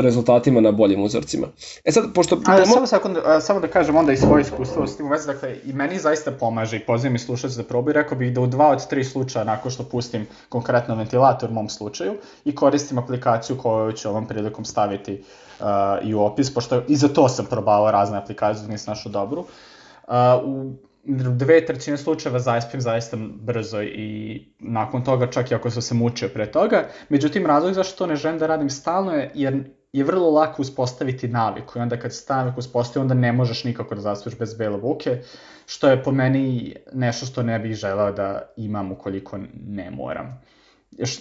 rezultatima 0.00 0.60
na 0.60 0.72
boljim 0.72 1.02
uzorcima. 1.02 1.46
E 1.84 1.92
sad, 1.92 2.04
pošto... 2.14 2.40
A, 2.46 2.66
samo, 2.66 2.86
sekund, 2.86 3.16
samo 3.40 3.60
da 3.60 3.68
kažem 3.68 3.96
onda 3.96 4.12
i 4.12 4.16
svoje 4.16 4.42
iskustvo 4.42 4.86
s 4.86 4.96
tim 4.96 5.10
vezi, 5.10 5.26
dakle, 5.26 5.56
i 5.64 5.72
meni 5.72 5.98
zaista 5.98 6.30
pomaže 6.30 6.76
i 6.76 6.80
pozivam 6.80 7.14
i 7.14 7.18
slušac 7.18 7.52
da 7.52 7.62
probaju, 7.62 7.94
rekao 7.94 8.18
bih 8.18 8.32
da 8.34 8.40
u 8.40 8.46
dva 8.46 8.68
od 8.68 8.88
tri 8.88 9.04
slučaja 9.04 9.44
nakon 9.44 9.70
što 9.70 9.82
pustim 9.82 10.26
konkretno 10.48 10.94
ventilator 10.94 11.50
u 11.50 11.54
mom 11.54 11.68
slučaju 11.68 12.12
i 12.44 12.54
koristim 12.54 12.98
aplikaciju 12.98 13.56
koju 13.56 13.92
ću 13.92 14.08
ovom 14.08 14.26
prilikom 14.26 14.64
staviti 14.64 15.22
uh, 15.60 15.66
i 16.02 16.14
u 16.14 16.20
opis, 16.20 16.54
pošto 16.54 16.82
i 16.88 16.96
za 16.96 17.08
to 17.08 17.28
sam 17.28 17.46
probao 17.46 17.90
razne 17.90 18.18
aplikacije, 18.18 18.66
da 18.66 18.72
nisam 18.72 18.92
našao 18.92 19.12
dobru. 19.12 19.40
Uh, 19.40 20.14
u 20.44 20.87
dve 21.08 21.66
trećine 21.66 21.96
slučajeva 21.96 22.38
zaspim 22.38 22.80
zaista 22.80 23.16
brzo 23.40 23.82
i 23.82 24.44
nakon 24.58 25.04
toga 25.04 25.26
čak 25.30 25.50
i 25.50 25.54
ako 25.54 25.70
sam 25.70 25.82
se 25.82 25.94
mučio 25.94 26.28
pre 26.28 26.46
toga. 26.52 26.88
Međutim, 27.08 27.46
razlog 27.46 27.74
zašto 27.74 27.98
to 27.98 28.06
ne 28.06 28.16
želim 28.16 28.38
da 28.38 28.46
radim 28.46 28.70
stalno 28.70 29.12
je 29.12 29.30
jer 29.34 29.64
je 29.92 30.04
vrlo 30.04 30.30
lako 30.30 30.62
uspostaviti 30.62 31.28
naviku 31.28 31.78
i 31.78 31.82
onda 31.82 31.96
kad 31.96 32.14
se 32.14 32.24
navik 32.28 32.58
uspostavi 32.58 33.02
onda 33.02 33.14
ne 33.14 33.32
možeš 33.32 33.64
nikako 33.64 33.94
da 33.94 34.00
zaspiš 34.00 34.38
bez 34.38 34.54
bele 34.54 34.78
buke, 34.78 35.22
što 35.66 35.88
je 35.88 36.02
po 36.02 36.12
meni 36.12 36.76
nešto 36.92 37.26
što 37.26 37.42
ne 37.42 37.58
bih 37.58 37.74
želao 37.74 38.12
da 38.12 38.52
imam 38.56 38.92
ukoliko 38.92 39.38
ne 39.66 39.90
moram. 39.90 40.42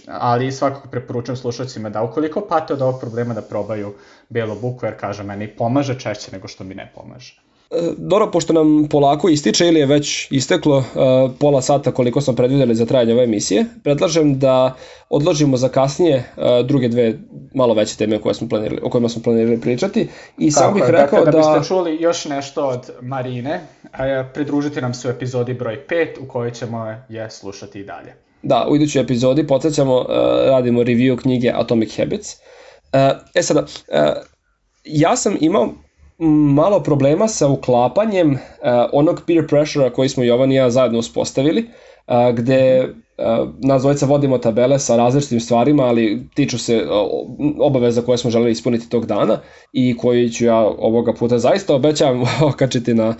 Ali 0.07 0.51
svakako 0.51 0.87
preporučujem 0.89 1.37
slušalcima 1.37 1.89
da 1.89 2.03
ukoliko 2.03 2.41
pate 2.41 2.73
od 2.73 2.81
ovog 2.81 2.99
problema 3.01 3.33
da 3.33 3.41
probaju 3.41 3.93
belo 4.29 4.55
buku 4.55 4.85
jer 4.85 4.99
kaže 4.99 5.23
meni 5.23 5.47
pomaže 5.47 5.99
češće 5.99 6.31
nego 6.31 6.47
što 6.47 6.63
mi 6.63 6.75
ne 6.75 6.91
pomaže. 6.95 7.46
Dobro, 7.97 8.31
pošto 8.31 8.53
nam 8.53 8.87
polako 8.89 9.29
ističe 9.29 9.67
ili 9.67 9.79
je 9.79 9.85
već 9.85 10.31
isteklo 10.31 10.77
uh, 10.77 11.31
pola 11.39 11.61
sata 11.61 11.91
koliko 11.91 12.21
smo 12.21 12.33
predvideli 12.33 12.75
za 12.75 12.85
trajanje 12.85 13.13
ove 13.13 13.23
emisije, 13.23 13.65
predlažem 13.83 14.39
da 14.39 14.75
odložimo 15.09 15.57
za 15.57 15.69
kasnije 15.69 16.23
uh, 16.37 16.67
druge 16.67 16.87
dve 16.87 17.19
malo 17.53 17.73
veće 17.73 17.97
teme 17.97 18.21
koje 18.21 18.33
smo 18.33 18.49
planirali, 18.49 18.81
o 18.83 18.89
kojima 18.89 19.09
smo 19.09 19.21
planirali 19.23 19.61
pričati. 19.61 20.07
I 20.37 20.51
Tako 20.51 20.63
sam 20.63 20.73
bih 20.73 20.83
rekao 20.87 21.25
dakle, 21.25 21.41
da... 21.41 21.47
Da 21.47 21.53
biste 21.53 21.67
čuli 21.67 21.97
još 21.99 22.25
nešto 22.25 22.67
od 22.67 22.89
Marine, 23.01 23.61
a 23.93 24.23
pridružiti 24.33 24.81
nam 24.81 24.93
se 24.93 25.07
u 25.07 25.11
epizodi 25.11 25.53
broj 25.53 25.85
5 25.89 26.07
u 26.21 26.27
kojoj 26.27 26.51
ćemo 26.51 26.85
je 27.09 27.29
slušati 27.29 27.79
i 27.79 27.83
dalje. 27.83 28.13
Da, 28.43 28.67
u 28.69 28.75
idućoj 28.75 29.01
epizodi 29.01 29.47
podsjećamo, 29.47 29.95
uh, 29.95 30.05
radimo 30.45 30.83
review 30.83 31.21
knjige 31.21 31.51
Atomic 31.55 31.97
Habits. 31.97 32.35
E 33.35 33.41
sada, 33.41 33.65
ja 34.83 35.15
sam 35.15 35.37
imao 35.39 35.73
malo 36.25 36.79
problema 36.83 37.27
sa 37.27 37.47
uklapanjem 37.47 38.31
uh, 38.31 38.37
onog 38.93 39.21
peer 39.27 39.47
pressure 39.47 39.93
koji 39.93 40.09
smo 40.09 40.23
Jovan 40.23 40.51
i 40.51 40.55
ja 40.55 40.69
zajedno 40.69 40.99
uspostavili, 40.99 41.65
uh, 42.07 42.35
gde 42.35 42.83
uh, 42.83 43.49
nas 43.59 43.81
dvojica 43.81 44.05
vodimo 44.05 44.37
tabele 44.37 44.79
sa 44.79 44.95
različitim 44.95 45.39
stvarima, 45.39 45.83
ali 45.83 46.27
tiču 46.35 46.57
se 46.57 46.87
obaveza 47.59 48.01
koje 48.01 48.17
smo 48.17 48.31
želeli 48.31 48.51
ispuniti 48.51 48.89
tog 48.89 49.05
dana 49.05 49.39
i 49.73 49.97
koji 49.97 50.29
ću 50.29 50.45
ja 50.45 50.57
ovoga 50.57 51.13
puta 51.13 51.37
zaista 51.37 51.75
obećavam 51.75 52.23
okačiti 52.53 52.93
na 52.93 53.15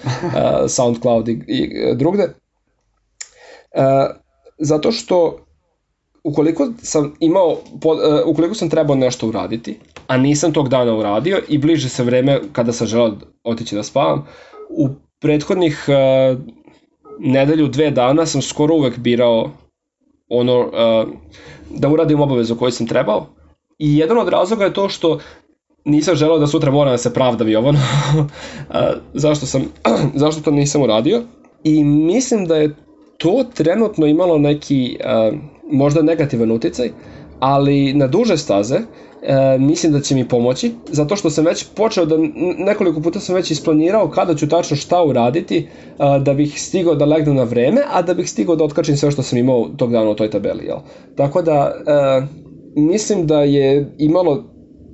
SoundCloud 0.67 1.27
i, 1.27 1.41
i 1.47 1.95
drugde. 1.95 2.33
Zato 4.59 4.91
što 4.91 5.37
ukoliko 6.23 6.67
sam 6.81 7.13
imao, 7.19 7.57
ukoliko 8.25 8.55
sam 8.55 8.69
trebao 8.69 8.95
nešto 8.95 9.27
uraditi, 9.27 9.79
a 10.07 10.17
nisam 10.17 10.53
tog 10.53 10.69
dana 10.69 10.95
uradio 10.95 11.41
i 11.47 11.57
bliže 11.57 11.89
se 11.89 12.03
vreme 12.03 12.39
kada 12.51 12.71
sam 12.71 12.87
želao 12.87 13.11
otići 13.43 13.75
da 13.75 13.83
spavam, 13.83 14.27
u 14.69 14.89
prethodnih 15.19 15.85
uh, 15.87 16.39
nedelju, 17.19 17.67
dve 17.67 17.91
dana 17.91 18.25
sam 18.25 18.41
skoro 18.41 18.75
uvek 18.75 18.97
birao 18.97 19.51
ono, 20.29 20.59
uh, 20.59 21.09
da 21.69 21.89
uradim 21.89 22.21
obavezu 22.21 22.55
koju 22.55 22.71
sam 22.71 22.87
trebao. 22.87 23.25
I 23.79 23.97
jedan 23.97 24.17
od 24.17 24.29
razloga 24.29 24.65
je 24.65 24.73
to 24.73 24.89
što 24.89 25.19
nisam 25.85 26.15
želeo 26.15 26.39
da 26.39 26.47
sutra 26.47 26.71
moram 26.71 26.93
da 26.93 26.97
se 26.97 27.13
pravdam 27.13 27.49
Jovano, 27.49 27.79
zašto, 29.13 29.45
sam, 29.45 29.65
zašto 30.21 30.41
to 30.41 30.51
nisam 30.51 30.81
uradio. 30.81 31.21
I 31.63 31.83
mislim 31.83 32.45
da 32.45 32.55
je 32.55 32.75
to 33.17 33.45
trenutno 33.53 34.05
imalo 34.05 34.37
neki 34.37 34.97
uh, 34.99 35.37
možda 35.71 36.01
negativan 36.01 36.51
uticaj, 36.51 36.91
ali 37.39 37.93
na 37.93 38.07
duže 38.07 38.37
staze 38.37 38.79
e, 39.23 39.57
mislim 39.59 39.91
da 39.91 40.01
će 40.01 40.15
mi 40.15 40.27
pomoći, 40.27 40.71
zato 40.87 41.15
što 41.15 41.29
sam 41.29 41.45
već 41.45 41.65
počeo 41.75 42.05
da, 42.05 42.15
nekoliko 42.57 43.01
puta 43.01 43.19
sam 43.19 43.35
već 43.35 43.51
isplanirao 43.51 44.09
kada 44.09 44.35
ću 44.35 44.49
tačno 44.49 44.77
šta 44.77 45.03
uraditi 45.03 45.57
e, 45.57 46.19
da 46.19 46.33
bih 46.33 46.61
stigao 46.61 46.95
da 46.95 47.05
legnem 47.05 47.35
na 47.35 47.43
vreme, 47.43 47.81
a 47.91 48.01
da 48.01 48.13
bih 48.13 48.29
stigao 48.29 48.55
da 48.55 48.63
otkačim 48.63 48.97
sve 48.97 49.11
što 49.11 49.23
sam 49.23 49.39
imao 49.39 49.69
tog 49.77 49.91
dana 49.91 50.09
u 50.09 50.15
toj 50.15 50.29
tabeli. 50.29 50.65
Jel? 50.65 50.77
Tako 51.15 51.41
da 51.41 51.73
e, 51.87 52.27
mislim 52.75 53.27
da 53.27 53.41
je 53.41 53.95
imalo 53.97 54.43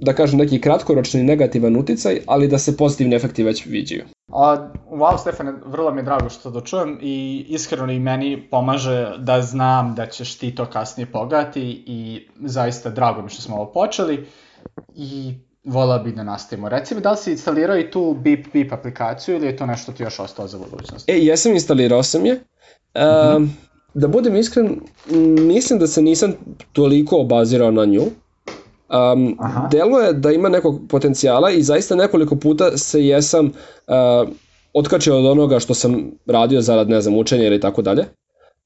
da 0.01 0.13
kažem, 0.13 0.39
neki 0.39 0.61
kratkoročni 0.61 1.23
negativan 1.23 1.75
uticaj, 1.75 2.19
ali 2.25 2.47
da 2.47 2.57
se 2.57 2.77
pozitivni 2.77 3.15
efekti 3.15 3.43
već 3.43 3.65
viđaju. 3.65 4.03
A, 4.33 4.69
wow, 4.91 5.17
Stefane, 5.17 5.53
vrlo 5.65 5.91
mi 5.91 5.99
je 5.99 6.03
drago 6.03 6.29
što 6.29 6.51
to 6.51 6.61
čujem 6.61 6.99
i 7.01 7.45
iskreno 7.49 7.91
i 7.91 7.99
meni 7.99 8.47
pomaže 8.51 9.13
da 9.17 9.41
znam 9.41 9.95
da 9.95 10.05
ćeš 10.05 10.37
ti 10.37 10.55
to 10.55 10.65
kasnije 10.65 11.11
pogledati 11.11 11.83
i 11.85 12.27
zaista 12.41 12.89
drago 12.89 13.21
mi 13.21 13.29
što 13.29 13.41
smo 13.41 13.55
ovo 13.55 13.71
počeli 13.71 14.27
i 14.95 15.33
volao 15.63 15.99
bih 15.99 16.15
da 16.15 16.23
nastavimo. 16.23 16.69
Reci 16.69 16.95
mi, 16.95 17.01
da 17.01 17.11
li 17.11 17.17
si 17.17 17.31
instalirao 17.31 17.77
i 17.77 17.91
tu 17.91 18.17
Beep 18.23 18.45
Beep 18.53 18.73
aplikaciju 18.73 19.35
ili 19.35 19.47
je 19.47 19.57
to 19.57 19.65
nešto 19.65 19.91
ti 19.91 20.03
još 20.03 20.19
ostalo 20.19 20.47
za 20.47 20.57
budućnost? 20.57 21.09
E, 21.09 21.17
jesam 21.17 21.51
instalirao 21.51 22.03
sam 22.03 22.25
je. 22.25 22.33
E, 22.93 23.05
mm 23.05 23.05
-hmm. 23.05 23.47
Da 23.93 24.07
budem 24.07 24.35
iskren, 24.35 24.79
mislim 25.39 25.79
da 25.79 25.87
se 25.87 26.01
nisam 26.01 26.33
toliko 26.71 27.17
obazirao 27.17 27.71
na 27.71 27.85
nju. 27.85 28.01
Um, 28.93 29.37
deluje 29.71 30.13
da 30.13 30.31
ima 30.31 30.49
nekog 30.49 30.81
potencijala 30.89 31.51
i 31.51 31.63
zaista 31.63 31.95
nekoliko 31.95 32.35
puta 32.35 32.77
se 32.77 33.05
jesam 33.05 33.45
uh, 33.45 34.29
otkačio 34.73 35.17
od 35.17 35.25
onoga 35.25 35.59
što 35.59 35.73
sam 35.73 36.11
radio 36.25 36.61
zarad, 36.61 36.89
ne 36.89 37.01
znam, 37.01 37.17
učenja 37.17 37.47
ili 37.47 37.59
tako 37.59 37.81
dalje 37.81 38.05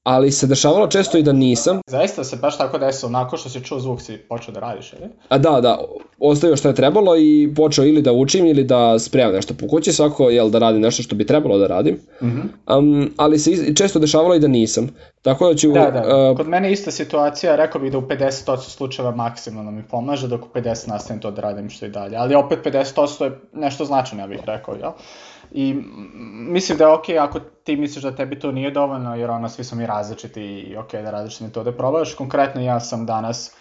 ali 0.02 0.30
se 0.30 0.46
dešavalo 0.46 0.86
često 0.86 1.18
i 1.18 1.22
da 1.22 1.32
nisam. 1.32 1.80
Zaista 1.86 2.24
se 2.24 2.36
baš 2.36 2.58
tako 2.58 2.78
desilo, 2.78 3.08
onako 3.08 3.36
što 3.36 3.48
si 3.48 3.64
čuo 3.64 3.80
zvuk 3.80 4.00
si 4.02 4.18
počeo 4.18 4.54
da 4.54 4.60
radiš, 4.60 4.92
ili? 4.92 5.08
A 5.28 5.38
da, 5.38 5.60
da, 5.60 5.78
ostavio 6.18 6.56
što 6.56 6.68
je 6.68 6.74
trebalo 6.74 7.16
i 7.16 7.52
počeo 7.56 7.84
ili 7.84 8.02
da 8.02 8.12
učim 8.12 8.46
ili 8.46 8.64
da 8.64 8.98
spremam 8.98 9.34
nešto 9.34 9.54
po 9.54 9.68
kući, 9.68 9.92
svako 9.92 10.30
jel, 10.30 10.50
da 10.50 10.58
radim 10.58 10.82
nešto 10.82 11.02
što 11.02 11.16
bi 11.16 11.26
trebalo 11.26 11.58
da 11.58 11.66
radim, 11.66 11.94
mm 12.22 12.26
-hmm. 12.26 12.78
um, 12.78 13.10
ali 13.16 13.38
se 13.38 13.74
često 13.74 13.98
dešavalo 13.98 14.34
i 14.34 14.40
da 14.40 14.48
nisam. 14.48 14.88
Tako 15.22 15.48
da 15.48 15.54
ću... 15.54 15.72
Da, 15.72 15.90
da, 15.90 16.30
uh, 16.30 16.36
kod 16.36 16.48
mene 16.48 16.72
ista 16.72 16.90
situacija, 16.90 17.56
rekao 17.56 17.80
bih 17.80 17.92
da 17.92 17.98
u 17.98 18.02
50% 18.02 18.56
slučajeva 18.58 19.14
maksimalno 19.14 19.70
mi 19.70 19.82
pomaže, 19.82 20.28
dok 20.28 20.44
u 20.44 20.48
50 20.54 20.88
nastavim 20.88 21.22
to 21.22 21.30
da 21.30 21.40
radim 21.40 21.70
što 21.70 21.86
i 21.86 21.88
dalje, 21.88 22.16
ali 22.16 22.34
opet 22.34 22.58
50% 22.64 23.24
je 23.24 23.40
nešto 23.52 23.84
značajno, 23.84 24.24
ja 24.24 24.28
bih 24.28 24.40
rekao, 24.46 24.74
jel? 24.74 24.90
I 25.50 25.74
mislim 26.50 26.78
da 26.78 26.84
je 26.84 26.92
okej 26.92 27.16
okay 27.16 27.22
ako 27.22 27.40
ti 27.40 27.76
misliš 27.76 28.04
da 28.04 28.16
tebi 28.16 28.38
to 28.38 28.52
nije 28.52 28.70
dovoljno, 28.70 29.16
jer 29.16 29.30
ono, 29.30 29.48
svi 29.48 29.64
smo 29.64 29.78
mi 29.78 29.86
različiti 29.86 30.42
i 30.42 30.76
okej 30.76 31.00
okay 31.00 31.04
da 31.04 31.10
različite 31.10 31.44
metode 31.44 31.72
probaš. 31.72 32.14
Konkretno 32.14 32.60
ja 32.60 32.80
sam 32.80 33.06
danas 33.06 33.54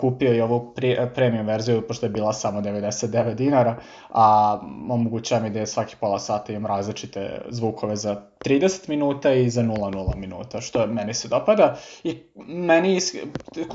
kupio 0.00 0.34
i 0.34 0.40
ovu 0.40 0.74
premium 1.14 1.46
verziju, 1.46 1.82
pošto 1.88 2.06
je 2.06 2.10
bila 2.10 2.32
samo 2.32 2.60
99 2.60 3.34
dinara, 3.34 3.76
a 4.10 4.58
omogućava 4.90 5.42
mi 5.42 5.50
da 5.50 5.58
je 5.58 5.66
svaki 5.66 5.96
pola 6.00 6.18
sata 6.18 6.52
imam 6.52 6.66
različite 6.66 7.42
zvukove 7.48 7.96
za 7.96 8.22
30 8.44 8.88
minuta 8.88 9.32
i 9.32 9.50
za 9.50 9.62
0,0 9.62 10.16
minuta, 10.16 10.60
što 10.60 10.86
meni 10.86 11.14
se 11.14 11.28
dopada. 11.28 11.76
I 12.04 12.18
meni 12.46 13.00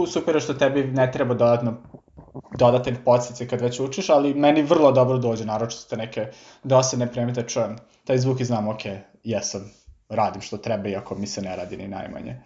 super 0.07 0.35
je 0.35 0.41
što 0.41 0.53
tebi 0.53 0.83
ne 0.83 1.11
treba 1.11 1.33
dodatno 1.33 1.77
dodatan 2.59 2.95
podsjeci 3.05 3.47
kad 3.47 3.61
već 3.61 3.79
učiš, 3.79 4.09
ali 4.09 4.33
meni 4.33 4.61
vrlo 4.61 4.91
dobro 4.91 5.17
dođe, 5.17 5.45
naroče 5.45 5.77
ste 5.77 5.97
neke 5.97 6.27
dosadne 6.63 7.11
premite 7.11 7.43
čujem 7.47 7.75
taj 8.03 8.17
zvuk 8.17 8.39
i 8.39 8.45
znam, 8.45 8.67
ok, 8.67 8.81
jesam, 9.23 9.71
radim 10.09 10.41
što 10.41 10.57
treba, 10.57 10.89
iako 10.89 11.15
mi 11.15 11.27
se 11.27 11.41
ne 11.41 11.55
radi 11.55 11.77
ni 11.77 11.87
najmanje. 11.87 12.41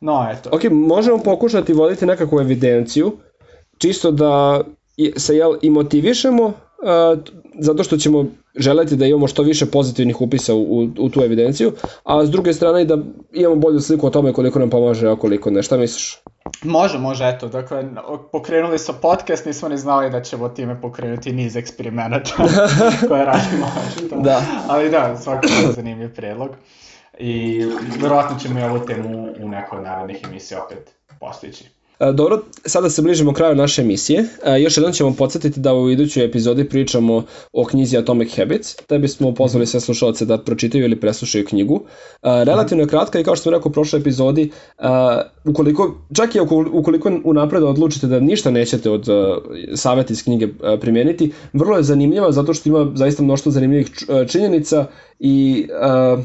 No, 0.00 0.28
eto. 0.32 0.50
Ok, 0.52 0.64
možemo 0.70 1.18
pokušati 1.18 1.72
voditi 1.72 2.06
nekakvu 2.06 2.40
evidenciju, 2.40 3.18
čisto 3.78 4.10
da 4.10 4.60
se 5.16 5.36
jel, 5.36 5.56
i 5.62 5.70
motivišemo, 5.70 6.52
zato 7.58 7.84
što 7.84 7.96
ćemo 7.96 8.24
želeti 8.56 8.96
da 8.96 9.06
imamo 9.06 9.26
što 9.28 9.42
više 9.42 9.66
pozitivnih 9.66 10.20
upisa 10.20 10.54
u, 10.54 10.88
u 10.98 11.08
tu 11.08 11.20
evidenciju, 11.22 11.72
a 12.04 12.26
s 12.26 12.30
druge 12.30 12.52
strane 12.52 12.82
i 12.82 12.84
da 12.84 12.98
imamo 13.32 13.56
bolju 13.56 13.80
sliku 13.80 14.06
o 14.06 14.10
tome 14.10 14.32
koliko 14.32 14.58
nam 14.58 14.70
pomaže, 14.70 15.08
a 15.08 15.16
koliko 15.16 15.50
ne. 15.50 15.62
Šta 15.62 15.76
misliš? 15.76 16.18
Može, 16.64 16.98
može, 16.98 17.28
eto, 17.28 17.48
dakle, 17.48 17.84
pokrenuli 18.32 18.78
smo 18.78 18.94
podcast, 19.02 19.46
nismo 19.46 19.68
ni 19.68 19.78
znali 19.78 20.10
da 20.10 20.22
ćemo 20.22 20.48
time 20.48 20.80
pokrenuti 20.80 21.32
niz 21.32 21.56
eksperimenata 21.56 22.30
koje 23.08 23.24
radimo. 23.24 23.66
da. 24.22 24.42
Ali 24.68 24.90
da, 24.90 25.16
svakako 25.16 25.54
je 25.66 25.72
zanimljiv 25.72 26.14
predlog. 26.14 26.50
I 27.18 27.64
verovatno 28.02 28.38
ćemo 28.38 28.60
i 28.60 28.62
ovu 28.62 28.78
temu 28.86 29.28
u 29.40 29.48
nekoj 29.48 29.82
narednih 29.82 30.20
emisija 30.24 30.64
opet 30.64 30.94
postići. 31.20 31.79
E, 32.00 32.12
dobro, 32.12 32.42
sada 32.64 32.90
se 32.90 33.02
bližimo 33.02 33.32
kraju 33.32 33.54
naše 33.54 33.82
emisije. 33.82 34.24
E, 34.44 34.60
još 34.60 34.76
jednom 34.76 34.92
ćemo 34.92 35.14
podsjetiti 35.14 35.60
da 35.60 35.74
u 35.74 35.90
idućoj 35.90 36.24
epizodi 36.24 36.68
pričamo 36.68 37.24
o 37.52 37.64
knjizi 37.64 37.96
Atomic 37.96 38.36
Habits, 38.36 38.76
te 38.76 38.98
bismo 38.98 39.34
pozvali 39.34 39.66
sve 39.66 39.80
slušalce 39.80 40.24
da 40.24 40.38
pročitaju 40.38 40.84
ili 40.84 41.00
preslušaju 41.00 41.46
knjigu. 41.46 41.80
E, 42.22 42.44
relativno 42.44 42.84
je 42.84 42.88
kratka 42.88 43.20
i 43.20 43.24
kao 43.24 43.36
što 43.36 43.42
sam 43.42 43.52
rekao 43.52 43.68
u 43.68 43.72
prošloj 43.72 44.00
epizodi, 44.00 44.50
ukoliko, 45.44 45.94
čak 46.16 46.34
i 46.34 46.40
ukoliko 46.72 47.10
unapred 47.24 47.62
odlučite 47.62 48.06
da 48.06 48.20
ništa 48.20 48.50
nećete 48.50 48.90
od 48.90 49.06
saveta 49.74 50.12
iz 50.12 50.24
knjige 50.24 50.48
primijeniti, 50.80 51.32
vrlo 51.52 51.76
je 51.76 51.82
zanimljiva 51.82 52.32
zato 52.32 52.54
što 52.54 52.68
ima 52.68 52.92
zaista 52.94 53.22
mnoštvo 53.22 53.52
zanimljivih 53.52 53.90
činjenica 54.28 54.86
i 55.18 55.66
uh, 56.16 56.24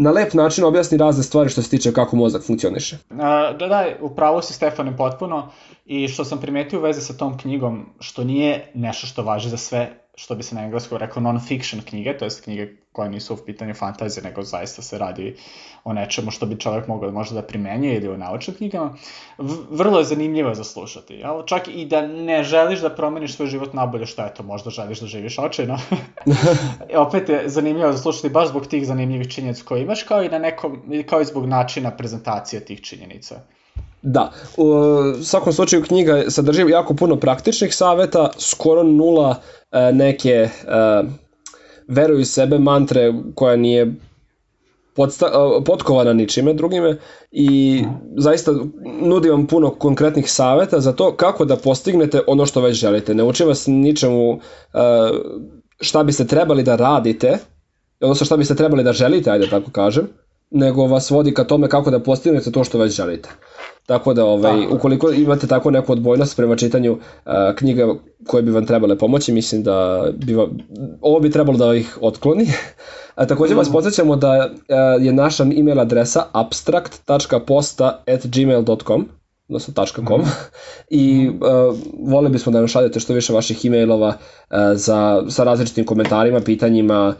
na 0.00 0.10
lep 0.10 0.34
način 0.34 0.64
objasni 0.64 0.98
razne 0.98 1.22
stvari 1.22 1.50
što 1.50 1.62
se 1.62 1.70
tiče 1.70 1.92
kako 1.92 2.16
mozak 2.16 2.42
funkcioniše. 2.42 2.98
Da, 3.10 3.56
da, 3.58 3.86
upravo 4.00 4.42
si 4.42 4.52
Stefane 4.52 4.96
potpuno 4.96 5.48
i 5.86 6.08
što 6.08 6.24
sam 6.24 6.40
primetio 6.40 6.78
u 6.78 6.82
vezi 6.82 7.00
sa 7.00 7.12
tom 7.12 7.38
knjigom, 7.38 7.86
što 8.00 8.24
nije 8.24 8.70
nešto 8.74 9.06
što 9.06 9.22
važi 9.22 9.48
za 9.48 9.56
sve 9.56 9.90
što 10.20 10.34
bi 10.34 10.42
se 10.42 10.54
na 10.54 10.62
engleskom 10.64 10.98
rekao 10.98 11.22
non-fiction 11.22 11.80
knjige, 11.84 12.18
to 12.18 12.24
je 12.24 12.30
knjige 12.44 12.68
koje 12.92 13.08
nisu 13.08 13.34
u 13.34 13.36
pitanju 13.46 13.74
fantazije, 13.74 14.24
nego 14.24 14.42
zaista 14.42 14.82
se 14.82 14.98
radi 14.98 15.36
o 15.84 15.92
nečemu 15.92 16.30
što 16.30 16.46
bi 16.46 16.58
čovjek 16.60 16.88
mogao 16.88 17.10
da 17.10 17.14
možda 17.14 17.34
da 17.34 17.46
primenjuje 17.46 17.96
ili 17.96 18.08
o 18.08 18.16
naučnim 18.16 18.56
knjigama, 18.56 18.96
vrlo 19.70 19.98
je 19.98 20.04
zanimljivo 20.04 20.54
za 20.54 20.64
slušati. 20.64 21.14
Jel? 21.14 21.42
Čak 21.46 21.68
i 21.68 21.84
da 21.86 22.06
ne 22.06 22.42
želiš 22.44 22.80
da 22.80 22.94
promeniš 22.94 23.36
svoj 23.36 23.48
život 23.48 23.74
nabolje, 23.74 24.06
što 24.06 24.26
eto, 24.26 24.42
možda 24.42 24.70
želiš 24.70 25.00
da 25.00 25.06
živiš 25.06 25.38
očajno. 25.38 25.78
Opet 27.06 27.28
je 27.28 27.42
zanimljivo 27.46 27.92
za 27.92 27.98
slušati 27.98 28.28
baš 28.28 28.48
zbog 28.48 28.66
tih 28.66 28.86
zanimljivih 28.86 29.28
činjenica 29.28 29.64
koje 29.64 29.82
imaš, 29.82 30.02
kao 30.02 30.22
i, 30.22 30.28
na 30.28 30.38
nekom, 30.38 30.82
kao 31.06 31.20
i 31.20 31.24
zbog 31.24 31.46
načina 31.46 31.96
prezentacije 31.96 32.64
tih 32.64 32.80
činjenica. 32.80 33.40
Da, 34.02 34.32
u 34.56 34.64
svakom 35.22 35.52
slučaju 35.52 35.82
knjiga 35.82 36.24
sadrži 36.28 36.62
jako 36.70 36.94
puno 36.94 37.16
praktičnih 37.16 37.74
saveta, 37.74 38.30
skoro 38.38 38.82
nula 38.82 39.40
e, 39.72 39.92
neke 39.92 40.30
e, 40.30 40.48
veruju 41.88 42.24
sebe 42.24 42.58
mantre 42.58 43.14
koja 43.34 43.56
nije 43.56 43.94
podsta, 44.94 45.26
e, 45.26 45.64
potkovana 45.64 46.12
ničime 46.12 46.54
drugime 46.54 46.96
i 47.30 47.82
zaista 48.16 48.52
nudi 49.00 49.30
vam 49.30 49.46
puno 49.46 49.70
konkretnih 49.70 50.30
saveta 50.30 50.80
za 50.80 50.92
to 50.92 51.16
kako 51.16 51.44
da 51.44 51.56
postignete 51.56 52.20
ono 52.26 52.46
što 52.46 52.60
već 52.60 52.76
želite. 52.76 53.14
Ne 53.14 53.24
uči 53.24 53.44
vas 53.44 53.66
ničemu 53.66 54.40
šta 55.80 56.02
biste 56.02 56.26
trebali 56.26 56.62
da 56.62 56.76
radite, 56.76 57.38
odnosno 58.00 58.26
šta 58.26 58.36
biste 58.36 58.54
trebali 58.54 58.84
da 58.84 58.92
želite, 58.92 59.30
ajde 59.30 59.48
tako 59.50 59.70
kažem, 59.70 60.08
nego 60.50 60.86
vas 60.86 61.10
vodi 61.10 61.34
ka 61.34 61.44
tome 61.44 61.68
kako 61.68 61.90
da 61.90 61.98
postignete 61.98 62.52
to 62.52 62.64
što 62.64 62.78
već 62.78 62.92
želite. 62.92 63.28
Tako 63.86 64.14
da, 64.14 64.24
ovaj, 64.24 64.62
tako. 64.62 64.74
ukoliko 64.74 65.10
imate 65.10 65.46
tako 65.46 65.70
neku 65.70 65.92
odbojnost 65.92 66.36
prema 66.36 66.56
čitanju 66.56 66.92
uh, 66.92 67.00
knjiga 67.56 67.94
koje 68.26 68.42
bi 68.42 68.50
vam 68.50 68.66
trebale 68.66 68.98
pomoći, 68.98 69.32
mislim 69.32 69.62
da 69.62 70.06
bi 70.14 70.34
vam, 70.34 70.58
ovo 71.00 71.20
bi 71.20 71.30
trebalo 71.30 71.58
da 71.58 71.74
ih 71.74 71.98
otkloni. 72.00 72.46
A 73.14 73.26
takođe 73.26 73.54
vas 73.54 73.72
podsjećamo 73.72 74.16
da 74.16 74.50
uh, 74.50 74.56
je 75.04 75.12
naša 75.12 75.42
email 75.42 75.80
adresa 75.80 76.22
abstract.posta.gmail.com 76.32 79.08
odnosno 79.50 79.74
.com, 80.06 80.20
mm. 80.20 80.24
i 81.02 81.28
uh, 81.28 81.36
volili 82.08 82.32
bismo 82.32 82.52
da 82.52 82.58
nam 82.58 82.68
šaljete 82.68 83.00
što 83.00 83.12
više 83.12 83.32
vaših 83.32 83.64
e-mailova 83.64 84.08
uh, 84.08 84.14
za, 84.74 85.22
sa 85.28 85.44
različitim 85.44 85.84
komentarima, 85.84 86.40
pitanjima, 86.40 87.08
uh, 87.08 87.14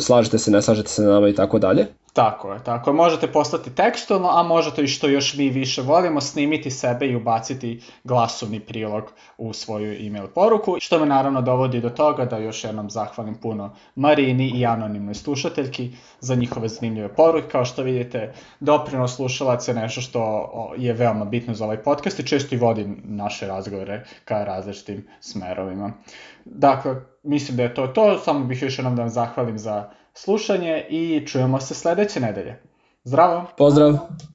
slažete 0.00 0.38
se, 0.38 0.50
ne 0.50 0.62
slažete 0.62 0.88
se 0.88 1.02
na 1.02 1.10
nama 1.10 1.28
i 1.28 1.34
tako 1.34 1.58
dalje. 1.58 1.86
Tako 2.12 2.52
je, 2.52 2.64
tako 2.64 2.90
je. 2.90 2.94
Možete 2.94 3.32
poslati 3.32 3.74
tekstualno, 3.74 4.28
a 4.28 4.42
možete 4.42 4.82
i 4.82 4.88
što 4.88 5.08
još 5.08 5.34
mi 5.34 5.48
više 5.48 5.82
volimo, 5.82 6.20
snimiti 6.20 6.70
sebe 6.70 7.06
i 7.06 7.16
ubaciti 7.16 7.82
glasovni 8.04 8.60
prilog 8.60 9.04
u 9.38 9.52
svoju 9.52 10.06
e-mail 10.06 10.26
poruku, 10.26 10.76
što 10.80 10.98
me 10.98 11.06
naravno 11.06 11.42
dovodi 11.42 11.80
do 11.80 11.90
toga 11.90 12.24
da 12.24 12.38
još 12.38 12.64
jednom 12.64 12.90
zahvalim 12.90 13.34
puno 13.34 13.76
Marini 13.94 14.48
i 14.48 14.66
anonimnoj 14.66 15.14
slušateljki 15.14 15.90
za 16.20 16.34
njihove 16.34 16.68
zanimljive 16.68 17.14
poruke. 17.14 17.48
Kao 17.48 17.64
što 17.64 17.82
vidite, 17.82 18.32
doprinos 18.60 19.16
slušalaca 19.16 19.70
je 19.70 19.78
nešto 19.78 20.00
što 20.00 20.50
je 20.76 20.92
veoma 20.92 21.24
bitno 21.24 21.54
za 21.54 21.64
ovaj 21.64 21.82
podcast 21.82 22.18
i 22.18 22.26
često 22.26 22.54
i 22.54 22.58
vodi 22.58 22.86
naše 23.04 23.46
razgovore 23.46 24.04
ka 24.24 24.44
različitim 24.44 25.08
smerovima. 25.20 25.92
Dakle, 26.44 26.94
mislim 27.22 27.56
da 27.56 27.62
je 27.62 27.74
to 27.74 27.86
to, 27.86 28.18
samo 28.18 28.44
bih 28.44 28.62
još 28.62 28.78
jednom 28.78 28.96
da 28.96 29.02
vam 29.02 29.10
zahvalim 29.10 29.58
za 29.58 29.99
slušanje 30.14 30.86
i 30.88 31.26
čujemo 31.26 31.60
se 31.60 31.74
sledeće 31.74 32.20
nedelje. 32.20 32.62
Zdravo! 33.04 33.46
Pozdrav! 33.56 33.98